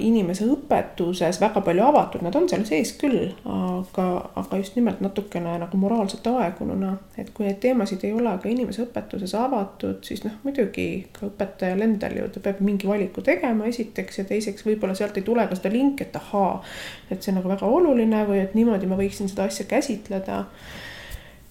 inimese 0.00 0.46
õpetuses 0.48 1.40
väga 1.40 1.60
palju 1.66 1.84
avatud, 1.84 2.22
nad 2.24 2.38
on 2.38 2.48
seal 2.48 2.64
sees 2.64 2.94
küll, 2.96 3.34
aga, 3.44 4.06
aga 4.40 4.60
just 4.62 4.78
nimelt 4.78 5.02
natukene 5.04 5.58
nagu 5.60 5.80
moraalselt 5.80 6.24
aegununa. 6.30 6.94
et 7.18 7.28
kui 7.36 7.44
neid 7.44 7.60
teemasid 7.60 8.06
ei 8.08 8.14
ole 8.16 8.32
ka 8.40 8.48
inimese 8.48 8.86
õpetuses 8.86 9.36
avatud, 9.36 10.00
siis 10.08 10.24
noh, 10.24 10.40
muidugi 10.46 10.88
ka 11.12 11.28
õpetajal 11.28 11.84
endal 11.84 12.16
ju, 12.16 12.30
ta 12.32 12.44
peab 12.48 12.64
mingi 12.64 12.88
valiku 12.88 13.20
tegema 13.20 13.68
esiteks 13.68 14.22
ja 14.22 14.24
teiseks 14.24 14.64
võib-olla 14.64 14.96
sealt 14.96 15.20
ei 15.20 15.28
tule 15.28 15.44
ka 15.50 15.60
seda 15.60 15.74
linki, 15.76 16.08
et 16.08 16.16
ahaa, 16.16 16.62
et 17.10 17.20
see 17.20 17.34
on 17.34 17.42
nagu 17.42 17.52
väga 17.52 17.68
oluline 17.68 18.24
või 18.24 18.40
et 18.46 18.56
niimoodi 18.56 18.88
ma 18.88 18.96
võiksin 18.96 19.28
seda 19.28 19.50
asja 19.52 19.68
käsitleda. 19.68 20.44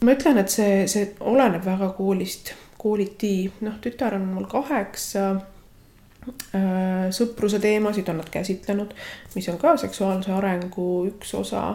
ma 0.01 0.13
ütlen, 0.17 0.41
et 0.41 0.49
see, 0.49 0.87
see 0.89 1.11
oleneb 1.21 1.65
väga 1.65 1.93
koolist 1.93 2.55
kooliti, 2.77 3.51
noh, 3.65 3.79
tütar 3.81 4.17
on 4.17 4.27
mul 4.35 4.45
kaheksa 4.51 5.25
äh, 6.25 7.09
sõpruse 7.15 7.59
teemasid 7.63 8.09
on 8.11 8.21
nad 8.21 8.29
käsitlenud, 8.31 8.93
mis 9.35 9.49
on 9.51 9.59
ka 9.61 9.75
seksuaalse 9.81 10.33
arengu 10.35 11.05
üks 11.09 11.33
osa. 11.37 11.65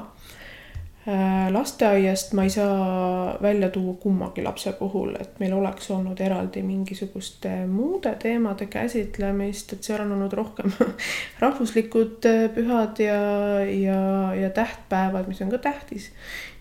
Äh, 1.09 1.49
lasteaiast 1.49 2.35
ma 2.37 2.45
ei 2.45 2.51
saa 2.53 3.39
välja 3.43 3.71
tuua 3.73 3.95
kummagi 4.03 4.43
lapse 4.45 4.73
puhul, 4.77 5.15
et 5.17 5.39
meil 5.41 5.55
oleks 5.57 5.89
olnud 5.91 6.21
eraldi 6.21 6.61
mingisuguste 6.63 7.55
muude 7.67 8.13
teemade 8.21 8.69
käsitlemist, 8.69 9.73
et 9.73 9.89
seal 9.89 10.05
on 10.05 10.13
olnud 10.19 10.37
rohkem 10.37 10.75
rahvuslikud 11.45 12.29
äh, 12.29 12.45
pühad 12.55 13.01
ja, 13.01 13.23
ja, 13.65 14.03
ja 14.37 14.51
tähtpäevad, 14.51 15.31
mis 15.33 15.41
on 15.43 15.51
ka 15.51 15.63
tähtis 15.71 16.13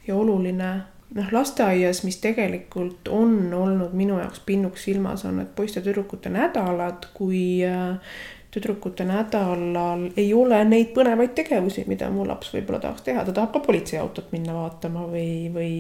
ja 0.08 0.16
oluline 0.16 0.72
noh, 1.16 1.30
lasteaias, 1.32 2.04
mis 2.06 2.20
tegelikult 2.22 3.08
on 3.14 3.54
olnud 3.54 3.94
minu 3.98 4.20
jaoks 4.20 4.44
pinnuks 4.46 4.84
silmas, 4.90 5.26
on 5.26 5.40
need 5.42 5.54
poiste-tüdrukute 5.58 6.32
nädalad, 6.34 7.10
kui 7.14 7.62
äh, 7.66 8.20
tüdrukute 8.52 9.06
nädalal 9.06 10.08
ei 10.18 10.32
ole 10.34 10.58
neid 10.66 10.90
põnevaid 10.96 11.36
tegevusi, 11.38 11.84
mida 11.90 12.08
mu 12.10 12.24
laps 12.26 12.50
võib-olla 12.56 12.80
tahaks 12.82 13.04
teha, 13.06 13.22
ta 13.26 13.34
tahab 13.36 13.52
ka 13.54 13.62
politseiautot 13.68 14.32
minna 14.34 14.56
vaatama 14.56 15.04
või, 15.12 15.52
või 15.54 15.74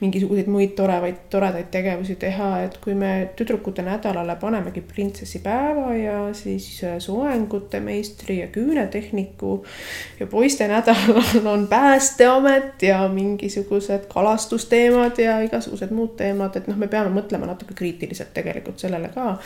mingisuguseid 0.00 0.50
muid 0.50 0.74
torevaid, 0.78 1.20
toredaid 1.30 1.70
tegevusi 1.70 2.16
teha, 2.18 2.50
et 2.66 2.78
kui 2.82 2.96
me 2.98 3.12
tüdrukute 3.38 3.84
nädalale 3.86 4.34
panemegi 4.40 4.82
printsessi 4.82 5.38
päeva 5.44 5.94
ja 5.94 6.16
siis 6.34 6.66
soengute 7.04 7.78
meistri 7.84 8.40
ja 8.40 8.50
küünetehniku 8.50 9.54
ja 10.18 10.26
poiste 10.26 10.66
nädalal 10.68 11.46
on 11.54 11.68
Päästeamet 11.70 12.82
ja 12.82 13.04
mingisugused 13.12 14.10
kalastusteemad 14.10 15.22
ja 15.22 15.38
igasugused 15.46 15.94
muud 15.94 16.16
teemad, 16.18 16.58
et 16.58 16.66
noh, 16.66 16.78
me 16.82 16.90
peame 16.90 17.14
mõtlema 17.14 17.46
natuke 17.46 17.78
kriitiliselt 17.78 18.34
tegelikult 18.34 18.82
sellele 18.82 19.14
ka, 19.14 19.36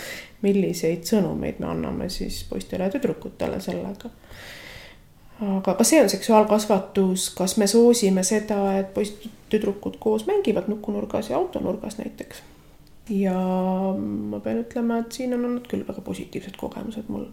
milliseid 0.42 1.06
sõnumeid 1.08 1.60
me 1.62 1.68
anname 1.70 2.08
siis 2.10 2.42
poistele 2.48 2.88
ja 2.88 2.94
tüdrukutele 2.94 3.60
sellega. 3.60 4.10
aga 5.42 5.74
ka 5.74 5.84
see 5.84 6.02
on 6.02 6.10
seksuaalkasvatus, 6.10 7.30
kas 7.38 7.56
me 7.58 7.66
soosime 7.66 8.22
seda, 8.26 8.60
et 8.78 8.92
poiss-tüdrukud 8.94 9.98
koos 9.98 10.26
mängivad 10.26 10.68
nukunurgas 10.68 11.30
ja 11.30 11.36
autonurgas 11.36 11.98
näiteks. 11.98 12.42
ja 13.10 13.34
ma 13.96 14.40
pean 14.40 14.62
ütlema, 14.64 15.02
et 15.02 15.12
siin 15.12 15.34
on 15.34 15.44
olnud 15.44 15.68
küll 15.70 15.86
väga 15.88 16.00
positiivsed 16.00 16.56
kogemused 16.56 17.08
mul 17.08 17.26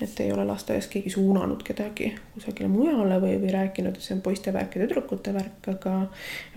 et 0.00 0.20
ei 0.20 0.32
ole 0.32 0.44
lasteaias 0.44 0.86
keegi 0.86 1.10
suunanud 1.10 1.62
kedagi 1.66 2.12
kusagile 2.34 2.68
mujale 2.70 3.18
või, 3.20 3.34
või 3.42 3.50
rääkinud, 3.52 3.96
et 3.96 4.04
see 4.04 4.14
on 4.14 4.20
poiste 4.22 4.52
värk 4.54 4.76
ja 4.76 4.84
tüdrukute 4.84 5.32
värk, 5.34 5.68
aga 5.72 5.94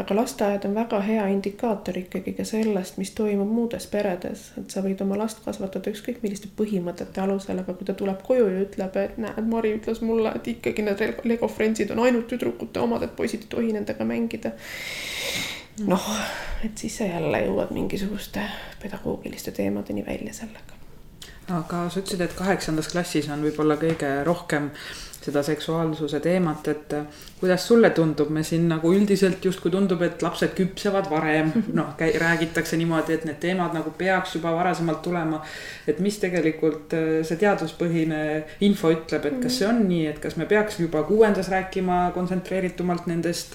aga 0.02 0.18
lasteaed 0.18 0.66
on 0.70 0.76
väga 0.78 1.00
hea 1.06 1.26
indikaator 1.34 1.98
ikkagi 1.98 2.36
ka 2.38 2.46
sellest, 2.46 3.00
mis 3.02 3.14
toimub 3.18 3.50
muudes 3.50 3.88
peredes, 3.92 4.52
et 4.62 4.74
sa 4.74 4.84
võid 4.86 5.02
oma 5.06 5.18
last 5.24 5.42
kasvatada 5.46 5.94
ükskõik 5.94 6.22
milliste 6.22 6.52
põhimõtete 6.58 7.24
alusel, 7.24 7.64
aga 7.64 7.74
kui 7.78 7.88
ta 7.90 7.96
tuleb 7.98 8.22
koju 8.28 8.50
ja 8.52 8.66
ütleb, 8.66 9.00
et 9.02 9.18
näed, 9.22 9.48
Mari 9.52 9.74
ütles 9.80 10.04
mulle, 10.06 10.36
et 10.38 10.52
ikkagi 10.54 10.86
need 10.86 11.02
Lego 11.26 11.50
Friendsid 11.50 11.92
on 11.96 12.04
ainult 12.06 12.30
tüdrukute 12.30 12.84
omad, 12.84 13.08
et 13.08 13.16
poisid 13.18 13.48
ei 13.48 13.56
tohi 13.56 13.74
nendega 13.74 14.06
mängida. 14.06 14.54
noh, 15.88 16.12
et 16.66 16.78
siis 16.78 16.98
sa 17.00 17.10
jälle 17.10 17.42
jõuad 17.48 17.74
mingisuguste 17.74 18.44
pedagoogiliste 18.84 19.52
teemadeni 19.56 20.06
välja 20.06 20.34
sellega 20.34 20.81
aga 21.52 21.86
sa 21.90 22.02
ütlesid, 22.02 22.26
et 22.26 22.36
kaheksandas 22.38 22.92
klassis 22.92 23.30
on 23.32 23.44
võib-olla 23.46 23.80
kõige 23.82 24.12
rohkem 24.28 24.72
seda 25.22 25.44
seksuaalsuse 25.46 26.20
teemat, 26.20 26.68
et 26.68 26.94
äh, 26.98 27.20
kuidas 27.40 27.68
sulle 27.68 27.92
tundub, 27.94 28.32
me 28.34 28.42
siin 28.44 28.66
nagu 28.70 28.90
üldiselt 28.94 29.46
justkui 29.46 29.72
tundub, 29.74 30.02
et 30.02 30.22
lapsed 30.26 30.56
küpsevad 30.58 31.10
varem, 31.12 31.52
noh, 31.78 31.94
räägitakse 31.98 32.80
niimoodi, 32.82 33.20
et 33.20 33.28
need 33.30 33.38
teemad 33.44 33.76
nagu 33.78 33.94
peaks 33.98 34.36
juba 34.40 34.54
varasemalt 34.56 35.04
tulema. 35.06 35.44
et 35.88 36.00
mis 36.00 36.18
tegelikult 36.22 36.96
äh, 36.98 37.22
see 37.28 37.38
teaduspõhine 37.42 38.22
info 38.66 38.94
ütleb, 38.96 39.30
et 39.30 39.40
kas 39.46 39.62
see 39.62 39.70
on 39.70 39.86
nii, 39.86 40.08
et 40.14 40.20
kas 40.24 40.38
me 40.42 40.50
peaks 40.50 40.80
juba 40.82 41.04
kuuendas 41.06 41.52
rääkima 41.54 42.02
kontsentreeritumalt 42.18 43.06
nendest. 43.12 43.54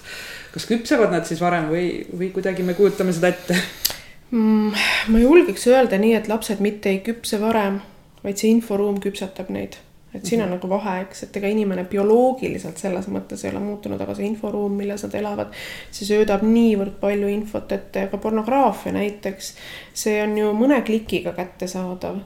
kas 0.53 0.71
küpsevad 0.71 1.11
nad 1.11 1.27
siis 1.27 1.43
varem 1.43 1.67
või, 1.73 1.87
või 2.15 2.31
kuidagi 2.31 2.63
me 2.63 2.79
kujutame 2.79 3.15
seda 3.15 3.35
ette? 3.35 3.59
mm,? 4.31 4.71
ma 5.07 5.19
julgeks 5.19 5.67
öelda 5.71 5.99
nii, 6.01 6.13
et 6.17 6.27
lapsed 6.27 6.63
mitte 6.63 6.89
ei 6.89 7.01
küpse 7.05 7.39
varem, 7.41 7.81
vaid 8.23 8.39
see 8.39 8.51
inforuum 8.51 9.01
küpsetab 9.03 9.51
neid. 9.53 9.77
et 10.13 10.25
siin 10.25 10.41
on 10.41 10.47
-hmm. 10.47 10.51
nagu 10.55 10.69
vahe, 10.69 11.01
eks, 11.01 11.23
et 11.23 11.35
ega 11.37 11.47
inimene 11.47 11.83
bioloogiliselt 11.83 12.77
selles 12.77 13.07
mõttes 13.07 13.43
ei 13.45 13.51
ole 13.51 13.59
muutunud, 13.59 14.01
aga 14.01 14.15
see 14.15 14.25
inforuum, 14.25 14.71
milles 14.71 15.03
nad 15.03 15.15
elavad, 15.15 15.53
see 15.91 16.07
söödab 16.07 16.41
niivõrd 16.41 16.95
palju 16.99 17.27
infot, 17.27 17.71
et 17.71 17.97
ka 18.11 18.17
pornograafia 18.17 18.93
näiteks, 18.93 19.53
see 19.93 20.23
on 20.23 20.37
ju 20.37 20.53
mõne 20.53 20.81
klikiga 20.81 21.33
kättesaadav 21.33 22.19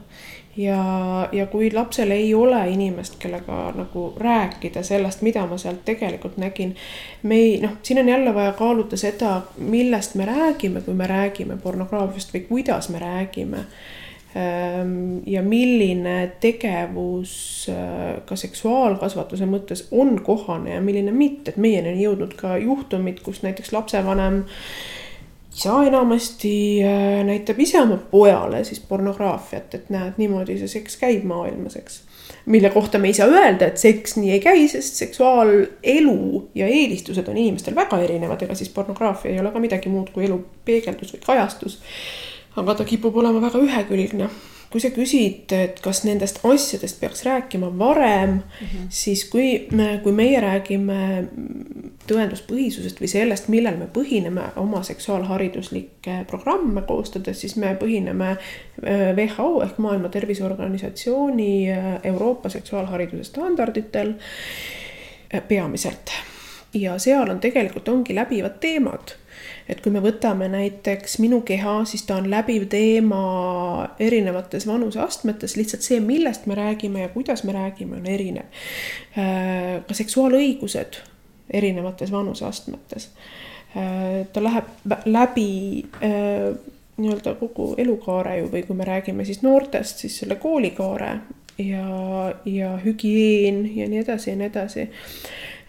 ja, 0.56 1.28
ja 1.32 1.46
kui 1.46 1.70
lapsel 1.72 2.10
ei 2.10 2.34
ole 2.34 2.60
inimest, 2.70 3.16
kellega 3.18 3.72
nagu 3.76 4.12
rääkida 4.16 4.82
sellest, 4.82 5.22
mida 5.22 5.46
ma 5.46 5.58
sealt 5.58 5.84
tegelikult 5.84 6.36
nägin. 6.36 6.76
me 7.22 7.34
ei, 7.34 7.58
noh, 7.62 7.78
siin 7.82 7.98
on 7.98 8.08
jälle 8.08 8.34
vaja 8.34 8.52
kaaluda 8.52 8.96
seda, 8.96 9.40
millest 9.58 10.14
me 10.14 10.24
räägime, 10.24 10.80
kui 10.80 10.94
me 10.94 11.06
räägime 11.06 11.56
pornograafiast 11.56 12.34
või 12.34 12.46
kuidas 12.48 12.88
me 12.88 12.98
räägime. 12.98 13.66
Ehm, 14.34 15.18
ja 15.26 15.42
milline 15.42 16.32
tegevus 16.40 17.66
äh, 17.68 18.22
ka 18.24 18.36
seksuaalkasvatuse 18.36 19.44
mõttes 19.44 19.86
on 19.90 20.16
kohane 20.24 20.74
ja 20.74 20.80
milline 20.80 21.12
mitte, 21.12 21.52
et 21.52 21.60
meieni 21.60 21.92
on 21.92 22.00
jõudnud 22.00 22.32
ka 22.40 22.56
juhtumid, 22.56 23.20
kus 23.20 23.42
näiteks 23.44 23.72
lapsevanem 23.72 24.38
äh, 24.40 25.01
isa 25.54 25.82
enamasti 25.84 26.84
äh, 26.84 27.24
näitab 27.24 27.60
ise 27.60 27.80
oma 27.80 27.96
pojale 27.96 28.64
siis 28.64 28.80
pornograafiat, 28.80 29.74
et 29.74 29.90
näed, 29.92 30.16
niimoodi 30.16 30.56
see 30.60 30.70
seks 30.78 30.96
käib 31.00 31.26
maailmas, 31.28 31.76
eks. 31.76 32.00
mille 32.46 32.70
kohta 32.70 32.98
me 32.98 33.10
ei 33.12 33.16
saa 33.16 33.28
öelda, 33.28 33.68
et 33.68 33.78
seks 33.78 34.16
nii 34.16 34.32
ei 34.36 34.40
käi, 34.40 34.68
sest 34.68 35.00
seksuaalelu 35.02 36.16
ja 36.54 36.66
eelistused 36.66 37.28
on 37.28 37.36
inimestel 37.36 37.76
väga 37.76 38.00
erinevad, 38.06 38.42
ega 38.42 38.56
siis 38.58 38.72
pornograafia 38.72 39.34
ei 39.34 39.40
ole 39.40 39.52
ka 39.52 39.60
midagi 39.62 39.92
muud 39.92 40.10
kui 40.14 40.24
elu 40.26 40.40
peegeldus 40.64 41.12
või 41.16 41.26
kajastus. 41.26 41.78
aga 42.56 42.74
ta 42.74 42.84
kipub 42.84 43.16
olema 43.16 43.40
väga 43.40 43.60
ühekülgne 43.60 44.28
kui 44.72 44.80
sa 44.80 44.88
küsid, 44.92 45.52
et 45.52 45.80
kas 45.84 46.00
nendest 46.06 46.40
asjadest 46.48 46.96
peaks 47.00 47.26
rääkima 47.26 47.68
varem 47.78 48.30
mm, 48.30 48.40
-hmm. 48.40 48.86
siis 48.88 49.24
kui 49.28 49.66
me, 49.70 50.00
kui 50.02 50.12
meie 50.12 50.40
räägime 50.40 51.28
tõenduspõhisusest 52.10 53.00
või 53.00 53.10
sellest, 53.10 53.48
millel 53.52 53.76
me 53.78 53.86
põhineme 53.92 54.48
oma 54.60 54.82
seksuaalhariduslikke 54.86 56.22
programme 56.30 56.82
koostades, 56.88 57.40
siis 57.44 57.56
me 57.60 57.74
põhineme 57.78 58.34
äh, 58.34 59.12
WHO 59.16 59.62
ehk 59.66 59.78
Maailma 59.82 60.10
Terviseorganisatsiooni 60.12 61.54
äh, 61.70 61.88
Euroopa 62.12 62.50
seksuaalhariduse 62.52 63.30
standarditel 63.30 64.14
äh, 64.14 65.42
peamiselt. 65.48 66.10
ja 66.74 66.98
seal 66.98 67.30
on 67.30 67.40
tegelikult 67.40 67.88
ongi 67.88 68.14
läbivad 68.14 68.54
teemad 68.60 69.12
et 69.68 69.80
kui 69.84 69.92
me 69.92 70.00
võtame 70.02 70.48
näiteks 70.50 71.18
Minu 71.22 71.40
keha, 71.46 71.84
siis 71.84 72.02
ta 72.08 72.16
on 72.16 72.30
läbiv 72.30 72.66
teema 72.72 73.88
erinevates 74.00 74.66
vanuseastmetes, 74.66 75.56
lihtsalt 75.56 75.86
see, 75.86 76.00
millest 76.00 76.46
me 76.46 76.56
räägime 76.58 77.04
ja 77.04 77.12
kuidas 77.14 77.44
me 77.44 77.54
räägime, 77.54 78.00
on 78.00 78.06
erinev. 78.06 78.66
Ka 79.14 79.96
seksuaalõigused 79.96 80.98
erinevates 81.52 82.12
vanuseastmetes. 82.12 83.10
Äh, 83.76 84.26
ta 84.32 84.44
läheb 84.44 84.96
läbi 85.04 85.84
äh, 86.04 86.50
nii-öelda 86.96 87.36
kogu 87.40 87.72
elukaare 87.78 88.38
ju 88.40 88.50
või 88.52 88.66
kui 88.66 88.76
me 88.76 88.88
räägime 88.88 89.24
siis 89.24 89.42
noortest, 89.42 90.04
siis 90.04 90.18
selle 90.22 90.36
koolikaare 90.40 91.14
ja, 91.58 91.86
ja 92.44 92.74
hügieen 92.84 93.64
ja 93.76 93.88
nii 93.88 94.04
edasi 94.04 94.30
ja 94.30 94.36
nii 94.36 94.50
edasi. 94.52 94.90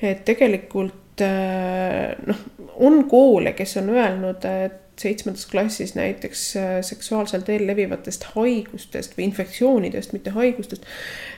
et 0.01 0.25
tegelikult 0.25 1.03
Äh, 1.21 2.15
noh, 2.25 2.37
on 2.75 3.03
koole, 3.09 3.53
kes 3.53 3.77
on 3.77 3.89
öelnud, 3.93 4.45
et 4.65 4.79
seitsmendas 4.99 5.45
klassis 5.45 5.95
näiteks 5.95 6.43
äh, 6.57 6.71
seksuaalsel 6.81 7.41
teel 7.41 7.65
levivatest 7.67 8.23
haigustest 8.35 9.17
või 9.17 9.27
infektsioonidest, 9.29 10.13
mitte 10.13 10.33
haigustest, 10.35 10.85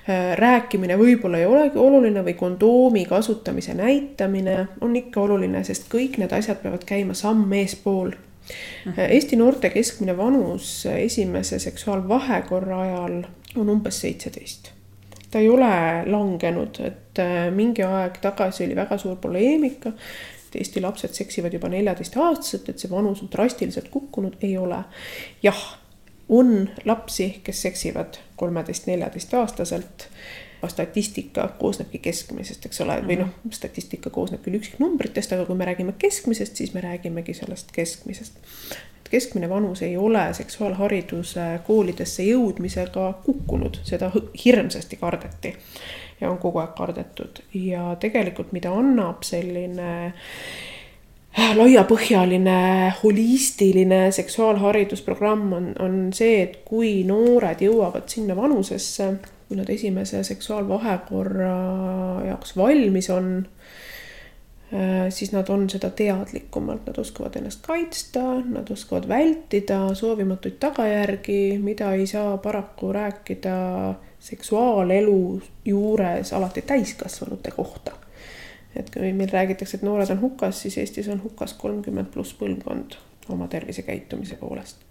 äh, 0.09 0.35
rääkimine 0.39 0.97
võib-olla 0.99 1.39
ei 1.39 1.47
olegi 1.49 1.79
oluline 1.79 2.23
või 2.25 2.35
kondoomi 2.39 3.05
kasutamise 3.09 3.73
näitamine 3.73 4.67
on 4.81 4.95
ikka 4.95 5.21
oluline, 5.21 5.63
sest 5.63 5.89
kõik 5.91 6.19
need 6.21 6.35
asjad 6.35 6.61
peavad 6.63 6.85
käima 6.85 7.13
samm 7.13 7.53
eespool. 7.53 8.13
Mhm. 8.85 8.99
Eesti 9.09 9.35
noorte 9.35 9.69
keskmine 9.73 10.17
vanus 10.17 10.85
esimese 10.85 11.59
seksuaalvahekorra 11.59 12.81
ajal 12.81 13.21
on 13.55 13.69
umbes 13.69 14.01
seitseteist 14.01 14.75
ta 15.35 15.39
ei 15.39 15.49
ole 15.49 16.05
langenud, 16.05 16.77
et 16.79 17.19
äh, 17.19 17.49
mingi 17.51 17.83
aeg 17.83 18.21
tagasi 18.23 18.63
oli 18.63 18.75
väga 18.77 18.95
suur 18.97 19.17
poleemika. 19.19 19.91
Et 20.55 20.61
Eesti 20.63 20.81
lapsed 20.81 21.13
seksivad 21.13 21.53
juba 21.53 21.69
neljateistaastaselt, 21.71 22.69
et 22.69 22.79
see 22.79 22.91
vanus 22.91 23.21
on 23.23 23.31
drastiliselt 23.31 23.89
kukkunud, 23.93 24.37
ei 24.41 24.57
ole. 24.57 24.83
jah, 25.43 25.61
on 26.29 26.69
lapsi, 26.85 27.41
kes 27.43 27.61
seksivad 27.61 28.17
kolmeteist, 28.35 28.87
neljateistaastaselt 28.87 30.09
statistika 30.67 31.47
koosnebki 31.59 31.99
keskmisest, 31.99 32.65
eks 32.65 32.81
ole, 32.81 32.95
või 33.05 33.19
noh, 33.19 33.29
statistika 33.53 34.09
koosneb 34.09 34.41
küll 34.41 34.57
üksiknumbritest, 34.57 35.35
aga 35.35 35.45
kui 35.45 35.57
me 35.59 35.67
räägime 35.67 35.93
keskmisest, 36.01 36.55
siis 36.57 36.73
me 36.73 36.81
räägimegi 36.81 37.35
sellest 37.37 37.69
keskmisest. 37.75 38.39
Keskmine 39.05 39.49
vanus 39.49 39.83
ei 39.85 39.93
ole 40.01 40.23
seksuaalhariduse 40.33 41.43
koolidesse 41.67 42.25
jõudmisega 42.25 43.11
kukkunud, 43.27 43.77
seda 43.85 44.09
hirmsasti 44.45 44.97
kardeti 44.97 45.53
ja 46.21 46.29
on 46.29 46.37
kogu 46.41 46.61
aeg 46.61 46.75
kardetud. 46.77 47.41
Ja 47.53 47.95
tegelikult, 47.99 48.51
mida 48.55 48.71
annab 48.75 49.23
selline 49.27 49.89
äh, 50.07 51.55
laiapõhjaline 51.59 52.59
holistiline 53.01 54.01
seksuaalharidusprogramm 54.15 55.55
on, 55.57 55.71
on 55.79 55.97
see, 56.15 56.41
et 56.43 56.61
kui 56.67 57.01
noored 57.07 57.63
jõuavad 57.65 58.07
sinna 58.11 58.37
vanusesse, 58.37 59.11
kui 59.47 59.59
nad 59.59 59.69
esimese 59.69 60.23
seksuaalvahekorra 60.25 61.57
jaoks 62.31 62.55
valmis 62.57 63.11
on 63.13 63.43
Äh, 64.73 65.09
siis 65.09 65.31
nad 65.31 65.49
on 65.49 65.69
seda 65.69 65.89
teadlikumalt, 65.93 66.87
nad 66.87 66.97
oskavad 66.97 67.35
ennast 67.37 67.61
kaitsta, 67.67 68.23
nad 68.49 68.69
oskavad 68.73 69.05
vältida 69.07 69.93
soovimatuid 69.95 70.57
tagajärgi, 70.59 71.59
mida 71.61 71.91
ei 71.93 72.07
saa 72.07 72.37
paraku 72.41 72.89
rääkida 72.93 73.53
seksuaalelu 74.25 75.41
juures 75.65 76.33
alati 76.33 76.61
täiskasvanute 76.61 77.51
kohta. 77.51 77.91
et 78.75 78.89
kui 78.89 79.13
meil 79.13 79.29
räägitakse, 79.31 79.77
et 79.77 79.83
noored 79.87 80.09
on 80.11 80.21
hukas, 80.21 80.61
siis 80.61 80.77
Eestis 80.77 81.07
on 81.07 81.23
hukas 81.23 81.53
kolmkümmend 81.53 82.09
pluss 82.11 82.33
põlvkond 82.33 82.97
oma 83.29 83.47
tervisekäitumise 83.47 84.35
poolest 84.35 84.83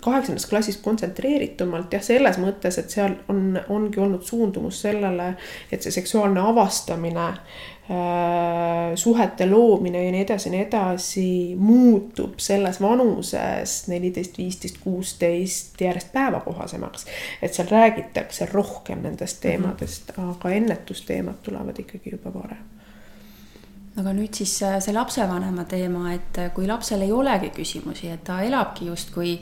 kaheksandas 0.00 0.46
klassis 0.46 0.76
kontsentreeritumalt 0.76 1.92
jah, 1.92 2.02
selles 2.04 2.38
mõttes, 2.40 2.78
et 2.80 2.92
seal 2.92 3.14
on, 3.32 3.58
ongi 3.72 4.00
olnud 4.00 4.24
suundumus 4.26 4.82
sellele, 4.84 5.34
et 5.72 5.82
see 5.82 5.94
seksuaalne 5.94 6.42
avastamine 6.52 7.26
äh,, 7.28 8.90
suhete 9.00 9.48
loomine 9.50 10.04
ja 10.04 10.12
nii 10.12 10.24
edasi 10.26 10.48
ja 10.48 10.54
nii 10.54 10.64
edasi 10.66 11.28
muutub 11.56 12.38
selles 12.42 12.80
vanuses 12.80 13.76
neliteist, 13.92 14.38
viisteist, 14.38 14.82
kuusteist 14.84 15.80
järjest 15.80 16.12
päevakohasemaks. 16.12 17.06
et 17.42 17.54
seal 17.54 17.70
räägitakse 17.70 18.48
rohkem 18.52 19.02
nendest 19.02 19.40
teemadest 19.40 20.12
mm, 20.16 20.24
-hmm. 20.24 20.36
aga 20.36 20.50
ennetusteemad 20.50 21.40
tulevad 21.42 21.78
ikkagi 21.78 22.12
juba 22.18 22.34
varem 22.34 22.79
aga 24.00 24.14
nüüd 24.16 24.36
siis 24.36 24.54
äh, 24.66 24.78
see 24.82 24.94
lapsevanema 24.96 25.66
teema, 25.70 26.14
et 26.14 26.40
äh, 26.40 26.50
kui 26.56 26.66
lapsel 26.68 27.04
ei 27.06 27.12
olegi 27.14 27.52
küsimusi, 27.56 28.10
et 28.12 28.24
ta 28.26 28.40
elabki 28.44 28.88
justkui 28.90 29.36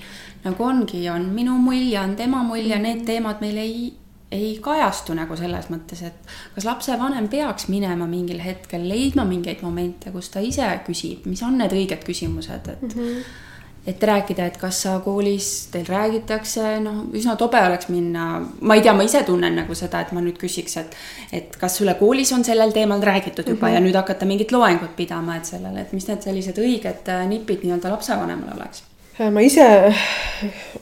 nagu 0.45 0.67
ongi, 0.67 1.05
on 1.13 1.31
minu 1.35 1.57
mulje, 1.63 1.99
on 2.01 2.15
tema 2.19 2.43
mulje, 2.47 2.79
need 2.83 3.05
teemad 3.09 3.43
meil 3.45 3.59
ei, 3.63 3.89
ei 4.35 4.55
kajastu 4.63 5.17
nagu 5.17 5.37
selles 5.39 5.71
mõttes, 5.73 6.05
et 6.07 6.33
kas 6.55 6.69
lapsevanem 6.69 7.31
peaks 7.33 7.69
minema 7.73 8.09
mingil 8.11 8.43
hetkel 8.45 8.89
leidma 8.89 9.27
mingeid 9.29 9.65
momente, 9.65 10.13
kus 10.15 10.33
ta 10.35 10.45
ise 10.45 10.69
küsib, 10.87 11.29
mis 11.31 11.43
on 11.47 11.61
need 11.61 11.75
õiged 11.75 12.07
küsimused, 12.07 12.73
et 12.75 12.89
mm. 12.89 12.97
-hmm 12.97 13.45
et 13.89 14.03
rääkida, 14.03 14.47
et 14.51 14.59
kas 14.61 14.83
sa 14.85 14.99
koolis, 15.05 15.69
teil 15.73 15.87
räägitakse, 15.89 16.65
noh, 16.85 17.01
üsna 17.17 17.37
tobe 17.41 17.61
oleks 17.65 17.89
minna, 17.89 18.27
ma 18.61 18.77
ei 18.77 18.85
tea, 18.85 18.93
ma 18.97 19.07
ise 19.07 19.23
tunnen 19.25 19.57
nagu 19.63 19.77
seda, 19.79 20.03
et 20.05 20.13
ma 20.13 20.23
nüüd 20.25 20.37
küsiks, 20.41 20.77
et 20.83 20.99
et 21.33 21.57
kas 21.61 21.79
sulle 21.81 21.95
koolis 22.01 22.33
on 22.37 22.45
sellel 22.45 22.75
teemal 22.77 23.03
räägitud 23.05 23.49
juba 23.49 23.67
mm 23.67 23.73
-hmm. 23.73 23.75
ja 23.75 23.81
nüüd 23.81 23.97
hakata 23.97 24.27
mingit 24.27 24.53
loengut 24.53 24.97
pidama, 24.97 25.37
et 25.37 25.45
sellele, 25.45 25.81
et 25.81 25.93
mis 25.93 26.09
need 26.09 26.23
sellised 26.23 26.59
õiged 26.59 27.09
äh, 27.09 27.27
nipid 27.29 27.65
nii-öelda 27.65 27.91
lapsevanemale 27.97 28.55
oleks 28.57 28.83
ma 29.19 29.41
ise, 29.43 29.65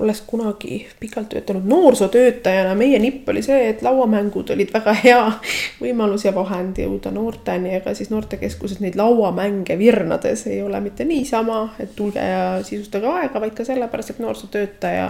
olles 0.01 0.19
kunagi 0.29 0.83
pikalt 1.01 1.31
töötanud 1.33 1.65
noorsootöötajana, 1.71 2.75
meie 2.77 2.99
nipp 3.01 3.29
oli 3.33 3.41
see, 3.45 3.71
et 3.71 3.81
lauamängud 3.85 4.51
olid 4.53 4.73
väga 4.75 4.93
hea 4.99 5.23
võimalus 5.83 6.27
ja 6.27 6.35
vahend 6.37 6.77
jõuda 6.83 7.13
noorteni, 7.17 7.73
ega 7.79 7.95
siis 7.97 8.13
noortekeskuses 8.13 8.83
neid 8.85 8.99
lauamänge 9.01 9.79
virnades 9.81 10.45
ei 10.51 10.61
ole 10.63 10.83
mitte 10.85 11.09
niisama, 11.09 11.63
et 11.81 11.97
tulge 11.97 12.21
ja 12.21 12.45
sisustage 12.67 13.09
aega, 13.09 13.41
vaid 13.41 13.57
ka 13.57 13.65
sellepärast, 13.65 14.13
et 14.13 14.23
noorsootöötaja 14.27 15.09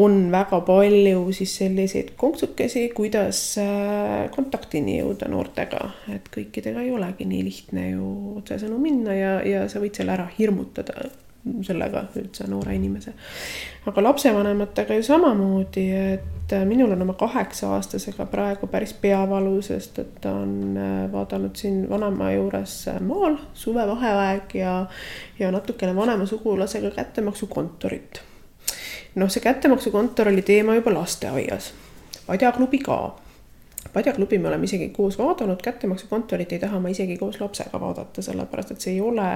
on 0.00 0.18
väga 0.32 0.62
palju 0.64 1.28
siis 1.36 1.52
selliseid 1.60 2.14
konksukesi, 2.16 2.88
kuidas 2.96 3.42
äh, 3.60 4.26
kontaktini 4.32 5.02
jõuda 5.02 5.28
noortega, 5.28 5.84
et 6.16 6.32
kõikidega 6.32 6.80
ei 6.80 6.96
olegi 6.96 7.28
nii 7.28 7.44
lihtne 7.44 7.88
ju 7.92 8.10
otsesõnu 8.40 8.80
minna 8.80 9.20
ja, 9.20 9.38
ja 9.44 9.68
sa 9.68 9.84
võid 9.84 10.00
selle 10.00 10.16
ära 10.16 10.30
hirmutada 10.38 11.10
sellega 11.62 12.04
üldse 12.18 12.46
noore 12.50 12.74
inimese. 12.76 13.12
aga 13.86 14.02
lapsevanematega 14.02 14.94
ju 14.98 15.02
samamoodi, 15.02 15.84
et 15.96 16.52
äh, 16.52 16.64
minul 16.68 16.92
on 16.92 17.02
oma 17.02 17.14
kaheksa-aastasega 17.18 18.26
praegu 18.28 18.66
päris 18.66 18.92
peavalu, 18.92 19.62
sest 19.62 19.98
et 20.02 20.18
ta 20.20 20.34
on 20.42 20.76
äh, 20.76 21.12
vaadanud 21.12 21.56
siin 21.56 21.86
vanaema 21.90 22.32
juures 22.34 22.74
äh, 22.88 23.00
maal 23.00 23.38
suvevaheaeg 23.54 24.54
ja, 24.54 24.74
ja 25.38 25.52
natukene 25.54 25.96
vanema 25.96 26.26
sugulasega 26.26 26.90
kättemaksukontorit. 26.96 28.20
noh, 29.14 29.30
see 29.30 29.42
kättemaksukontor 29.42 30.28
oli 30.28 30.42
teema 30.42 30.74
juba 30.74 30.94
lasteaias, 30.94 31.72
padjaklubi 32.26 32.82
ka 32.84 33.00
padjaklubi 33.92 34.38
me 34.38 34.48
oleme 34.48 34.64
isegi 34.64 34.90
koos 34.92 35.18
vaadanud, 35.18 35.62
kättemaksukontorit 35.62 36.52
ei 36.52 36.58
taha 36.58 36.80
ma 36.80 36.92
isegi 36.92 37.16
koos 37.16 37.40
lapsega 37.40 37.80
vaadata, 37.80 38.22
sellepärast 38.22 38.74
et 38.74 38.84
see 38.84 38.98
ei 38.98 39.00
ole 39.00 39.28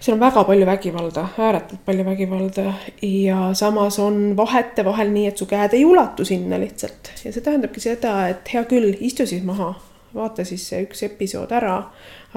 seal 0.00 0.14
on 0.14 0.20
väga 0.20 0.44
palju 0.44 0.66
vägivalda, 0.66 1.26
ääretult 1.38 1.84
palju 1.84 2.04
vägivalda. 2.04 2.72
Ja 3.02 3.54
samas 3.54 3.98
on 3.98 4.36
vahetevahel 4.36 5.10
nii, 5.12 5.26
et 5.32 5.38
su 5.38 5.46
käed 5.50 5.74
ei 5.74 5.84
ulatu 5.84 6.24
sinna 6.24 6.60
lihtsalt. 6.60 7.12
Ja 7.24 7.32
see 7.32 7.44
tähendabki 7.44 7.82
seda, 7.82 8.14
et 8.32 8.48
hea 8.52 8.64
küll, 8.70 8.94
istu 9.00 9.26
siis 9.26 9.44
maha, 9.46 9.72
vaata 10.14 10.44
siis 10.48 10.68
see 10.70 10.84
üks 10.86 11.02
episood 11.06 11.52
ära, 11.54 11.80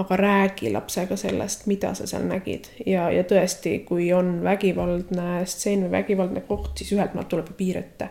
aga 0.02 0.18
räägi 0.18 0.72
lapsega 0.74 1.18
sellest, 1.20 1.68
mida 1.70 1.94
sa 1.98 2.08
seal 2.10 2.26
nägid. 2.30 2.72
Ja, 2.86 3.10
ja 3.12 3.24
tõesti, 3.28 3.82
kui 3.88 4.12
on 4.16 4.40
vägivaldne 4.44 5.44
stseen 5.46 5.86
või 5.86 5.98
vägivaldne 6.00 6.46
koht, 6.48 6.74
siis 6.80 6.94
ühelt 6.96 7.16
maalt 7.18 7.30
tuleb 7.32 7.54
piir 7.58 7.82
ette. 7.84 8.10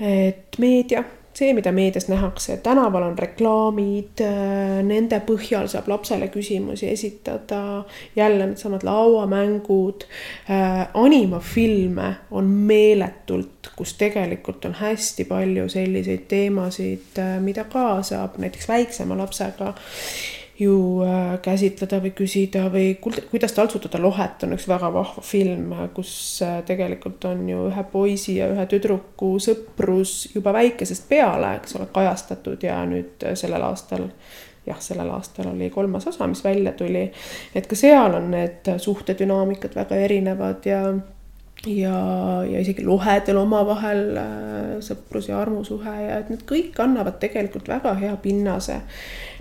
et 0.00 0.58
meedia 0.58 1.04
see, 1.36 1.52
mida 1.54 1.72
meedias 1.72 2.08
nähakse, 2.08 2.56
tänaval 2.64 3.02
on 3.02 3.18
reklaamid, 3.18 4.22
äh, 4.24 4.78
nende 4.86 5.18
põhjal 5.26 5.68
saab 5.68 5.88
lapsele 5.92 6.30
küsimusi 6.32 6.88
esitada, 6.92 7.84
jälle 8.16 8.46
needsamad 8.46 8.86
lauamängud, 8.86 10.06
äh, 10.50 10.86
animafilme 10.94 12.14
on 12.30 12.48
meeletult, 12.70 13.70
kus 13.76 13.94
tegelikult 14.00 14.64
on 14.64 14.78
hästi 14.80 15.26
palju 15.28 15.68
selliseid 15.68 16.24
teemasid, 16.28 17.20
äh, 17.20 17.36
mida 17.40 17.66
ka 17.68 18.02
saab 18.02 18.40
näiteks 18.40 18.68
väiksema 18.68 19.18
lapsega 19.18 19.74
ju 20.58 21.04
äh, 21.04 21.36
käsitleda 21.42 21.98
või 22.00 22.12
küsida 22.16 22.66
või 22.72 22.94
kuidas 23.00 23.52
taltsutada 23.52 24.00
lohet 24.00 24.44
on 24.46 24.56
üks 24.56 24.64
väga 24.68 24.88
vahva 24.92 25.22
film, 25.24 25.74
kus 25.94 26.12
äh, 26.44 26.62
tegelikult 26.66 27.24
on 27.28 27.44
ju 27.50 27.66
ühe 27.68 27.84
poisi 27.92 28.38
ja 28.38 28.48
ühe 28.52 28.64
tüdruku 28.70 29.34
sõprus 29.42 30.16
juba 30.34 30.54
väikesest 30.56 31.08
peale, 31.10 31.56
eks 31.58 31.76
ole, 31.76 31.90
kajastatud 31.92 32.64
ja 32.64 32.78
nüüd 32.88 33.26
äh, 33.26 33.36
sellel 33.36 33.66
aastal 33.68 34.08
jah, 34.66 34.80
sellel 34.80 35.12
aastal 35.12 35.52
oli 35.52 35.68
kolmas 35.70 36.08
osa, 36.08 36.26
mis 36.26 36.44
välja 36.44 36.72
tuli. 36.72 37.10
et 37.54 37.68
ka 37.68 37.76
seal 37.76 38.16
on 38.16 38.32
need 38.32 38.72
suhtedünaamikad 38.80 39.76
väga 39.76 40.00
erinevad 40.08 40.64
ja 40.64 40.80
ja, 41.66 42.00
ja 42.48 42.60
isegi 42.60 42.84
lohedel 42.84 43.38
omavahel 43.40 44.18
sõprus 44.84 45.28
ja 45.28 45.38
armusuhe 45.40 45.94
ja 46.00 46.18
et 46.20 46.28
need 46.32 46.44
kõik 46.48 46.76
annavad 46.80 47.20
tegelikult 47.20 47.68
väga 47.68 47.94
hea 48.00 48.16
pinnase 48.22 48.80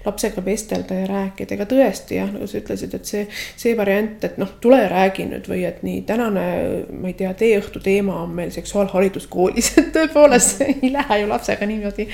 lapsega 0.05 0.45
vestelda 0.45 0.99
ja 0.99 1.09
rääkida, 1.09 1.55
ega 1.55 1.67
tõesti 1.69 2.19
jah, 2.19 2.31
nagu 2.33 2.47
sa 2.49 2.59
ütlesid, 2.61 2.95
et 2.97 3.09
see, 3.09 3.25
see 3.57 3.75
variant, 3.77 4.23
et 4.27 4.39
noh, 4.41 4.55
tule 4.61 4.79
ja 4.83 4.89
räägi 4.91 5.27
nüüd 5.29 5.49
või 5.51 5.63
et 5.67 5.83
nii 5.85 6.01
tänane, 6.07 6.45
ma 6.93 7.11
ei 7.11 7.17
tea, 7.19 7.33
teeõhtu 7.37 7.81
teema 7.83 8.21
on 8.23 8.35
meil 8.37 8.53
seksuaalharidus 8.55 9.29
koolis, 9.31 9.73
et 9.81 9.93
tõepoolest 9.95 10.65
ei 10.67 10.91
lähe 10.93 11.21
ju 11.21 11.29
lapsega 11.31 11.69
niimoodi 11.69 12.09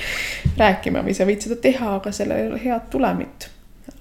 rääkima 0.58 1.04
või 1.06 1.16
sa 1.16 1.28
võid 1.28 1.44
seda 1.44 1.58
teha, 1.62 1.96
aga 2.00 2.14
sellel 2.14 2.44
ei 2.44 2.52
ole 2.52 2.62
head 2.62 2.88
tulemit. 2.92 3.50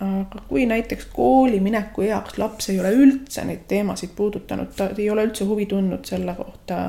Aga 0.01 0.39
kui 0.49 0.63
näiteks 0.65 1.07
kooli 1.13 1.59
mineku 1.61 2.01
eaks 2.05 2.37
laps 2.41 2.69
ei 2.69 2.79
ole 2.81 2.89
üldse 2.97 3.43
neid 3.45 3.67
teemasid 3.69 4.13
puudutanud, 4.17 4.71
ta 4.77 4.87
ei 4.97 5.09
ole 5.13 5.27
üldse 5.27 5.45
huvi 5.45 5.67
tundnud 5.69 6.05
selle 6.09 6.33
kohta 6.37 6.79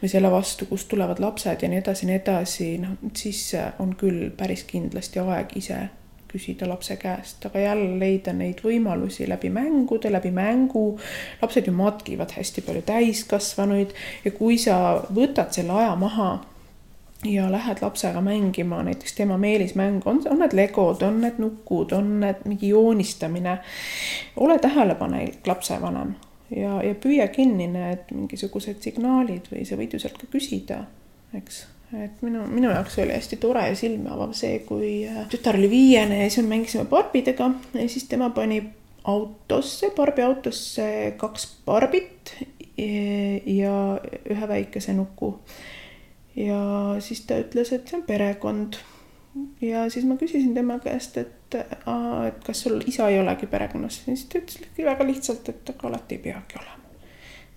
või 0.00 0.10
selle 0.10 0.30
vastu, 0.30 0.66
kust 0.70 0.88
tulevad 0.90 1.22
lapsed 1.22 1.62
ja 1.62 1.70
nii 1.70 1.82
edasi 1.82 2.06
ja 2.06 2.10
nii 2.10 2.18
edasi, 2.18 2.68
noh 2.82 3.14
siis 3.18 3.44
on 3.82 3.94
küll 3.98 4.30
päris 4.38 4.64
kindlasti 4.66 5.22
aeg 5.22 5.54
ise 5.58 5.80
küsida 6.30 6.68
lapse 6.68 6.96
käest, 6.96 7.44
aga 7.46 7.64
jälle 7.64 7.98
leida 7.98 8.32
neid 8.36 8.62
võimalusi 8.64 9.26
läbi 9.28 9.50
mängude, 9.50 10.12
läbi 10.12 10.30
mängu. 10.30 10.98
lapsed 11.42 11.66
ju 11.66 11.72
matkivad 11.72 12.30
hästi 12.36 12.62
palju 12.66 12.82
täiskasvanuid 12.86 13.94
ja 14.24 14.30
kui 14.30 14.58
sa 14.58 15.02
võtad 15.14 15.50
selle 15.52 15.72
aja 15.72 15.96
maha 15.96 16.30
ja 17.24 17.50
lähed 17.52 17.82
lapsega 17.82 18.20
mängima, 18.20 18.82
näiteks 18.82 19.12
tema 19.14 19.36
meelismäng, 19.38 20.00
on, 20.04 20.22
on 20.30 20.38
need 20.40 20.56
legod, 20.56 21.02
on 21.02 21.20
need 21.20 21.38
nukud, 21.38 21.92
on 21.92 22.20
need 22.20 22.46
mingi 22.48 22.68
joonistamine. 22.68 23.58
ole 24.36 24.58
tähelepanelik 24.58 25.46
lapsevanem 25.46 26.14
ja, 26.56 26.80
ja 26.82 26.94
püüa 26.94 27.28
kinni 27.28 27.68
need 27.70 28.08
mingisugused 28.14 28.80
signaalid 28.80 29.52
või 29.52 29.66
sa 29.68 29.76
võid 29.76 29.94
ju 29.94 30.02
sealt 30.02 30.18
ka 30.20 30.30
küsida, 30.32 30.84
eks 31.36 31.66
et 31.92 32.20
minu, 32.22 32.44
minu 32.46 32.70
jaoks 32.70 32.98
oli 33.02 33.14
hästi 33.16 33.36
tore 33.42 33.64
ja 33.68 33.76
silmi 33.78 34.10
avav 34.10 34.34
see, 34.38 34.60
kui 34.66 34.90
äh, 35.08 35.24
tütar 35.32 35.58
oli 35.58 35.70
viiene 35.70 36.22
ja 36.22 36.28
siis 36.30 36.44
me 36.46 36.56
mängisime 36.56 36.84
barbidega 36.90 37.50
ja 37.74 37.88
siis 37.88 38.04
tema 38.10 38.30
pani 38.30 38.60
autosse, 39.04 39.90
Barbi 39.96 40.22
autosse 40.22 41.14
kaks 41.16 41.46
barbit 41.66 42.34
ja 43.46 43.74
ühe 44.30 44.48
väikese 44.48 44.94
nuku. 44.94 45.38
ja 46.36 46.60
siis 47.00 47.24
ta 47.26 47.40
ütles, 47.40 47.72
et 47.74 47.88
see 47.88 47.98
on 47.98 48.06
perekond. 48.06 48.78
ja 49.60 49.88
siis 49.90 50.06
ma 50.06 50.16
küsisin 50.20 50.54
tema 50.54 50.78
käest, 50.78 51.16
et, 51.18 51.54
et 51.56 52.44
kas 52.46 52.62
sul 52.62 52.80
isa 52.86 53.08
ei 53.08 53.20
olegi 53.20 53.46
perekonnas, 53.50 54.02
siis 54.04 54.24
ta 54.30 54.38
ütles 54.38 54.62
väga 54.78 55.06
lihtsalt, 55.06 55.48
et 55.48 55.74
aga 55.74 55.88
alati 55.88 56.20
ei 56.20 56.24
peagi 56.30 56.60
olema. 56.60 56.96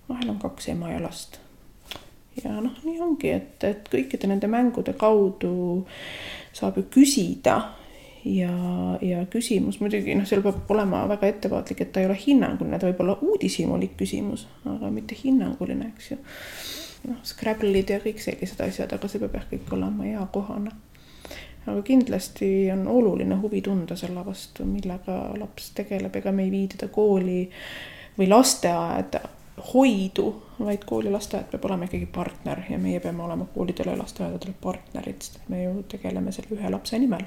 vahel 0.08 0.34
on 0.34 0.42
kaks 0.42 0.68
ema 0.74 0.92
ja 0.92 1.02
last 1.02 1.43
ja 2.42 2.58
noh, 2.60 2.74
nii 2.82 3.00
ongi, 3.02 3.30
et, 3.30 3.64
et 3.66 3.88
kõikide 3.90 4.28
nende 4.30 4.50
mängude 4.50 4.94
kaudu 4.98 5.84
saab 6.54 6.78
ju 6.80 6.86
küsida 6.96 7.58
ja, 8.24 8.54
ja 9.04 9.24
küsimus 9.30 9.78
muidugi 9.82 10.16
noh, 10.16 10.26
seal 10.28 10.42
peab 10.44 10.70
olema 10.74 11.04
väga 11.10 11.30
ettevaatlik, 11.30 11.84
et 11.84 11.92
ta 11.92 12.02
ei 12.02 12.08
ole 12.08 12.16
hinnanguline, 12.18 12.80
ta 12.80 12.88
võib 12.90 13.04
olla 13.04 13.18
uudishimulik 13.20 13.94
küsimus, 14.00 14.46
aga 14.70 14.90
mitte 14.94 15.16
hinnanguline, 15.18 15.92
eks 15.92 16.10
ju. 16.10 16.18
noh, 17.10 17.20
Scrabble'id 17.26 17.94
ja 17.94 18.00
kõik 18.02 18.22
sellised 18.24 18.64
asjad, 18.64 18.96
aga 18.96 19.10
see 19.10 19.22
peab 19.22 19.38
jah 19.38 19.46
kõik 19.52 19.76
olema 19.76 20.08
eakohane. 20.10 20.74
aga 21.64 21.80
kindlasti 21.84 22.50
on 22.72 22.86
oluline 22.88 23.38
huvi 23.40 23.62
tunda 23.64 23.96
selle 23.96 24.24
vastu, 24.26 24.66
millega 24.68 25.20
laps 25.38 25.70
tegeleb, 25.76 26.16
ega 26.16 26.32
me 26.32 26.44
ei 26.48 26.52
vii 26.52 26.66
teda 26.74 26.90
kooli 26.92 27.46
või 28.18 28.28
lasteaeda 28.28 29.22
hoidu, 29.74 30.42
vaid 30.58 30.84
kool 30.86 31.06
ja 31.06 31.12
lasteaed 31.12 31.46
peab 31.50 31.64
olema 31.68 31.86
ikkagi 31.86 32.06
partner 32.06 32.64
ja 32.70 32.78
meie 32.78 33.00
peame 33.00 33.22
olema 33.22 33.46
koolidele 33.54 33.94
ja 33.94 33.98
lasteaedadele 33.98 34.54
partnerid, 34.60 35.22
sest 35.22 35.48
me 35.48 35.62
ju 35.62 35.84
tegeleme 35.88 36.32
selle 36.32 36.58
ühe 36.58 36.70
lapse 36.70 36.98
nimel, 36.98 37.22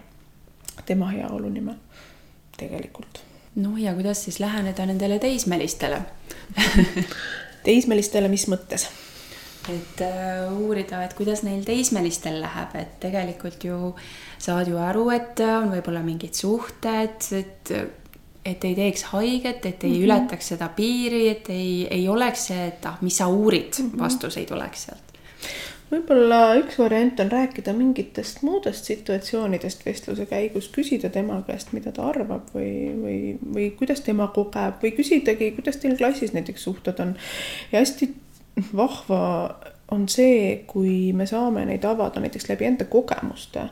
tema 0.86 1.12
heaolu 1.14 1.50
nimel 1.50 1.80
tegelikult. 2.58 3.24
no 3.56 3.78
ja 3.78 3.94
kuidas 3.94 4.24
siis 4.24 4.40
läheneda 4.40 4.86
nendele 4.86 5.20
teismelistele 5.20 6.02
teismelistele, 7.68 8.28
mis 8.28 8.48
mõttes? 8.52 8.90
et 9.68 10.02
äh, 10.02 10.48
uurida, 10.54 11.02
et 11.04 11.14
kuidas 11.14 11.44
neil 11.44 11.64
teismelistel 11.68 12.42
läheb, 12.42 12.76
et 12.80 13.00
tegelikult 13.04 13.64
ju 13.68 13.94
saad 14.40 14.68
ju 14.72 14.78
aru, 14.80 15.10
et 15.16 15.42
on 15.44 15.72
võib-olla 15.74 16.04
mingid 16.06 16.38
suhted, 16.40 17.32
et 17.36 17.74
et 18.48 18.64
ei 18.68 18.76
teeks 18.78 19.04
haiget, 19.12 19.66
et 19.66 19.84
ei 19.84 19.90
mm 19.90 19.96
-hmm. 19.96 20.06
ületaks 20.06 20.54
seda 20.54 20.70
piiri, 20.76 21.28
et 21.30 21.50
ei, 21.50 21.88
ei 21.92 22.08
oleks 22.08 22.48
see, 22.52 22.68
et 22.68 22.86
ah, 22.86 22.98
mis 23.02 23.18
sa 23.18 23.28
uurid 23.28 23.74
mm, 23.80 23.90
-hmm. 23.90 24.00
vastuseid 24.00 24.52
oleks 24.52 24.88
sealt. 24.88 25.04
võib-olla 25.92 26.40
üks 26.60 26.80
variant 26.80 27.20
on 27.20 27.32
rääkida 27.32 27.74
mingitest 27.74 28.42
muudest 28.44 28.86
situatsioonidest 28.86 29.86
vestluse 29.86 30.26
käigus, 30.26 30.68
küsida 30.78 31.10
tema 31.10 31.42
käest, 31.48 31.72
mida 31.74 31.92
ta 31.92 32.10
arvab 32.10 32.50
või, 32.56 32.74
või, 33.04 33.20
või 33.54 33.72
kuidas 33.72 34.02
tema 34.02 34.28
kogeb 34.28 34.84
või 34.84 34.92
küsidagi, 34.92 35.52
kuidas 35.52 35.78
teil 35.78 35.98
klassis 35.98 36.34
näiteks 36.34 36.64
suhted 36.64 37.00
on. 37.00 37.16
ja 37.72 37.80
hästi 37.80 38.14
vahva 38.76 39.24
on 39.92 40.08
see, 40.12 40.64
kui 40.68 41.14
me 41.16 41.26
saame 41.30 41.64
neid 41.68 41.86
avada 41.88 42.20
näiteks 42.20 42.50
läbi 42.50 42.68
enda 42.68 42.88
kogemuste, 42.92 43.68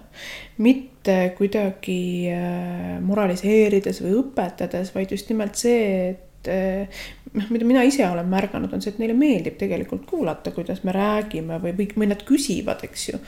mitte 0.64 1.18
kuidagi 1.38 2.32
äh, 2.32 2.96
moraliseerides 3.04 4.00
või 4.06 4.16
õpetades, 4.22 4.94
vaid 4.96 5.12
just 5.12 5.32
nimelt 5.32 5.60
see, 5.60 6.14
et 6.14 6.52
äh, 6.52 7.04
noh, 7.36 7.50
mida 7.52 7.68
mina 7.68 7.84
ise 7.86 8.06
olen 8.08 8.28
märganud, 8.32 8.72
on 8.74 8.82
see, 8.84 8.94
et 8.94 9.02
neile 9.02 9.16
meeldib 9.18 9.58
tegelikult 9.60 10.06
kuulata, 10.10 10.54
kuidas 10.56 10.82
me 10.88 10.94
räägime 10.96 11.60
või, 11.64 11.76
või, 11.78 11.88
või 11.96 12.10
nad 12.12 12.24
küsivad, 12.28 12.84
eks 12.88 13.06
ju. 13.10 13.20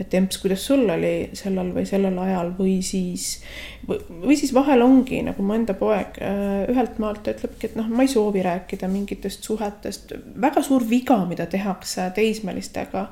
et 0.00 0.14
Emps, 0.14 0.38
kuidas 0.42 0.64
sul 0.66 0.84
oli 0.90 1.30
sellel 1.38 1.70
või 1.74 1.86
sellel 1.88 2.18
ajal 2.18 2.52
või 2.58 2.76
siis, 2.82 3.40
või 3.86 4.36
siis 4.38 4.54
vahel 4.54 4.82
ongi 4.82 5.22
nagu 5.26 5.42
mu 5.42 5.56
enda 5.56 5.76
poeg 5.78 6.18
äh, 6.20 6.64
ühelt 6.72 6.98
maalt 7.02 7.22
ta 7.24 7.34
ütlebki, 7.36 7.70
et 7.70 7.76
noh, 7.78 7.88
ma 7.90 8.06
ei 8.06 8.10
soovi 8.10 8.42
rääkida 8.44 8.90
mingitest 8.90 9.46
suhetest. 9.46 10.16
väga 10.40 10.62
suur 10.62 10.84
viga, 10.88 11.20
mida 11.30 11.46
tehakse 11.50 12.10
teismelistega, 12.14 13.06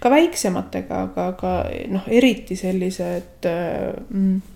ka 0.00 0.12
väiksematega, 0.12 1.06
aga, 1.08 1.30
aga 1.34 1.56
noh, 1.94 2.12
eriti 2.12 2.58
sellised 2.58 3.48
äh, 3.48 3.96
mm, 4.10 4.55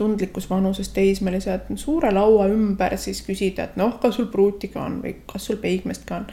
tundlikus 0.00 0.48
vanuses 0.50 0.88
teismelised 0.96 1.68
suure 1.80 2.12
laua 2.14 2.48
ümber 2.50 2.96
siis 2.98 3.20
küsida, 3.26 3.68
et 3.68 3.76
noh, 3.80 3.98
kas 4.00 4.16
sul 4.16 4.30
pruuti 4.32 4.72
ka 4.72 4.86
on 4.88 5.00
või 5.04 5.18
kas 5.28 5.50
sul 5.50 5.60
peigmeest 5.62 6.08
ka 6.08 6.22
on 6.22 6.30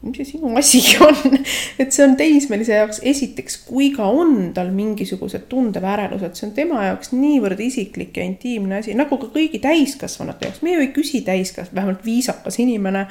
mis 0.00 0.16
see 0.16 0.24
sinu 0.24 0.54
asi 0.56 0.80
on 1.04 1.16
et 1.82 1.92
see 1.92 2.04
on 2.06 2.14
teismelise 2.16 2.72
jaoks 2.72 3.02
esiteks, 3.04 3.58
kui 3.66 3.90
ka 3.92 4.06
on 4.08 4.52
tal 4.56 4.70
mingisugused 4.72 5.44
tundevärelused, 5.50 6.38
see 6.38 6.46
on 6.48 6.54
tema 6.56 6.86
jaoks 6.86 7.12
niivõrd 7.12 7.60
isiklik 7.60 8.16
ja 8.16 8.24
intiimne 8.24 8.78
asi, 8.80 8.94
nagu 8.96 9.18
ka 9.20 9.28
kõigi 9.34 9.60
täiskasvanute 9.60 10.48
jaoks. 10.48 10.62
me 10.64 10.72
ju 10.72 10.84
ei 10.86 10.92
küsi 10.96 11.20
täiskasvanud, 11.26 11.76
vähemalt 11.76 12.06
viisakas 12.06 12.56
inimene, 12.64 13.06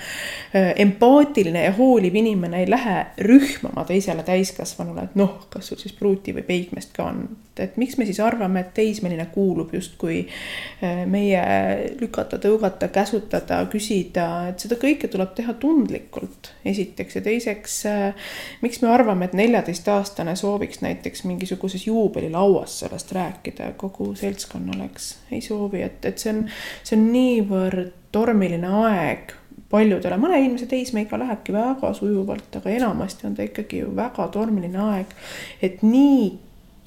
äh, 0.56 0.72
empaatiline 0.82 1.68
ja 1.68 1.76
hooliv 1.78 2.18
inimene 2.18 2.64
ei 2.64 2.70
lähe 2.72 2.98
rühmama 3.22 3.86
teisele 3.90 4.26
täiskasvanule, 4.26 5.06
et 5.12 5.20
noh, 5.20 5.38
kas 5.54 5.70
sul 5.70 5.78
siis 5.82 5.94
pruuti 5.94 6.34
või 6.34 6.48
peigmeest 6.50 6.96
ka 6.98 7.06
on. 7.12 7.28
et 7.60 7.76
miks 7.76 7.98
me 8.00 8.06
siis 8.08 8.22
arvame, 8.24 8.62
et 8.64 8.70
teismeline 8.74 9.26
kuulub 9.34 9.74
justkui 9.76 10.22
äh, 10.24 11.04
meie 11.06 11.42
lükata, 12.00 12.40
tõugata, 12.40 12.88
käsutada, 12.88 13.60
küsida, 13.70 14.30
et 14.50 14.64
seda 14.64 14.80
kõike 14.80 15.12
tuleb 15.12 15.34
teha 15.36 15.54
tundlikult 15.60 16.54
esiteks 16.80 17.16
ja 17.20 17.22
teiseks, 17.22 17.80
äh, 17.86 18.30
miks 18.62 18.82
me 18.82 18.92
arvame, 18.94 19.28
et 19.28 19.36
neljateistaastane 19.38 20.36
sooviks 20.40 20.82
näiteks 20.82 21.24
mingisuguses 21.28 21.88
juubelilauas 21.88 22.80
sellest 22.80 23.12
rääkida 23.12 23.74
kogu 23.78 24.14
seltskonnal, 24.16 24.86
eks, 24.88 25.12
ei 25.32 25.42
soovi, 25.42 25.84
et, 25.84 26.06
et 26.06 26.18
see 26.18 26.34
on, 26.34 26.46
see 26.84 26.98
on 27.00 27.12
niivõrd 27.14 27.94
tormiline 28.16 28.72
aeg 28.86 29.36
paljudele, 29.70 30.18
mõne 30.18 30.40
inimese 30.42 30.66
teismeiga 30.70 31.20
lähebki 31.22 31.54
väga 31.54 31.92
sujuvalt, 31.94 32.56
aga 32.58 32.74
enamasti 32.74 33.28
on 33.30 33.36
ta 33.38 33.46
ikkagi 33.46 33.84
ju 33.84 33.94
väga 33.96 34.28
tormiline 34.34 34.82
aeg. 34.82 35.14
et 35.62 35.84
nii 35.86 36.32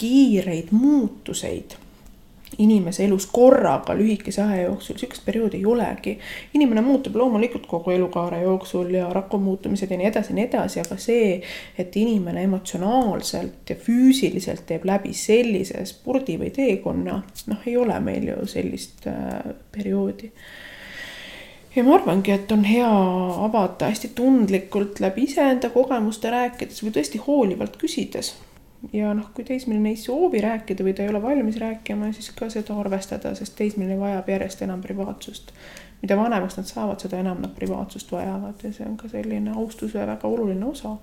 kiireid 0.00 0.72
muutuseid 0.74 1.76
inimese 2.58 3.04
elus 3.04 3.26
korraga 3.32 3.94
lühikese 3.96 4.42
aja 4.42 4.62
jooksul, 4.62 4.96
sihukest 4.98 5.24
perioodi 5.24 5.56
ei 5.56 5.66
olegi. 5.66 6.18
inimene 6.54 6.80
muutub 6.80 7.16
loomulikult 7.16 7.66
kogu 7.66 7.90
elukaare 7.90 8.42
jooksul 8.42 8.90
ja 8.94 9.12
raku 9.12 9.38
muutumised 9.38 9.90
ja 9.90 9.96
nii 9.96 10.06
edasi 10.06 10.32
ja 10.32 10.34
nii 10.34 10.44
edasi, 10.44 10.80
aga 10.80 10.96
see, 10.96 11.40
et 11.78 11.96
inimene 11.96 12.42
emotsionaalselt 12.42 13.70
ja 13.70 13.76
füüsiliselt 13.76 14.66
teeb 14.66 14.84
läbi 14.84 15.12
sellise 15.12 15.84
spordi 15.86 16.38
või 16.38 16.50
teekonna, 16.50 17.22
noh, 17.46 17.66
ei 17.66 17.76
ole 17.76 18.00
meil 18.00 18.28
ju 18.28 18.46
sellist 18.46 19.06
äh, 19.06 19.54
perioodi 19.72 20.32
ja 21.76 21.84
ma 21.84 21.96
arvangi, 21.96 22.32
et 22.34 22.52
on 22.52 22.64
hea 22.68 22.88
avada 23.46 23.88
hästi 23.88 24.12
tundlikult 24.14 25.00
läbi 25.00 25.26
iseenda 25.28 25.70
kogemuste 25.72 26.30
rääkides 26.30 26.82
või 26.84 26.96
tõesti 26.98 27.20
hoolivalt 27.26 27.78
küsides 27.80 28.34
ja 28.92 29.12
noh, 29.14 29.28
kui 29.34 29.44
teismeline 29.44 29.92
ei 29.92 29.96
soovi 29.96 30.40
rääkida 30.42 30.84
või 30.84 30.94
ta 30.96 31.04
ei 31.04 31.10
ole 31.12 31.22
valmis 31.22 31.58
rääkima, 31.60 32.12
siis 32.12 32.30
ka 32.36 32.48
seda 32.50 32.76
arvestada, 32.80 33.34
sest 33.38 33.54
teismeline 33.58 33.98
vajab 34.00 34.28
järjest 34.28 34.62
enam 34.62 34.82
privaatsust. 34.82 35.52
mida 36.02 36.16
vanemaks 36.18 36.56
nad 36.56 36.66
saavad, 36.66 37.00
seda 37.00 37.18
enam 37.22 37.42
nad 37.42 37.52
privaatsust 37.54 38.12
vajavad 38.12 38.62
ja 38.62 38.72
see 38.72 38.86
on 38.86 38.96
ka 38.96 39.08
selline 39.08 39.52
austuse 39.54 40.06
väga 40.06 40.28
oluline 40.28 40.66
osa. 40.66 40.96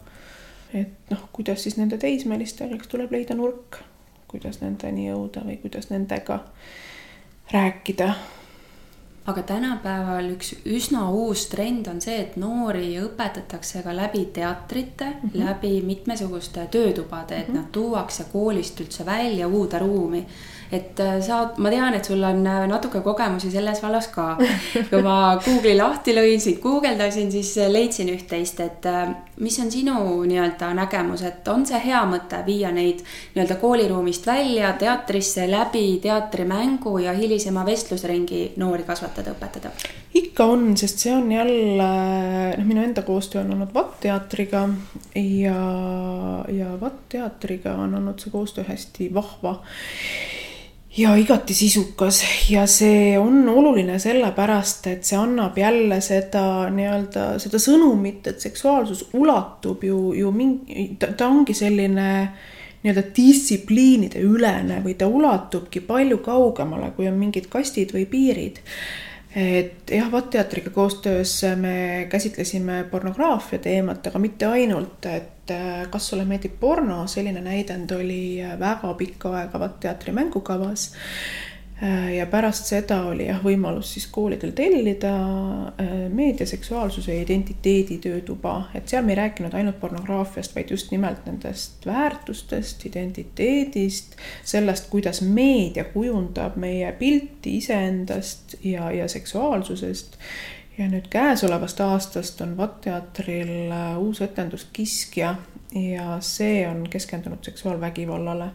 et 0.74 1.12
noh, 1.12 1.30
kuidas 1.34 1.64
siis 1.64 1.78
nende 1.78 1.98
teismelistega, 1.98 2.76
eks 2.76 2.88
tuleb 2.88 3.12
leida 3.12 3.36
nurk, 3.36 3.80
kuidas 4.28 4.62
nendeni 4.62 5.08
jõuda 5.08 5.46
või 5.46 5.58
kuidas 5.58 5.90
nendega 5.90 6.40
rääkida 7.52 8.14
aga 9.30 9.44
tänapäeval 9.44 10.32
üks 10.34 10.54
üsna 10.66 11.06
uus 11.14 11.46
trend 11.52 11.88
on 11.92 12.02
see, 12.02 12.18
et 12.24 12.38
noori 12.42 12.96
õpetatakse 13.02 13.84
ka 13.86 13.94
läbi 13.96 14.26
teatrite 14.34 15.06
mm, 15.10 15.30
-hmm. 15.30 15.44
läbi 15.46 15.82
mitmesuguste 15.86 16.68
töötubade, 16.72 17.38
et 17.38 17.48
mm 17.48 17.54
-hmm. 17.54 17.58
nad 17.58 17.72
tuuakse 17.72 18.26
koolist 18.32 18.80
üldse 18.80 19.06
välja 19.06 19.48
uude 19.48 19.80
ruumi 19.80 20.26
et 20.72 21.00
äh, 21.00 21.18
sa, 21.22 21.40
ma 21.58 21.72
tean, 21.74 21.96
et 21.98 22.06
sul 22.06 22.22
on 22.24 22.44
äh, 22.46 22.66
natuke 22.70 23.02
kogemusi 23.02 23.50
selles 23.52 23.82
vallas 23.82 24.10
ka. 24.14 24.36
kui 24.90 25.02
ma 25.02 25.18
Google'i 25.46 25.76
lahti 25.78 26.14
lõin, 26.14 26.42
sind 26.42 26.60
guugeldasin, 26.62 27.32
siis 27.34 27.56
äh, 27.58 27.72
leidsin 27.74 28.12
üht-teist, 28.14 28.62
et 28.62 28.86
mis 29.42 29.58
on 29.64 29.72
sinu 29.74 29.98
nii-öelda 30.30 30.70
nägemus, 30.78 31.24
et 31.26 31.48
on 31.50 31.66
see 31.66 31.80
hea 31.88 32.02
mõte 32.10 32.44
viia 32.46 32.70
neid 32.76 33.02
nii-öelda 33.34 33.58
kooliruumist 33.62 34.28
välja 34.30 34.74
teatrisse 34.78 35.48
läbi 35.50 35.98
teatrimängu 36.04 37.00
ja 37.02 37.16
hilisema 37.18 37.66
vestlusringi 37.66 38.52
noori 38.62 38.86
kasvatada, 38.86 39.34
õpetada? 39.34 39.74
ikka 40.14 40.46
on, 40.54 40.72
sest 40.78 41.02
see 41.02 41.14
on 41.14 41.32
jälle, 41.32 41.90
noh, 42.58 42.66
minu 42.66 42.84
enda 42.84 43.02
koostöö 43.06 43.42
on 43.42 43.56
olnud 43.56 43.74
VAT 43.74 43.96
teatriga 44.06 44.68
ja, 45.16 45.62
ja 46.54 46.76
VAT 46.82 47.02
teatriga 47.10 47.74
on 47.78 47.96
olnud 47.98 48.22
see 48.22 48.34
koostöö 48.34 48.66
hästi 48.70 49.10
vahva 49.14 49.60
ja 51.00 51.16
igati 51.16 51.54
sisukas. 51.54 52.24
Ja 52.50 52.66
see 52.68 53.20
on 53.20 53.50
oluline 53.50 54.00
sellepärast, 54.00 54.88
et 54.92 55.08
see 55.08 55.18
annab 55.20 55.58
jälle 55.58 56.02
seda 56.04 56.44
nii-öelda 56.74 57.26
seda 57.42 57.62
sõnumit, 57.62 58.28
et 58.28 58.42
seksuaalsus 58.44 59.10
ulatub 59.20 59.84
ju, 59.84 60.14
ju 60.18 60.32
mingi, 60.36 60.90
ta 61.00 61.28
ongi 61.28 61.56
selline 61.58 62.10
nii-öelda 62.84 63.04
distsipliinide 63.16 64.24
ülene 64.24 64.80
või 64.84 64.96
ta 65.00 65.08
ulatubki 65.08 65.84
palju 65.88 66.20
kaugemale, 66.26 66.92
kui 66.96 67.08
on 67.12 67.20
mingid 67.20 67.50
kastid 67.52 67.96
või 67.96 68.06
piirid 68.10 68.60
et 69.36 69.92
jah, 69.92 70.12
VAT 70.12 70.30
teatriga 70.34 70.70
koostöös 70.74 71.42
me 71.56 72.08
käsitlesime 72.10 72.84
pornograafia 72.92 73.60
teemat, 73.60 74.08
aga 74.08 74.20
mitte 74.20 74.48
ainult, 74.50 75.06
et 75.06 75.54
äh, 75.54 75.84
kas 75.90 76.10
sulle 76.10 76.26
meeldib 76.26 76.58
porno, 76.60 77.04
selline 77.08 77.42
näidend 77.46 77.92
oli 77.92 78.40
väga 78.60 78.94
pikka 78.98 79.36
aega 79.42 79.60
VAT 79.60 79.80
teatri 79.86 80.16
mängukavas 80.18 80.90
Äh, 80.92 81.49
ja 82.18 82.26
pärast 82.28 82.68
seda 82.68 82.98
oli 83.08 83.30
jah, 83.30 83.40
võimalus 83.44 83.94
siis 83.94 84.08
koolidel 84.12 84.52
tellida 84.56 85.14
äh, 85.80 85.94
meedia, 86.12 86.48
seksuaalsuse 86.48 87.14
ja 87.16 87.22
identiteedi 87.24 87.98
töötuba, 88.04 88.66
et 88.76 88.92
seal 88.92 89.06
me 89.08 89.14
ei 89.14 89.20
rääkinud 89.22 89.56
ainult 89.56 89.80
pornograafiast, 89.80 90.56
vaid 90.58 90.74
just 90.76 90.92
nimelt 90.92 91.24
nendest 91.30 91.88
väärtustest, 91.88 92.84
identiteedist, 92.90 94.20
sellest, 94.44 94.90
kuidas 94.92 95.22
meedia 95.24 95.88
kujundab 95.94 96.60
meie 96.60 96.92
pilti 97.00 97.58
iseendast 97.62 98.58
ja, 98.64 98.92
ja 98.92 99.08
seksuaalsusest 99.08 100.20
ja 100.78 100.92
nüüd 100.92 101.08
käesolevast 101.12 101.80
aastast 101.84 102.44
on 102.44 102.58
VAT 102.60 102.80
teatril 102.90 103.72
äh, 103.72 103.96
uus 104.04 104.20
etendus 104.26 104.68
Kiskja 104.74 105.36
ja 105.80 106.20
see 106.20 106.68
on 106.68 106.84
keskendunud 106.90 107.44
seksuaalvägivallale. 107.46 108.52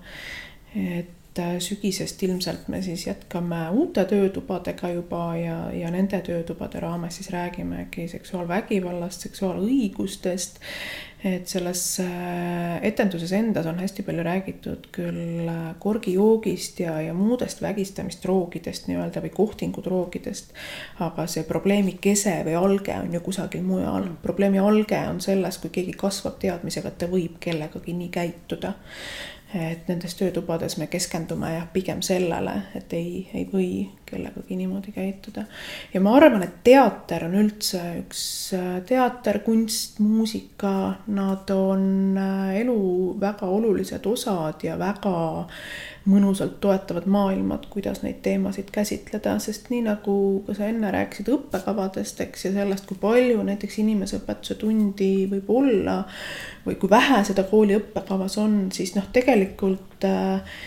et 0.76 1.23
äh, 1.38 1.56
sügisest 1.58 2.22
ilmselt 2.22 2.68
me 2.68 2.82
siis 2.82 3.06
jätkame 3.06 3.70
uute 3.70 4.04
töötubadega 4.10 4.90
juba 4.94 5.24
ja, 5.36 5.58
ja 5.72 5.90
nende 5.90 6.20
töötubade 6.26 6.80
raames 6.80 7.20
siis 7.20 7.32
räägimegi 7.34 8.08
seksuaalvägivallast, 8.08 9.28
seksuaalõigustest 9.28 10.62
et 11.24 11.48
selles 11.48 11.80
äh, 12.04 12.84
etenduses 12.84 13.32
endas 13.32 13.64
on 13.66 13.78
hästi 13.80 14.04
palju 14.04 14.24
räägitud 14.26 14.88
küll 14.92 15.48
äh, 15.48 15.70
korgijoogist 15.80 16.82
ja, 16.84 16.98
ja 17.00 17.14
muudest 17.16 17.62
vägistamisdroogidest 17.64 18.90
nii-öelda 18.90 19.22
või 19.24 19.32
kohtingudroogidest. 19.32 20.52
aga 21.06 21.24
see 21.30 21.46
probleemi 21.48 21.96
kese 22.00 22.36
või 22.44 22.58
alge 22.60 22.98
on 23.00 23.16
ju 23.16 23.22
kusagil 23.24 23.64
mujal. 23.64 24.10
probleemi 24.22 24.60
alge 24.60 25.00
on 25.08 25.22
selles, 25.24 25.58
kui 25.62 25.72
keegi 25.72 25.96
kasvab 25.96 26.36
teadmisega, 26.44 26.92
et 26.92 27.00
ta 27.00 27.08
võib 27.08 27.40
kellegagi 27.40 27.96
nii 27.96 28.12
käituda 28.12 28.74
et 29.54 29.88
nendes 29.88 30.14
töötubades 30.18 30.78
me 30.78 30.86
keskendume 30.90 31.52
jah, 31.54 31.66
pigem 31.72 32.02
sellele, 32.02 32.56
et 32.74 32.92
ei, 32.92 33.28
ei 33.34 33.46
või 33.52 33.68
kellegagi 34.14 34.56
niimoodi 34.56 34.94
käituda. 34.94 35.44
ja 35.94 36.00
ma 36.00 36.14
arvan, 36.16 36.46
et 36.46 36.60
teater 36.66 37.26
on 37.28 37.38
üldse 37.42 37.82
üks 38.00 38.24
äh, 38.56 38.78
teater, 38.86 39.40
kunst, 39.46 39.98
muusika, 40.04 40.74
nad 41.06 41.50
on 41.54 42.18
äh, 42.18 42.60
elu 42.62 42.78
väga 43.20 43.50
olulised 43.50 44.06
osad 44.06 44.64
ja 44.64 44.78
väga 44.78 45.16
mõnusalt 46.04 46.58
toetavad 46.60 47.06
maailmad, 47.08 47.64
kuidas 47.72 48.02
neid 48.04 48.18
teemasid 48.24 48.68
käsitleda, 48.72 49.38
sest 49.40 49.70
nii 49.72 49.86
nagu 49.86 50.16
ka 50.46 50.56
sa 50.56 50.68
enne 50.68 50.90
rääkisid 50.92 51.30
õppekavadest, 51.32 52.20
eks, 52.26 52.44
ja 52.48 52.52
sellest, 52.58 52.84
kui 52.88 53.00
palju 53.00 53.40
näiteks 53.46 53.80
inimeseõpetuse 53.80 54.58
tundi 54.60 55.12
võib 55.30 55.48
olla 55.48 56.02
või 56.66 56.76
kui 56.80 56.92
vähe 56.92 57.22
seda 57.24 57.46
kooli 57.48 57.78
õppekavas 57.80 58.36
on, 58.42 58.58
siis 58.76 58.92
noh, 58.98 59.08
tegelikult 59.16 60.04
äh, 60.08 60.58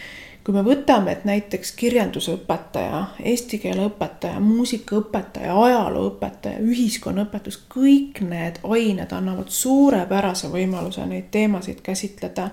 kui 0.48 0.56
me 0.56 0.62
võtame, 0.64 1.12
et 1.12 1.26
näiteks 1.28 1.74
kirjandusõpetaja, 1.76 3.02
eesti 3.20 3.58
keele 3.60 3.89
õpetaja, 3.89 4.39
muusikaõpetaja, 4.39 5.52
ajalooõpetaja, 5.52 6.62
ühiskonnaõpetus, 6.64 7.58
kõik 7.68 8.22
need 8.24 8.62
ained 8.64 9.12
annavad 9.12 9.52
suurepärase 9.52 10.48
võimaluse 10.54 11.04
neid 11.04 11.28
teemasid 11.36 11.84
käsitleda. 11.84 12.48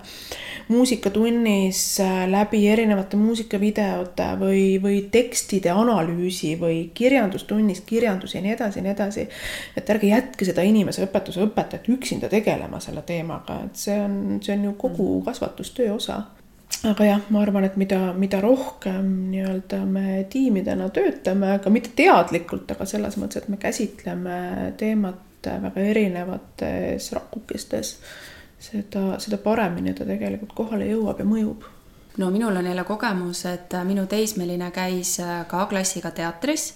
muusikatunnis 0.67 1.99
äh, 2.03 2.27
läbi 2.27 2.65
erinevate 2.67 3.15
muusikavideote 3.15 4.27
või, 4.43 4.75
või 4.83 5.01
tekstide 5.11 5.71
analüüsi 5.71 6.57
või 6.59 6.91
kirjandustunnis 6.93 7.79
kirjandus 7.87 8.35
ja 8.35 8.41
nii 8.41 8.57
edasi 8.57 8.79
ja 8.79 8.83
nii 8.83 8.91
edasi. 8.91 9.29
et 9.77 9.89
ärge 9.89 10.11
jätke 10.11 10.45
seda 10.45 10.67
inimeseõpetuse 10.67 11.47
õpetajat 11.47 11.87
üksinda 11.95 12.27
tegelema 12.27 12.79
selle 12.79 13.07
teemaga, 13.07 13.61
et 13.69 13.75
see 13.79 14.01
on, 14.01 14.41
see 14.41 14.57
on 14.57 14.63
ju 14.67 14.73
kogu 14.83 15.21
kasvatustöö 15.23 15.93
osa 15.95 16.23
aga 16.85 17.05
jah, 17.05 17.21
ma 17.33 17.41
arvan, 17.41 17.65
et 17.67 17.77
mida, 17.81 17.99
mida 18.17 18.39
rohkem 18.43 19.07
nii-öelda 19.31 19.81
me 19.89 20.25
tiimidena 20.29 20.89
töötame, 20.93 21.55
aga 21.59 21.71
mitte 21.73 21.93
teadlikult, 21.97 22.69
aga 22.75 22.87
selles 22.89 23.17
mõttes, 23.21 23.43
et 23.43 23.49
me 23.49 23.59
käsitleme 23.61 24.39
teemat 24.77 25.21
väga 25.45 25.81
erinevates 25.91 27.11
rakukestes, 27.13 27.95
seda, 28.59 29.19
seda 29.21 29.37
paremini 29.41 29.93
ta 29.93 30.07
tegelikult 30.07 30.55
kohale 30.57 30.89
jõuab 30.89 31.21
ja 31.21 31.27
mõjub. 31.29 31.67
No 32.17 32.29
minul 32.31 32.55
on 32.55 32.65
jälle 32.65 32.85
kogemus, 32.87 33.43
et 33.49 33.73
minu 33.83 34.05
teismeline 34.07 34.71
käis 34.71 35.17
ka 35.51 35.65
klassiga 35.69 36.13
teatris 36.15 36.71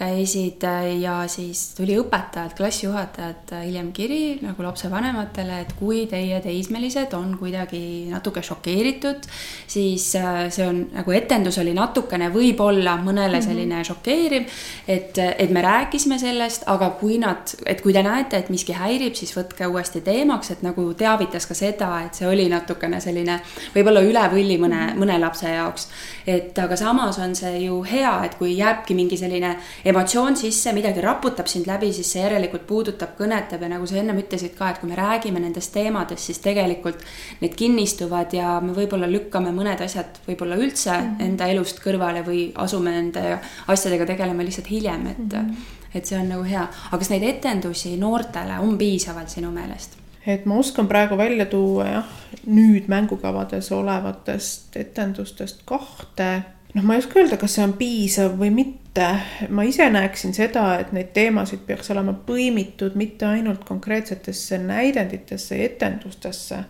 käisid 0.00 0.64
äh, 0.64 1.00
ja 1.00 1.14
siis 1.28 1.74
tuli 1.76 1.96
õpetajalt, 2.00 2.54
klassijuhatajalt 2.56 3.52
äh, 3.52 3.64
hiljem 3.66 3.90
kiri 3.92 4.38
nagu 4.40 4.64
lapsevanematele, 4.64 5.58
et 5.64 5.74
kui 5.76 6.06
teie 6.08 6.38
teismelised 6.40 7.12
on 7.18 7.34
kuidagi 7.38 8.08
natuke 8.08 8.42
šokeeritud, 8.44 9.28
siis 9.68 10.06
äh, 10.16 10.46
see 10.52 10.64
on 10.64 10.80
nagu 10.94 11.12
etendus 11.16 11.60
oli 11.60 11.74
natukene 11.76 12.30
võib-olla 12.32 12.96
mõnele 13.02 13.38
mhm. 13.38 13.46
selline 13.46 13.74
mm 13.74 13.80
-hmm. 13.80 13.88
šokeeriv. 13.90 14.46
et, 14.88 15.18
et 15.18 15.50
me 15.50 15.62
rääkisime 15.62 16.18
sellest, 16.18 16.64
aga 16.66 16.90
kui 17.00 17.18
nad, 17.18 17.54
et 17.66 17.80
kui 17.80 17.92
te 17.92 18.02
näete, 18.02 18.36
et 18.36 18.48
miski 18.50 18.72
häirib, 18.72 19.14
siis 19.14 19.36
võtke 19.36 19.66
uuesti 19.66 20.00
teemaks, 20.00 20.50
et 20.50 20.62
nagu 20.62 20.94
teavitas 20.94 21.46
ka 21.46 21.54
seda, 21.54 21.90
et 22.06 22.14
see 22.14 22.28
oli 22.28 22.48
natukene 22.48 23.00
selline 23.00 23.40
võib-olla 23.76 24.00
üle 24.00 24.24
võlli 24.32 24.56
mõne 24.58 24.80
-hmm. 24.86 24.98
mõne 24.98 25.20
lapse 25.20 25.48
jaoks. 25.48 25.88
et 26.26 26.58
aga 26.58 26.76
samas 26.76 27.18
on 27.18 27.34
see 27.34 27.58
ju 27.64 27.82
hea, 27.84 28.24
et 28.24 28.34
kui 28.34 28.56
jääbki 28.56 28.94
mingi 28.94 29.16
selline 29.16 29.56
emotsioon 29.90 30.36
sisse, 30.38 30.72
midagi 30.76 31.02
raputab 31.04 31.48
sind 31.50 31.68
läbi, 31.68 31.90
siis 31.94 32.12
see 32.14 32.22
järelikult 32.22 32.66
puudutab, 32.68 33.14
kõnetab 33.18 33.62
ja 33.64 33.70
nagu 33.72 33.86
sa 33.88 33.98
ennem 34.00 34.20
ütlesid 34.22 34.54
ka, 34.58 34.70
et 34.70 34.80
kui 34.80 34.90
me 34.90 34.98
räägime 34.98 35.42
nendest 35.42 35.72
teemadest, 35.74 36.24
siis 36.30 36.40
tegelikult 36.44 37.02
need 37.42 37.56
kinnistuvad 37.58 38.34
ja 38.36 38.58
me 38.64 38.74
võib-olla 38.76 39.08
lükkame 39.10 39.52
mõned 39.56 39.82
asjad 39.84 40.20
võib-olla 40.26 40.58
üldse 40.60 40.92
mm 40.92 41.06
-hmm. 41.06 41.24
enda 41.28 41.48
elust 41.52 41.82
kõrvale 41.84 42.24
või 42.26 42.50
asume 42.54 42.94
nende 42.96 43.38
asjadega 43.66 44.06
tegelema 44.12 44.46
lihtsalt 44.46 44.70
hiljem, 44.70 45.06
et 45.06 45.18
mm, 45.18 45.38
-hmm. 45.38 45.56
et 45.94 46.06
see 46.06 46.18
on 46.18 46.28
nagu 46.28 46.44
hea. 46.44 46.68
aga 46.90 46.98
kas 46.98 47.10
neid 47.10 47.22
etendusi 47.22 47.96
noortele 47.96 48.58
on 48.58 48.78
piisavalt 48.78 49.28
sinu 49.28 49.50
meelest? 49.50 49.96
et 50.26 50.46
ma 50.46 50.54
oskan 50.54 50.88
praegu 50.88 51.16
välja 51.16 51.46
tuua 51.46 51.86
jah, 51.86 52.08
nüüd 52.46 52.88
mängukavades 52.88 53.72
olevatest 53.72 54.76
etendustest 54.76 55.62
kahte 55.64 56.42
noh, 56.74 56.84
ma 56.84 56.94
ei 56.94 57.02
oska 57.02 57.20
öelda, 57.20 57.38
kas 57.40 57.56
see 57.56 57.66
on 57.66 57.74
piisav 57.78 58.34
või 58.38 58.50
mitte. 58.54 59.06
ma 59.48 59.62
ise 59.66 59.86
näeksin 59.90 60.34
seda, 60.34 60.64
et 60.82 60.90
neid 60.92 61.12
teemasid 61.14 61.62
peaks 61.66 61.92
olema 61.94 62.14
põimitud 62.26 62.96
mitte 62.98 63.26
ainult 63.26 63.62
konkreetsetesse 63.64 64.58
näidenditesse 64.58 65.58
ja 65.58 65.68
etendustesse, 65.70 66.64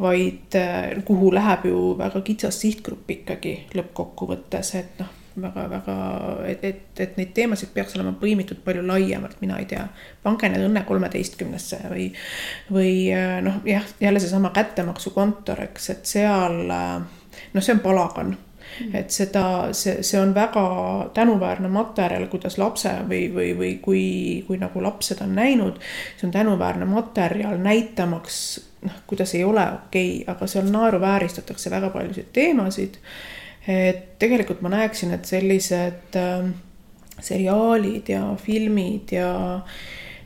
vaid 0.00 0.58
äh, 0.58 0.98
kuhu 1.04 1.32
läheb 1.34 1.64
ju 1.70 1.94
väga 1.98 2.20
kitsas 2.26 2.60
sihtgrupp 2.60 3.10
ikkagi 3.10 3.54
lõppkokkuvõttes, 3.74 4.74
et 4.80 5.00
noh, 5.02 5.16
väga-väga, 5.40 5.96
et, 6.50 6.64
et, 6.64 7.00
et 7.00 7.16
neid 7.18 7.30
teemasid 7.34 7.70
peaks 7.74 7.94
olema 7.96 8.12
põimitud 8.18 8.60
palju 8.64 8.82
laiemalt, 8.86 9.38
mina 9.40 9.60
ei 9.62 9.68
tea. 9.70 9.86
pange 10.22 10.50
need 10.50 10.66
Õnne 10.66 10.82
kolmeteistkümnesse 10.88 11.84
või, 11.90 12.10
või 12.72 12.92
äh, 13.14 13.38
noh, 13.44 13.60
jah, 13.68 13.86
jälle 14.02 14.22
seesama 14.22 14.50
kättemaksukontor, 14.56 15.64
eks, 15.68 15.90
et 15.94 16.14
seal 16.18 16.62
äh, 16.66 17.00
noh, 17.54 17.62
see 17.62 17.76
on 17.76 17.84
palagan. 17.84 18.36
Et 18.94 19.10
seda, 19.10 19.44
see, 19.76 20.02
see 20.06 20.20
on 20.20 20.34
väga 20.34 20.64
tänuväärne 21.14 21.68
materjal, 21.72 22.26
kuidas 22.32 22.58
lapse 22.58 22.92
või, 23.08 23.26
või, 23.34 23.50
või 23.58 23.72
kui, 23.82 24.04
kui 24.46 24.60
nagu 24.60 24.82
laps 24.82 25.12
seda 25.12 25.26
on 25.28 25.34
näinud, 25.38 25.80
see 26.16 26.28
on 26.28 26.34
tänuväärne 26.34 26.88
materjal 26.88 27.58
näitamaks, 27.62 28.40
noh, 28.86 29.02
kuidas 29.10 29.34
ei 29.34 29.44
ole 29.44 29.66
okei 29.74 30.22
okay,, 30.22 30.34
aga 30.34 30.50
seal 30.50 30.70
naeruvääristatakse 30.72 31.70
väga 31.70 31.90
paljusid 31.94 32.32
teemasid. 32.32 32.98
et 33.68 34.18
tegelikult 34.18 34.62
ma 34.64 34.72
näeksin, 34.72 35.12
et 35.14 35.24
sellised 35.28 36.16
äh, 36.16 36.50
seriaalid 37.20 38.08
ja 38.08 38.22
filmid 38.40 39.12
ja 39.12 39.32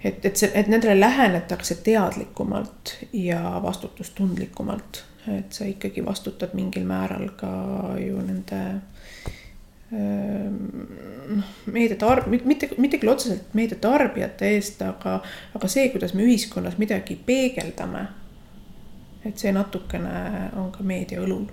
et, 0.05 0.25
et 0.25 0.37
see, 0.37 0.51
et 0.55 0.69
nendele 0.71 0.95
lähenetakse 1.01 1.81
teadlikumalt 1.85 2.95
ja 3.13 3.61
vastutustundlikumalt 3.63 5.05
et 5.33 5.53
sa 5.57 5.65
ikkagi 5.69 6.05
vastutad 6.05 6.53
mingil 6.55 6.85
määral 6.89 7.31
ka 7.39 7.51
ju 8.01 8.21
nende 8.27 8.61
noh, 9.95 11.51
meediatarb-, 11.71 12.29
mitte, 12.45 12.71
mitte 12.83 12.99
küll 12.99 13.13
otseselt 13.13 13.55
meediatarbijate 13.57 14.51
eest, 14.57 14.83
aga, 14.83 15.19
aga 15.55 15.71
see, 15.71 15.89
kuidas 15.93 16.15
me 16.17 16.27
ühiskonnas 16.27 16.79
midagi 16.81 17.17
peegeldame. 17.27 18.09
et 19.25 19.41
see 19.41 19.53
natukene 19.57 20.51
on 20.61 20.73
ka 20.73 20.85
meedia 20.85 21.23
õlul. 21.25 21.47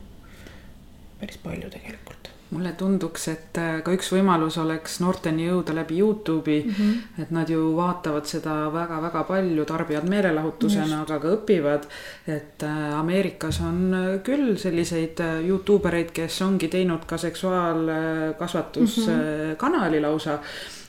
päris 1.20 1.38
palju 1.44 1.70
tegelikult 1.70 2.21
mulle 2.52 2.74
tunduks, 2.78 3.28
et 3.32 3.58
äh, 3.60 3.82
ka 3.84 3.92
üks 3.96 4.10
võimalus 4.12 4.58
oleks 4.60 5.00
noorteni 5.04 5.46
jõuda 5.48 5.74
läbi 5.76 5.98
Youtube'i 6.02 6.64
mm. 6.64 6.72
-hmm. 6.78 6.94
et 7.24 7.32
nad 7.32 7.50
ju 7.50 7.76
vaatavad 7.78 8.26
seda 8.28 8.74
väga-väga 8.74 9.24
palju, 9.28 9.66
tarbivad 9.66 10.10
meelelahutusena, 10.10 11.02
aga 11.02 11.20
ka 11.20 11.28
õpivad. 11.38 11.82
et 12.28 12.64
äh, 12.64 13.00
Ameerikas 13.00 13.62
on 13.62 13.94
äh, 13.94 14.20
küll 14.24 14.58
selliseid 14.58 15.20
Youtube 15.48 15.88
ereid, 15.88 16.12
kes 16.12 16.42
ongi 16.42 16.68
teinud 16.68 17.06
ka 17.08 17.18
seksuaalkasvatuskanali 17.18 19.56
mm 19.56 19.58
-hmm. 19.58 20.02
lausa 20.02 20.40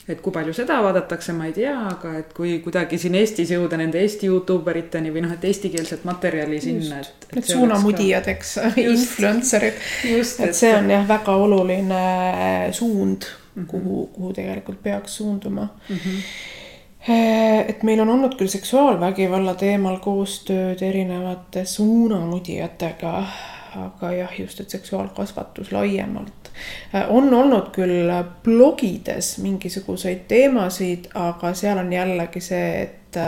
et 0.08 0.20
kui 0.20 0.34
palju 0.34 0.54
seda 0.56 0.80
vaadatakse, 0.82 1.34
ma 1.36 1.46
ei 1.46 1.52
tea, 1.54 1.74
aga 1.92 2.16
et 2.18 2.32
kui 2.34 2.56
kuidagi 2.64 2.98
siin 2.98 3.14
Eestis 3.20 3.52
jõuda 3.54 3.78
nende 3.78 4.00
Eesti 4.02 4.26
Youtube 4.26 4.72
eriteni 4.72 5.12
või 5.14 5.22
noh, 5.22 5.34
et 5.36 5.44
eestikeelset 5.46 6.02
materjali 6.08 6.58
sinna, 6.62 6.98
et. 7.04 7.28
Need 7.36 7.46
suunamudijad, 7.52 8.26
eks, 8.34 8.56
influencer'id. 8.82 9.78
et 10.18 10.58
see 10.58 10.72
on 10.74 10.90
jah, 10.90 11.06
väga 11.08 11.36
oluline 11.44 12.02
suund 12.74 13.28
mm, 13.28 13.62
-hmm. 13.62 13.68
kuhu, 13.70 14.06
kuhu 14.16 14.32
tegelikult 14.32 14.82
peaks 14.82 15.16
suunduma 15.22 15.68
mm. 15.88 15.96
-hmm 15.96 16.50
et 17.08 17.82
meil 17.82 18.00
on 18.00 18.10
olnud 18.10 18.36
küll 18.38 18.46
seksuaalvägivalla 18.46 19.54
teemal 19.58 19.96
koostööd 19.98 20.82
erinevate 20.86 21.64
suunamudijatega, 21.64 23.26
aga 23.74 24.12
jah, 24.12 24.40
just, 24.40 24.60
et 24.60 24.70
seksuaalkasvatus 24.70 25.72
laiemalt 25.72 26.41
on 27.08 27.34
olnud 27.34 27.70
küll 27.74 28.10
blogides 28.44 29.36
mingisuguseid 29.42 30.26
teemasid, 30.28 31.10
aga 31.14 31.54
seal 31.58 31.80
on 31.82 31.92
jällegi 31.92 32.42
see, 32.44 32.82
et 32.82 33.20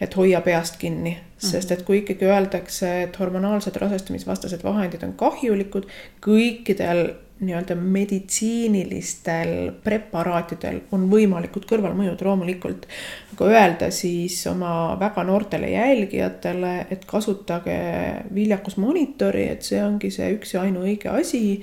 et 0.00 0.16
hoia 0.16 0.40
peast 0.40 0.78
kinni, 0.80 1.12
sest 1.36 1.72
et 1.74 1.82
kui 1.84 1.98
ikkagi 2.00 2.24
öeldakse, 2.24 2.88
et 3.02 3.18
hormonaalsed 3.20 3.76
rasestumisvastased 3.76 4.64
vahendid 4.64 5.02
on 5.04 5.12
kahjulikud 5.20 5.88
kõikidel 6.24 7.02
nii-öelda 7.40 7.74
meditsiinilistel 7.74 9.70
preparaatidel 9.84 10.82
on 10.92 11.06
võimalikud 11.10 11.64
kõrvalmõjud 11.68 12.24
loomulikult. 12.24 12.86
aga 13.32 13.48
öelda 13.48 13.88
siis 13.94 14.36
oma 14.46 14.96
väga 15.00 15.24
noortele 15.24 15.70
jälgijatele, 15.70 16.74
et 16.90 17.04
kasutage 17.08 17.78
viljakusmonitori, 18.34 19.46
et 19.54 19.64
see 19.64 19.80
ongi 19.84 20.10
see 20.12 20.34
üks 20.36 20.54
ja 20.54 20.66
ainuõige 20.68 21.08
asi. 21.08 21.62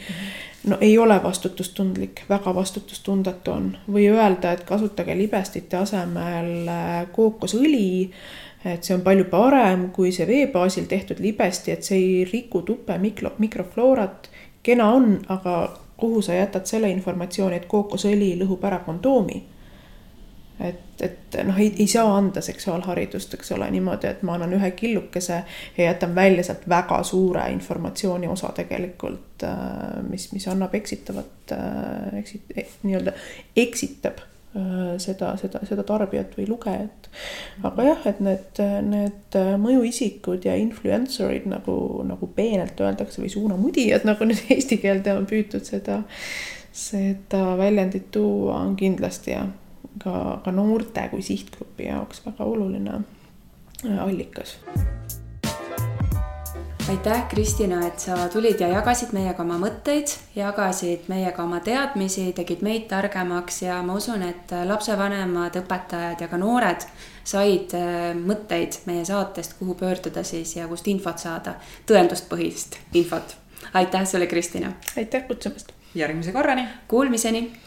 no 0.66 0.78
ei 0.82 0.98
ole 0.98 1.20
vastutustundlik, 1.24 2.24
väga 2.30 2.56
vastutustundetu 2.56 3.52
on 3.52 3.70
või 3.88 4.10
öelda, 4.10 4.52
et 4.58 4.66
kasutage 4.66 5.18
libestite 5.18 5.78
asemel 5.78 6.68
äh, 6.68 7.06
kookosõli 7.12 8.12
et 8.66 8.84
see 8.84 8.96
on 8.98 9.04
palju 9.06 9.28
parem 9.30 9.90
kui 9.94 10.12
see 10.12 10.26
vee 10.28 10.48
baasil 10.52 10.90
tehtud 10.90 11.22
libesti, 11.22 11.72
et 11.72 11.86
see 11.86 11.98
ei 12.02 12.26
riku 12.26 12.64
tuppe 12.66 12.98
mikro, 12.98 13.36
mikrofloorat 13.38 14.30
kena 14.68 14.90
on, 14.94 15.20
aga 15.32 15.58
kuhu 15.98 16.22
sa 16.22 16.34
jätad 16.34 16.66
selle 16.70 16.90
informatsiooni, 16.94 17.58
et 17.58 17.70
kookosõli 17.70 18.34
lõhub 18.42 18.66
ära 18.68 18.82
kondoomi. 18.86 19.44
et, 20.60 21.02
et 21.06 21.36
noh, 21.46 21.58
ei, 21.62 21.68
ei 21.80 21.86
saa 21.88 22.16
anda 22.18 22.42
seksuaalharidust, 22.42 23.36
eks 23.38 23.52
ole, 23.54 23.68
niimoodi, 23.72 24.08
et 24.10 24.24
ma 24.26 24.34
annan 24.34 24.56
ühe 24.58 24.72
killukese 24.74 25.44
ja 25.78 25.84
jätan 25.84 26.16
välja 26.16 26.44
sealt 26.48 26.64
väga 26.70 27.04
suure 27.06 27.44
informatsiooni 27.54 28.28
osa 28.28 28.50
tegelikult, 28.58 29.46
äh, 29.46 30.00
mis, 30.10 30.32
mis 30.34 30.48
annab 30.50 30.74
eksitavat, 30.76 31.54
äh, 31.54 32.18
eksit-, 32.24 32.82
nii-öelda 32.84 33.14
eksitab 33.56 34.26
seda, 35.02 35.34
seda, 35.40 35.62
seda 35.68 35.84
tarbijat 35.88 36.36
või 36.38 36.48
lugejat. 36.50 37.10
aga 37.68 37.88
jah, 37.90 38.06
et 38.12 38.22
need, 38.24 38.62
need 38.88 39.38
mõjuisikud 39.62 40.48
ja 40.48 40.56
influencer'id 40.60 41.48
nagu, 41.50 41.78
nagu 42.08 42.30
peenelt 42.36 42.80
öeldakse 42.82 43.22
või 43.24 43.32
suunamudijad, 43.34 44.08
nagu 44.08 44.28
nüüd 44.28 44.44
eesti 44.56 44.80
keelde 44.84 45.16
on 45.18 45.28
püütud 45.30 45.66
seda, 45.68 46.02
seda 46.76 47.44
väljendit 47.60 48.12
tuua, 48.16 48.62
on 48.62 48.76
kindlasti 48.80 49.36
jah, 49.36 49.50
ka, 50.04 50.42
ka 50.46 50.56
noorte 50.56 51.08
kui 51.12 51.26
sihtgrupi 51.26 51.90
jaoks 51.90 52.26
väga 52.26 52.48
oluline 52.48 53.02
äh, 53.02 54.00
allikas 54.04 54.58
aitäh, 56.90 57.28
Kristina, 57.30 57.88
et 57.88 58.00
sa 58.00 58.16
tulid 58.32 58.62
ja 58.62 58.68
jagasid 58.72 59.12
meiega 59.16 59.44
oma 59.44 59.58
mõtteid, 59.60 60.14
jagasid 60.36 61.10
meiega 61.12 61.44
oma 61.44 61.60
teadmisi, 61.64 62.30
tegid 62.38 62.64
meid 62.64 62.88
targemaks 62.92 63.62
ja 63.66 63.82
ma 63.84 63.98
usun, 64.00 64.24
et 64.24 64.54
lapsevanemad, 64.70 65.60
õpetajad 65.62 66.24
ja 66.24 66.30
ka 66.32 66.40
noored 66.40 66.88
said 67.28 67.76
äh, 67.76 68.14
mõtteid 68.16 68.80
meie 68.88 69.04
saatest, 69.08 69.58
kuhu 69.60 69.76
pöörduda 69.80 70.24
siis 70.24 70.56
ja 70.56 70.68
kust 70.72 70.88
infot 70.88 71.20
saada, 71.20 71.58
tõenduspõhist 71.90 72.80
infot. 72.96 73.36
aitäh 73.74 74.08
sulle, 74.08 74.28
Kristina. 74.28 74.74
aitäh 74.98 75.28
kutsumast. 75.28 75.74
järgmise 75.96 76.32
korrani. 76.32 76.68
Kuulmiseni 76.88 77.67